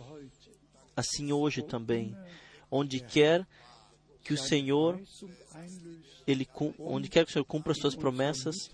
assim 0.94 1.32
hoje 1.32 1.62
também, 1.62 2.16
onde 2.70 3.00
quer 3.00 3.46
que 4.22 4.32
o 4.32 4.38
Senhor, 4.38 5.00
ele, 6.26 6.46
onde 6.78 7.08
quer 7.08 7.24
que 7.24 7.30
o 7.30 7.32
Senhor 7.32 7.44
cumpra 7.44 7.72
as 7.72 7.78
suas 7.78 7.96
promessas, 7.96 8.70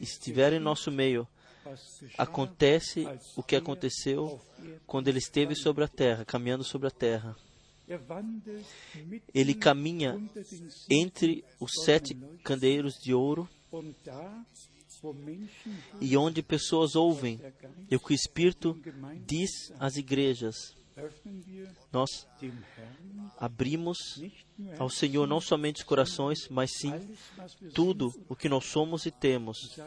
estiver 0.00 0.54
em 0.54 0.58
nosso 0.58 0.90
meio, 0.90 1.28
acontece 2.16 3.04
o 3.36 3.42
que 3.42 3.56
aconteceu 3.56 4.40
quando 4.86 5.08
ele 5.08 5.18
esteve 5.18 5.54
sobre 5.54 5.84
a 5.84 5.88
terra, 5.88 6.24
caminhando 6.24 6.64
sobre 6.64 6.88
a 6.88 6.90
terra. 6.90 7.36
Ele 9.34 9.54
caminha 9.54 10.16
entre 10.88 11.44
os 11.58 11.72
sete 11.84 12.14
candeeiros 12.44 12.94
de 12.94 13.12
ouro 13.12 13.48
e 16.00 16.16
onde 16.16 16.42
pessoas 16.42 16.94
ouvem 16.94 17.40
e 17.90 17.96
o 17.96 18.00
que 18.00 18.12
o 18.12 18.14
Espírito 18.14 18.78
diz 19.26 19.72
às 19.78 19.96
igrejas. 19.96 20.74
Nós 21.92 22.26
abrimos 23.38 23.98
ao 24.78 24.90
Senhor 24.90 25.26
não 25.26 25.40
somente 25.40 25.78
os 25.78 25.82
corações, 25.82 26.48
mas 26.48 26.70
sim 26.78 26.92
tudo 27.74 28.12
o 28.28 28.36
que 28.36 28.48
nós 28.48 28.66
somos 28.66 29.06
e 29.06 29.10
temos. 29.10 29.78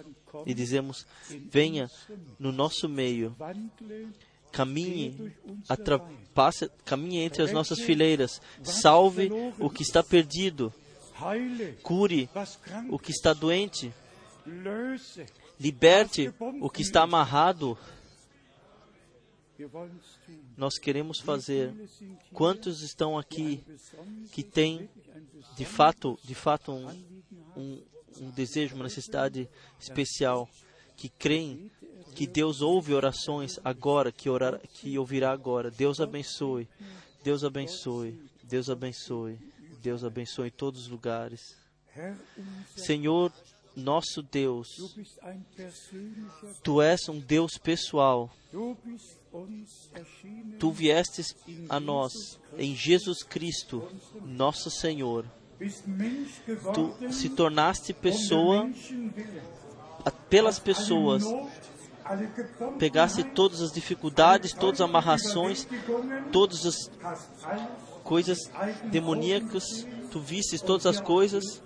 E 0.45 0.53
dizemos: 0.53 1.05
venha 1.49 1.89
no 2.39 2.51
nosso 2.51 2.89
meio, 2.89 3.35
caminhe, 4.51 5.33
passe, 6.33 6.69
caminhe 6.85 7.19
entre 7.19 7.43
as 7.43 7.51
nossas 7.51 7.79
fileiras, 7.79 8.41
salve 8.63 9.29
o 9.59 9.69
que 9.69 9.83
está 9.83 10.03
perdido, 10.03 10.73
cure 11.81 12.29
o 12.89 12.99
que 12.99 13.11
está 13.11 13.33
doente, 13.33 13.93
liberte 15.59 16.33
o 16.61 16.69
que 16.69 16.81
está 16.81 17.03
amarrado. 17.03 17.77
Nós 20.57 20.77
queremos 20.77 21.19
fazer. 21.19 21.73
Quantos 22.31 22.81
estão 22.81 23.17
aqui 23.17 23.63
que 24.31 24.43
têm 24.43 24.89
de 25.55 25.65
fato, 25.65 26.19
de 26.23 26.35
fato 26.35 26.71
um, 26.71 26.89
um, 27.55 27.83
um 28.19 28.29
desejo, 28.31 28.75
uma 28.75 28.83
necessidade 28.85 29.49
especial, 29.79 30.49
que 30.95 31.09
creem 31.09 31.71
que 32.15 32.27
Deus 32.27 32.61
ouve 32.61 32.93
orações 32.93 33.59
agora, 33.63 34.11
que, 34.11 34.29
orar, 34.29 34.59
que 34.73 34.97
ouvirá 34.97 35.31
agora. 35.31 35.71
Deus 35.71 35.99
abençoe, 35.99 36.67
Deus 37.23 37.43
abençoe, 37.43 38.19
Deus 38.43 38.69
abençoe, 38.69 39.39
Deus 39.81 40.03
abençoe 40.03 40.47
em 40.47 40.51
todos 40.51 40.81
os 40.81 40.87
lugares. 40.87 41.55
Senhor, 42.75 43.31
nosso 43.75 44.21
Deus, 44.21 44.67
Tu 46.63 46.81
és 46.81 47.09
um 47.09 47.19
Deus 47.19 47.57
pessoal. 47.57 48.29
Tu 50.59 50.71
viestes 50.71 51.35
a 51.67 51.79
nós 51.79 52.39
em 52.57 52.75
Jesus 52.75 53.23
Cristo, 53.23 53.87
nosso 54.23 54.69
Senhor. 54.69 55.25
Tu 56.73 57.11
se 57.11 57.29
tornaste 57.29 57.93
pessoa 57.93 58.69
pelas 60.29 60.59
pessoas. 60.59 61.23
Pegaste 62.77 63.23
todas 63.23 63.61
as 63.61 63.71
dificuldades, 63.71 64.53
todas 64.53 64.81
as 64.81 64.89
amarrações, 64.89 65.67
todas 66.31 66.65
as 66.65 66.91
coisas 68.03 68.37
demoníacas. 68.91 69.87
Tu 70.11 70.19
vistes 70.19 70.61
todas 70.61 70.85
as 70.85 70.99
coisas 70.99 71.61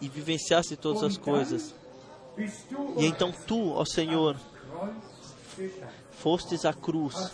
e 0.00 0.08
vivenciaste 0.08 0.76
todas 0.76 1.02
as 1.02 1.16
coisas. 1.16 1.74
E 2.96 3.06
então 3.06 3.32
tu, 3.32 3.70
ó 3.70 3.84
Senhor, 3.84 4.38
fostes 6.22 6.64
à 6.64 6.72
cruz, 6.72 7.32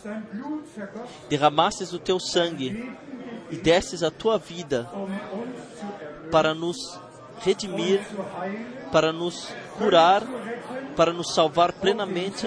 derramastes 1.28 1.92
o 1.92 1.98
teu 1.98 2.20
sangue 2.20 2.92
e 3.50 3.56
destes 3.56 4.02
a 4.02 4.10
tua 4.10 4.38
vida 4.38 4.88
para 6.30 6.54
nos 6.54 6.98
redimir, 7.40 8.00
para 8.92 9.12
nos 9.12 9.48
curar, 9.78 10.22
para 10.96 11.12
nos 11.12 11.34
salvar 11.34 11.72
plenamente 11.72 12.46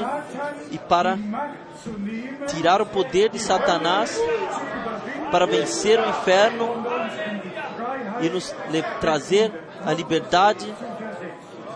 e 0.71 0.77
para 0.77 1.17
tirar 2.47 2.81
o 2.81 2.85
poder 2.85 3.29
de 3.29 3.39
Satanás, 3.39 4.19
para 5.31 5.45
vencer 5.45 5.99
o 5.99 6.09
inferno 6.09 6.85
e 8.21 8.29
nos 8.29 8.55
trazer 9.01 9.51
a 9.85 9.93
liberdade 9.93 10.65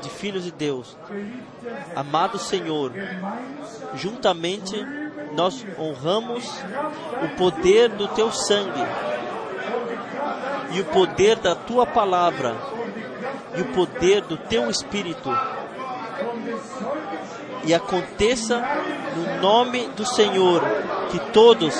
de 0.01 0.09
filhos 0.09 0.43
de 0.43 0.51
Deus. 0.51 0.97
Amado 1.95 2.39
Senhor, 2.39 2.91
juntamente 3.95 4.75
nós 5.33 5.65
honramos 5.77 6.43
o 7.23 7.35
poder 7.37 7.89
do 7.89 8.07
teu 8.09 8.31
sangue 8.31 8.81
e 10.71 10.81
o 10.81 10.85
poder 10.85 11.35
da 11.37 11.53
tua 11.53 11.85
palavra 11.85 12.55
e 13.55 13.61
o 13.61 13.65
poder 13.73 14.21
do 14.21 14.37
teu 14.37 14.69
espírito. 14.69 15.29
E 17.63 17.73
aconteça 17.73 18.63
no 19.15 19.41
nome 19.41 19.87
do 19.89 20.05
Senhor 20.05 20.61
que 21.11 21.19
todos 21.31 21.75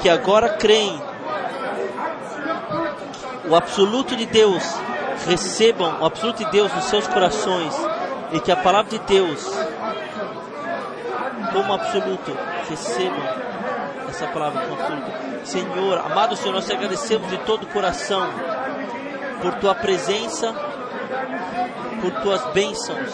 que 0.00 0.08
agora 0.08 0.50
creem 0.54 1.00
o 3.48 3.54
absoluto 3.54 4.16
de 4.16 4.26
Deus 4.26 4.62
recebam 5.26 6.00
o 6.00 6.04
absoluto 6.04 6.44
de 6.44 6.50
Deus 6.50 6.72
nos 6.74 6.84
seus 6.84 7.06
corações 7.06 7.72
e 8.32 8.40
que 8.40 8.50
a 8.50 8.56
palavra 8.56 8.90
de 8.90 8.98
Deus, 9.00 9.44
como 11.52 11.72
absoluto, 11.72 12.36
recebam 12.68 13.22
essa 14.08 14.26
palavra 14.28 14.62
como 14.66 14.80
absoluto. 14.80 15.46
Senhor, 15.46 15.98
amado 15.98 16.36
Senhor, 16.36 16.54
nós 16.54 16.66
te 16.66 16.72
agradecemos 16.72 17.28
de 17.28 17.38
todo 17.38 17.64
o 17.64 17.66
coração 17.66 18.26
por 19.42 19.54
tua 19.56 19.74
presença, 19.74 20.54
por 22.00 22.10
tuas 22.22 22.42
bênçãos, 22.52 23.10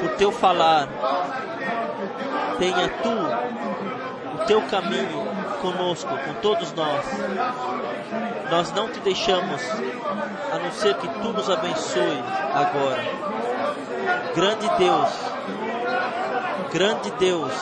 por 0.00 0.10
teu 0.16 0.32
falar. 0.32 0.88
Tenha 2.58 2.88
tu 3.02 3.10
o 4.34 4.46
teu 4.46 4.62
caminho 4.62 5.24
conosco, 5.60 6.10
com 6.10 6.34
todos 6.40 6.72
nós. 6.72 7.04
Nós 8.50 8.72
não 8.72 8.88
te 8.88 9.00
deixamos, 9.00 9.62
a 10.52 10.58
não 10.58 10.70
ser 10.72 10.94
que 10.96 11.08
tu 11.08 11.32
nos 11.32 11.48
abençoe 11.48 12.22
agora. 12.54 13.43
Grande 14.34 14.68
Deus, 14.78 15.10
grande 16.72 17.10
Deus, 17.12 17.52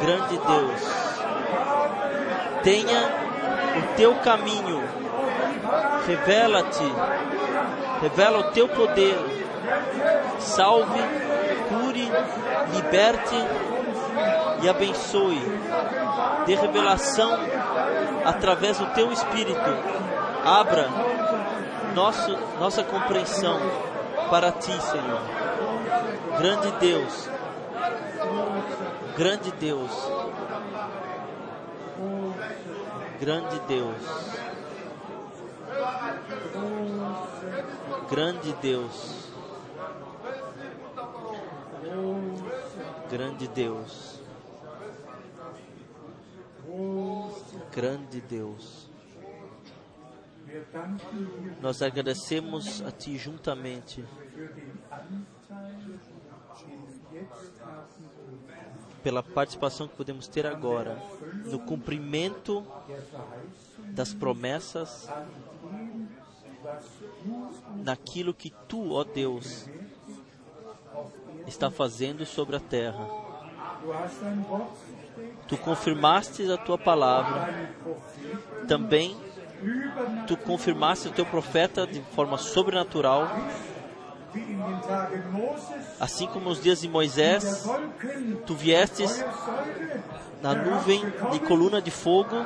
grande 0.00 0.38
Deus, 0.38 0.80
tenha 2.62 3.22
o 3.78 3.96
teu 3.96 4.14
caminho, 4.16 4.82
revela-te, 6.06 6.84
revela 8.00 8.38
o 8.38 8.50
teu 8.52 8.68
poder, 8.68 9.18
salve, 10.38 11.00
cure, 11.68 12.10
liberte 12.74 13.36
e 14.62 14.68
abençoe. 14.68 15.42
Dê 16.46 16.54
revelação 16.54 17.36
através 18.24 18.78
do 18.78 18.86
teu 18.94 19.12
espírito. 19.12 19.76
Abra 20.44 20.88
nosso, 21.94 22.36
nossa 22.58 22.82
compreensão 22.84 23.91
para 24.32 24.50
ti, 24.50 24.72
Senhor. 24.80 25.20
Grande 26.38 26.72
Deus. 26.80 27.28
Grande 29.14 29.52
Deus. 29.60 29.90
Grande 33.20 33.60
Deus. 33.68 34.02
Grande 38.08 38.52
Deus. 38.62 39.28
Grande 43.10 43.48
Deus. 43.48 44.20
Grande 47.70 48.20
Deus. 48.22 48.91
Nós 51.60 51.82
agradecemos 51.82 52.82
a 52.82 52.90
Ti 52.90 53.16
juntamente 53.16 54.04
pela 59.02 59.22
participação 59.22 59.88
que 59.88 59.96
podemos 59.96 60.28
ter 60.28 60.46
agora 60.46 60.96
no 61.44 61.58
cumprimento 61.58 62.64
das 63.90 64.14
promessas 64.14 65.08
naquilo 67.76 68.32
que 68.32 68.50
Tu, 68.68 68.92
ó 68.92 69.04
Deus, 69.04 69.68
está 71.46 71.70
fazendo 71.70 72.24
sobre 72.24 72.56
a 72.56 72.60
terra. 72.60 73.06
Tu 75.48 75.56
confirmaste 75.56 76.50
a 76.50 76.56
tua 76.56 76.78
palavra. 76.78 77.74
Também 78.68 79.16
tu 80.26 80.36
confirmaste 80.36 81.08
o 81.08 81.12
teu 81.12 81.26
profeta 81.26 81.86
de 81.86 82.00
forma 82.14 82.38
sobrenatural, 82.38 83.28
assim 86.00 86.26
como 86.26 86.48
nos 86.48 86.60
dias 86.60 86.80
de 86.80 86.88
Moisés, 86.88 87.68
tu 88.46 88.54
viestes 88.54 89.24
na 90.40 90.54
nuvem 90.54 91.02
de 91.30 91.40
coluna 91.40 91.80
de 91.80 91.90
fogo. 91.90 92.36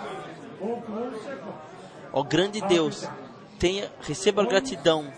Ó 2.13 2.23
grande 2.23 2.61
Deus, 2.63 3.09
tenha, 3.59 3.91
receba 4.01 4.45
gratidão 4.45 5.13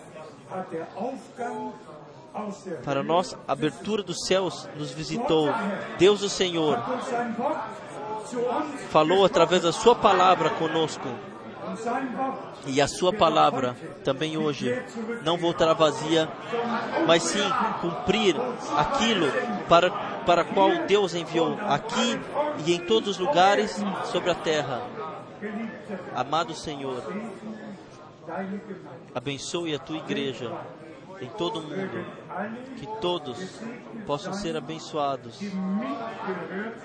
para 2.83 3.03
nós, 3.03 3.35
a 3.47 3.51
abertura 3.51 4.03
dos 4.03 4.25
céus 4.25 4.67
nos 4.75 4.91
visitou. 4.91 5.49
Deus, 5.97 6.21
o 6.21 6.29
Senhor, 6.29 6.77
falou 8.89 9.25
através 9.25 9.63
da 9.63 9.71
Sua 9.71 9.95
palavra 9.95 10.49
conosco. 10.51 11.07
E 12.65 12.81
a 12.81 12.87
Sua 12.87 13.13
palavra 13.13 13.75
também 14.03 14.37
hoje 14.37 14.81
não 15.23 15.37
voltará 15.37 15.73
vazia, 15.73 16.29
mas 17.07 17.23
sim 17.23 17.47
cumprir 17.81 18.35
aquilo 18.77 19.27
para, 19.67 19.91
para 20.25 20.43
qual 20.43 20.85
Deus 20.85 21.13
enviou 21.13 21.57
aqui 21.67 22.19
e 22.65 22.73
em 22.73 22.79
todos 22.79 23.09
os 23.09 23.17
lugares 23.17 23.83
sobre 24.05 24.31
a 24.31 24.35
terra. 24.35 24.81
Amado 26.15 26.53
Senhor, 26.53 27.03
abençoe 29.15 29.73
a 29.73 29.79
tua 29.79 29.97
igreja 29.97 30.51
em 31.21 31.27
todo 31.29 31.59
o 31.59 31.63
mundo, 31.63 32.05
que 32.77 32.87
todos 32.99 33.61
possam 34.05 34.33
ser 34.33 34.55
abençoados, 34.55 35.39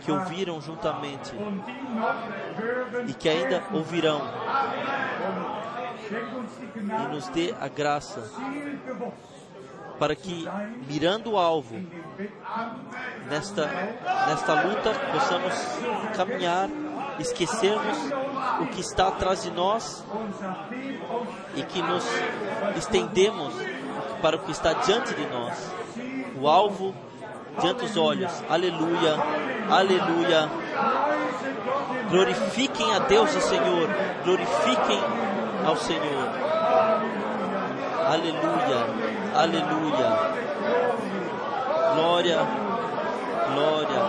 que 0.00 0.12
ouviram 0.12 0.60
juntamente 0.60 1.32
e 3.06 3.14
que 3.14 3.28
ainda 3.28 3.62
ouvirão, 3.72 4.20
e 7.04 7.14
nos 7.14 7.28
dê 7.28 7.54
a 7.60 7.68
graça 7.68 8.22
para 9.98 10.14
que, 10.14 10.44
mirando 10.88 11.32
o 11.32 11.38
alvo, 11.38 11.76
nesta, 13.28 13.66
nesta 14.26 14.62
luta, 14.62 14.92
possamos 15.12 15.54
caminhar, 16.16 16.68
esquecermos 17.18 17.98
o 18.60 18.66
que 18.66 18.80
está 18.80 19.08
atrás 19.08 19.42
de 19.42 19.50
nós 19.50 20.04
e 21.54 21.62
que 21.62 21.80
nos 21.80 22.04
estendemos 22.76 23.54
para 24.24 24.36
o 24.36 24.38
que 24.38 24.52
está 24.52 24.72
diante 24.72 25.12
de 25.12 25.26
nós. 25.26 25.70
O 26.40 26.48
alvo 26.48 26.94
diante 27.60 27.80
dos 27.80 27.94
olhos. 27.98 28.32
Aleluia, 28.48 29.18
aleluia. 29.70 30.48
Glorifiquem 32.08 32.94
a 32.94 33.00
Deus, 33.00 33.36
o 33.36 33.40
Senhor. 33.42 33.86
Glorifiquem 34.24 35.00
ao 35.66 35.76
Senhor. 35.76 36.28
Aleluia, 38.06 38.86
aleluia. 39.34 40.08
Glória, 41.94 42.38
glória, 43.52 44.02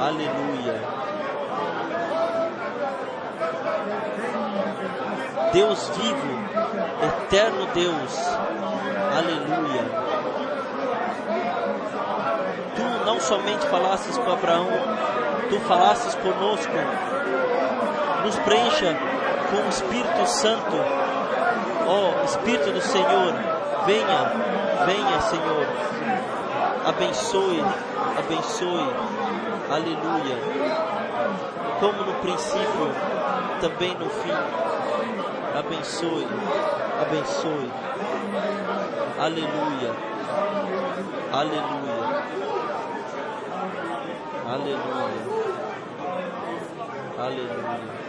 aleluia. 0.00 1.00
Deus 5.52 5.90
vivo, 5.96 6.69
eterno 7.04 7.66
Deus, 7.74 8.18
aleluia. 9.16 9.84
Tu 12.76 13.04
não 13.04 13.20
somente 13.20 13.66
falasses 13.66 14.16
com 14.18 14.30
Abraão, 14.30 14.68
tu 15.48 15.60
falasses 15.60 16.14
conosco. 16.16 16.72
Nos 18.24 18.38
preencha 18.40 18.96
com 19.50 19.56
o 19.56 19.68
Espírito 19.68 20.26
Santo. 20.26 20.76
Ó 21.86 22.12
oh, 22.20 22.24
Espírito 22.24 22.70
do 22.70 22.80
Senhor, 22.80 23.34
venha, 23.86 24.32
venha, 24.86 25.20
Senhor. 25.22 25.66
Abençoe, 26.86 27.64
abençoe. 28.18 28.94
Aleluia. 29.70 30.36
Como 31.80 32.04
no 32.04 32.14
princípio, 32.20 32.90
também 33.60 33.94
no 33.94 34.10
fim. 34.10 34.32
Abençoe, 35.58 36.26
abençoe. 37.02 37.70
Aleluia. 39.18 39.92
Aleluia. 41.32 42.40
Aleluia. 44.46 45.22
Aleluia. 47.18 48.00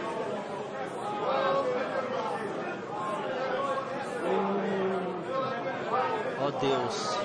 Ó 6.40 6.46
oh 6.46 6.50
Deus. 6.60 7.18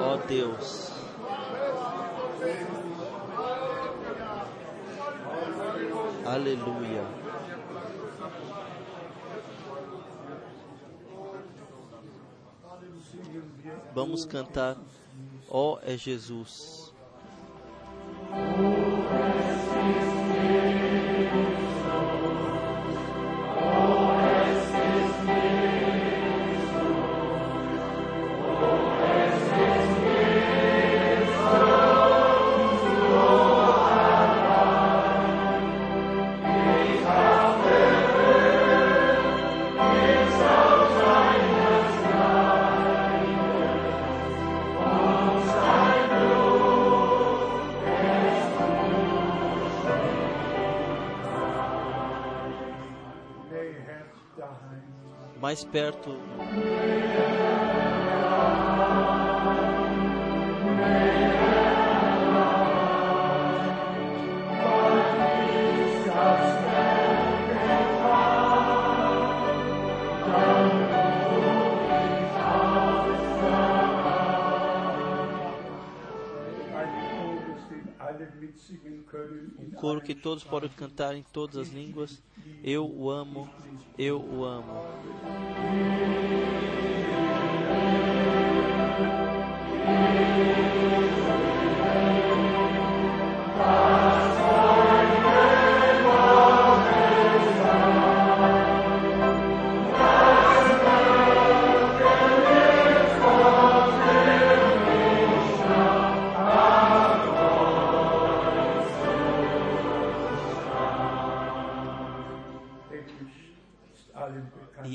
Ó 0.00 0.14
oh 0.14 0.16
Deus. 0.28 0.92
Aleluia. 6.26 7.19
Vamos 13.94 14.24
cantar, 14.24 14.76
ó 15.48 15.74
oh, 15.74 15.78
é 15.82 15.96
Jesus. 15.96 16.94
Mais 55.50 55.64
perto. 55.64 56.16
Um 79.56 79.70
coro 79.70 80.00
que 80.02 80.14
todos 80.14 80.44
podem 80.44 80.70
cantar 80.70 81.14
em 81.14 81.22
todas 81.22 81.56
as 81.56 81.68
línguas. 81.68 82.22
Eu 82.62 82.86
o 82.88 83.10
amo, 83.10 83.52
eu 83.96 84.20
o 84.20 84.44
amo. 84.44 84.84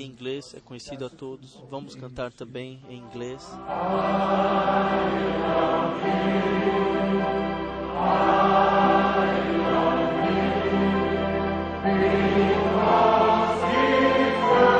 inglês, 0.06 0.54
é 0.56 0.60
conhecido 0.60 1.06
a 1.06 1.10
todos. 1.10 1.58
Vamos 1.70 1.96
cantar 1.96 2.32
também 2.32 2.80
em 2.90 2.98
inglês. 2.98 3.44
I 8.08 8.48
love 8.48 8.86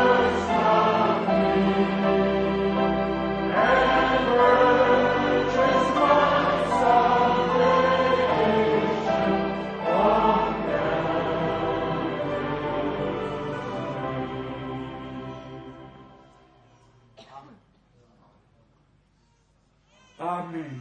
you, 0.10 0.15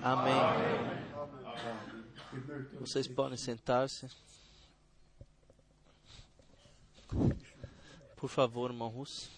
Amém. 0.03 0.35
Euch 2.81 2.81
Vocês 2.81 3.07
podem 3.07 3.37
sentar-se. 3.37 4.09
Por 8.17 8.29
favor, 8.29 8.71
irmão 8.71 8.89
Russo. 8.89 9.31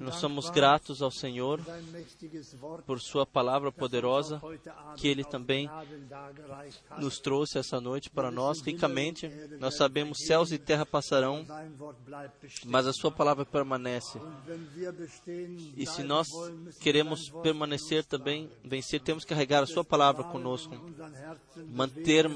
Nós 0.00 0.16
somos 0.16 0.48
gratos 0.48 1.02
ao 1.02 1.10
Senhor 1.10 1.60
por 2.86 3.00
Sua 3.00 3.26
palavra 3.26 3.70
poderosa 3.70 4.40
que 4.96 5.08
Ele 5.08 5.22
também 5.22 5.68
nos 6.98 7.18
trouxe 7.18 7.58
essa 7.58 7.80
noite 7.80 8.08
para 8.08 8.30
nós 8.30 8.60
ricamente. 8.62 9.30
Nós 9.60 9.76
sabemos 9.76 10.24
céus 10.26 10.52
e 10.52 10.58
terra 10.58 10.86
passarão, 10.86 11.44
mas 12.64 12.86
a 12.86 12.92
Sua 12.92 13.10
palavra 13.10 13.44
permanece. 13.44 14.18
E 15.76 15.86
se 15.86 16.02
nós 16.02 16.28
queremos 16.80 17.28
permanecer 17.42 18.04
também, 18.04 18.50
vencer, 18.64 19.00
temos 19.00 19.24
que 19.24 19.34
carregar 19.34 19.62
a 19.62 19.66
Sua 19.66 19.84
palavra 19.84 20.24
conosco, 20.24 20.74
manter, 21.68 22.26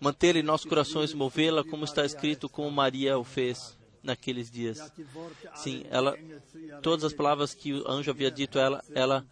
manter 0.00 0.36
em 0.36 0.42
nossos 0.42 0.68
corações, 0.68 1.12
movê-la, 1.12 1.64
como 1.64 1.84
está 1.84 2.04
escrito, 2.04 2.48
como 2.48 2.70
Maria 2.70 3.18
o 3.18 3.24
fez 3.24 3.81
naqueles 4.02 4.50
dias. 4.50 4.78
Sim, 5.56 5.84
ela, 5.90 6.16
todas 6.82 7.04
as 7.04 7.12
palavras 7.12 7.54
que 7.54 7.72
o 7.72 7.90
anjo 7.90 8.10
havia 8.10 8.30
dito 8.30 8.58
a 8.58 8.62
ela, 8.62 8.84
ela, 8.94 9.26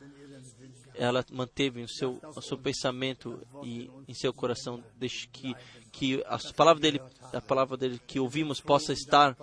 ela 0.95 1.25
manteve 1.33 1.81
em 1.81 1.87
seu, 1.87 2.21
o 2.37 2.41
seu 2.41 2.59
pensamento 2.59 3.41
e 3.63 3.91
em 4.07 4.15
seu 4.15 4.33
coração, 4.33 4.83
deixe 4.99 5.27
que 5.29 5.55
que 5.91 6.23
a 6.27 6.39
palavra 6.55 6.81
dele, 6.81 7.01
a 7.33 7.41
palavra 7.41 7.77
dele 7.77 8.01
que 8.07 8.21
ouvimos 8.21 8.61
possa 8.61 8.93
estar 8.93 9.37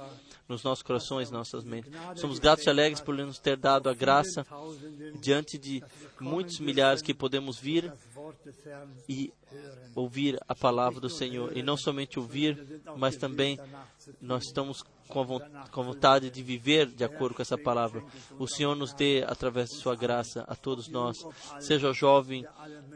nos 0.47 0.63
nossos 0.63 0.81
corações, 0.81 1.29
nossas 1.29 1.63
mentes. 1.65 1.91
Somos 2.15 2.39
gratos 2.39 2.65
e 2.65 2.69
alegres 2.69 3.01
por 3.01 3.13
nos 3.15 3.37
ter 3.37 3.57
dado 3.57 3.89
a 3.89 3.93
graça 3.93 4.45
diante 5.19 5.57
de 5.57 5.83
muitos 6.19 6.59
milhares 6.59 7.01
que 7.01 7.13
podemos 7.13 7.59
vir 7.59 7.91
e 9.09 9.33
ouvir 9.93 10.39
a 10.47 10.55
palavra 10.55 11.01
do 11.01 11.09
Senhor. 11.09 11.55
E 11.55 11.61
não 11.61 11.75
somente 11.75 12.17
ouvir, 12.17 12.81
mas 12.95 13.17
também 13.17 13.59
nós 14.21 14.45
estamos 14.45 14.83
com 15.07 15.21
a 15.21 15.83
vontade 15.83 16.29
de 16.29 16.43
viver 16.43 16.87
de 16.87 17.03
acordo 17.03 17.35
com 17.35 17.41
essa 17.41 17.57
palavra. 17.57 18.03
O 18.37 18.47
Senhor 18.47 18.75
nos 18.75 18.93
dê, 18.93 19.23
através 19.25 19.69
de 19.69 19.77
Sua 19.77 19.95
graça, 19.95 20.43
a 20.47 20.55
todos 20.55 20.89
nós, 20.89 21.17
seja 21.59 21.93
jovem 21.93 22.45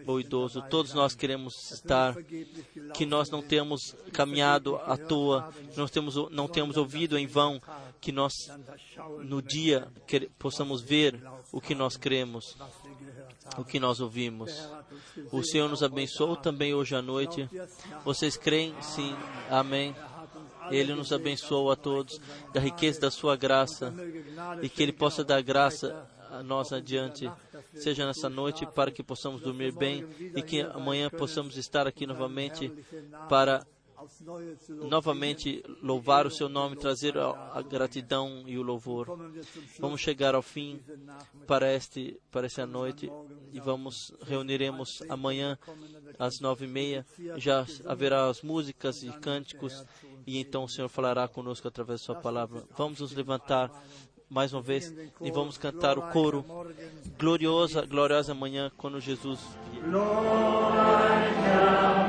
ou 0.06 0.20
idoso, 0.20 0.62
todos 0.70 0.94
nós 0.94 1.16
queremos 1.16 1.72
estar, 1.72 2.16
que 2.94 3.06
nós 3.06 3.30
não 3.30 3.42
temos 3.42 3.96
caminhado 4.12 4.76
à 4.78 4.98
toa, 4.98 5.54
que 5.72 5.78
nós 5.78 5.90
temos, 5.90 6.16
não 6.32 6.48
temos 6.48 6.78
ouvido 6.78 7.18
em 7.18 7.26
vão, 7.26 7.62
que 8.00 8.12
nós, 8.12 8.34
no 9.24 9.42
dia, 9.42 9.88
que, 10.06 10.30
possamos 10.38 10.82
ver 10.82 11.22
o 11.52 11.62
que 11.62 11.76
nós 11.76 11.96
cremos, 11.96 12.58
o 13.58 13.64
que 13.64 13.80
nós 13.80 14.00
ouvimos. 14.00 14.52
O 15.32 15.44
Senhor 15.44 15.70
nos 15.70 15.84
abençoou 15.84 16.36
também 16.36 16.74
hoje 16.74 16.96
à 16.96 17.02
noite. 17.02 17.50
Vocês 18.04 18.36
creem? 18.38 18.74
Sim. 18.82 19.16
Amém. 19.50 19.96
Ele 20.72 20.94
nos 20.94 21.12
abençoou 21.12 21.72
a 21.72 21.76
todos 21.76 22.20
da 22.54 22.60
riqueza 22.60 23.02
da 23.02 23.12
sua 23.12 23.36
graça 23.36 23.94
e 24.62 24.70
que 24.70 24.82
Ele 24.82 24.94
possa 24.94 25.24
dar 25.24 25.42
graça 25.42 26.08
a 26.32 26.42
nós 26.42 26.72
adiante, 26.72 27.30
seja 27.74 28.06
nessa 28.06 28.30
noite 28.30 28.66
para 28.66 28.90
que 28.90 29.04
possamos 29.04 29.42
dormir 29.42 29.74
bem 29.74 30.08
e 30.36 30.42
que 30.42 30.62
amanhã 30.62 31.10
possamos 31.10 31.58
estar 31.58 31.86
aqui 31.86 32.08
novamente 32.08 32.72
para 33.28 33.66
novamente 34.70 35.64
louvar 35.82 36.26
o 36.26 36.32
seu 36.32 36.50
nome, 36.50 36.76
trazer 36.76 37.18
a, 37.18 37.62
gratidão 37.62 38.44
e 38.46 38.58
o 38.58 38.62
louvor. 38.62 39.08
Vamos 39.80 40.02
chegar 40.02 40.36
ao 40.36 40.42
fim 40.42 40.80
para 41.48 41.74
este 41.74 42.20
para 42.32 42.48
essa 42.48 42.66
noite 42.66 43.12
e 43.52 43.60
vamos 43.60 44.14
reuniremos 44.22 45.02
amanhã 45.10 45.58
às 46.18 46.40
nove 46.40 46.66
e 46.66 46.68
meia. 46.68 47.06
Já 47.38 47.66
haverá 47.86 48.30
as 48.30 48.42
músicas 48.42 49.04
e 49.04 49.12
cânticos 49.20 49.84
e 50.26 50.40
então 50.40 50.64
o 50.64 50.70
Senhor 50.70 50.90
falará 50.90 51.28
conosco 51.28 51.68
através 51.68 52.02
da 52.02 52.06
sua 52.06 52.16
palavra. 52.16 52.64
Vamos 52.78 53.00
nos 53.00 53.14
levantar 53.14 53.72
mais 54.30 54.54
uma 54.54 54.62
vez 54.62 54.94
e 55.20 55.30
vamos 55.30 55.58
cantar 55.58 55.98
o 55.98 56.10
coro 56.10 56.46
gloriosa, 57.20 57.86
gloriosa 57.86 58.34
manhã 58.34 58.72
quando 58.78 59.02
Jesus 59.02 59.42
Ó 59.94 62.01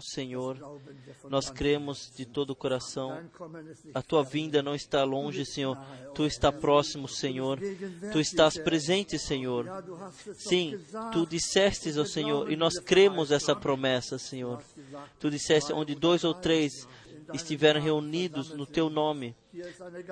Senhor, 0.00 0.80
nós 1.28 1.50
cremos 1.50 2.10
de 2.14 2.24
todo 2.24 2.50
o 2.50 2.56
coração. 2.56 3.18
A 3.92 4.02
tua 4.02 4.22
vinda 4.22 4.62
não 4.62 4.74
está 4.74 5.04
longe, 5.04 5.44
Senhor. 5.44 5.76
Tu 6.14 6.24
está 6.24 6.50
próximo, 6.50 7.08
Senhor. 7.08 7.58
Tu 8.12 8.20
estás 8.20 8.56
presente, 8.56 9.18
Senhor. 9.18 9.66
Sim, 10.34 10.78
tu 11.12 11.26
dissestes 11.26 11.98
ao 11.98 12.06
Senhor 12.06 12.50
e 12.50 12.56
nós 12.56 12.78
cremos 12.78 13.30
essa 13.30 13.54
promessa, 13.54 14.18
Senhor. 14.18 14.62
Tu 15.18 15.30
disseste 15.30 15.72
onde 15.72 15.94
dois 15.94 16.24
ou 16.24 16.34
três 16.34 16.86
estiverem 17.32 17.82
reunidos 17.82 18.50
no 18.50 18.66
teu 18.66 18.90
nome. 18.90 19.34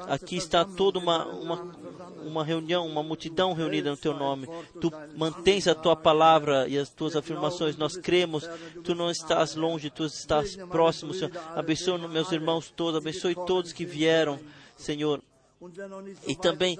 Aqui 0.09 0.37
está 0.37 0.65
toda 0.65 0.99
uma, 0.99 1.27
uma, 1.27 1.77
uma 2.25 2.45
reunião, 2.45 2.87
uma 2.87 3.03
multidão 3.03 3.53
reunida 3.53 3.91
no 3.91 3.97
teu 3.97 4.15
nome. 4.15 4.47
Tu 4.81 4.91
mantens 5.17 5.67
a 5.67 5.75
tua 5.75 5.97
palavra 5.97 6.69
e 6.69 6.79
as 6.79 6.89
tuas 6.91 7.17
afirmações. 7.17 7.77
Nós 7.77 7.97
cremos. 7.97 8.49
Tu 8.85 8.95
não 8.95 9.11
estás 9.11 9.55
longe, 9.57 9.91
tu 9.91 10.05
estás 10.05 10.57
próximo, 10.57 11.13
Senhor. 11.13 11.33
Abençoe 11.55 11.99
meus 12.09 12.31
irmãos 12.33 12.71
todos, 12.71 13.01
abençoe 13.01 13.35
todos 13.35 13.73
que 13.73 13.85
vieram, 13.85 14.39
Senhor. 14.77 15.21
E 16.27 16.35
também, 16.35 16.79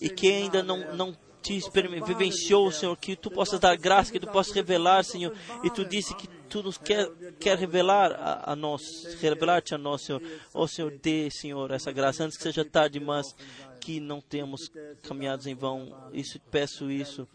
e 0.00 0.08
quem 0.08 0.44
ainda 0.44 0.62
não, 0.62 0.94
não 0.94 1.16
te 1.46 1.60
vivenciou, 2.04 2.72
Senhor, 2.72 2.96
que 2.96 3.14
tu 3.14 3.30
possas 3.30 3.60
dar 3.60 3.76
graça, 3.76 4.10
que 4.10 4.18
tu 4.18 4.26
possas 4.26 4.52
revelar, 4.52 5.04
Senhor. 5.04 5.32
E 5.62 5.70
tu 5.70 5.84
disse 5.84 6.14
que 6.14 6.26
tu 6.48 6.62
nos 6.62 6.76
quer, 6.76 7.08
quer 7.38 7.56
revelar 7.56 8.12
a, 8.12 8.52
a 8.52 8.56
nós, 8.56 8.82
revelar-te 9.20 9.74
a 9.74 9.78
nós, 9.78 10.02
Senhor. 10.02 10.20
Oh, 10.52 10.66
Senhor, 10.66 10.90
dê, 11.00 11.30
Senhor, 11.30 11.70
essa 11.70 11.92
graça 11.92 12.24
antes 12.24 12.36
que 12.36 12.42
seja 12.42 12.64
tarde, 12.64 12.98
mas 12.98 13.34
que 13.80 14.00
não 14.00 14.20
temos 14.20 14.70
caminhados 15.02 15.46
em 15.46 15.54
vão. 15.54 16.10
Isso 16.12 16.40
peço 16.50 16.90
isso 16.90 17.28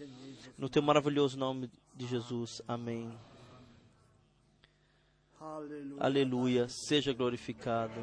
no 0.57 0.67
teu 0.67 0.81
maravilhoso 0.81 1.37
nome 1.37 1.69
de 1.95 2.07
Jesus. 2.07 2.61
Amém. 2.67 3.09
Aleluia. 5.39 5.95
Aleluia. 5.99 6.67
Seja 6.69 7.13
glorificado. 7.13 7.93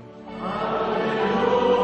Aleluia. 0.40 1.77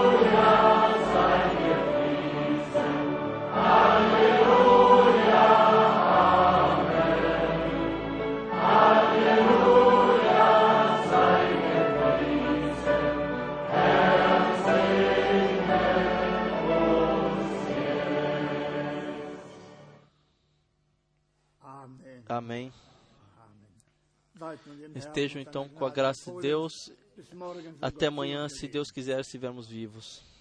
Amém. 22.36 22.72
Estejam 24.94 25.40
então 25.40 25.68
com 25.68 25.84
a 25.86 25.90
graça 25.90 26.32
de 26.32 26.40
Deus. 26.40 26.90
Até 27.80 28.06
amanhã, 28.06 28.48
se 28.48 28.66
Deus 28.66 28.90
quiser, 28.90 29.16
se 29.16 29.28
estivermos 29.28 29.68
vivos. 29.68 30.33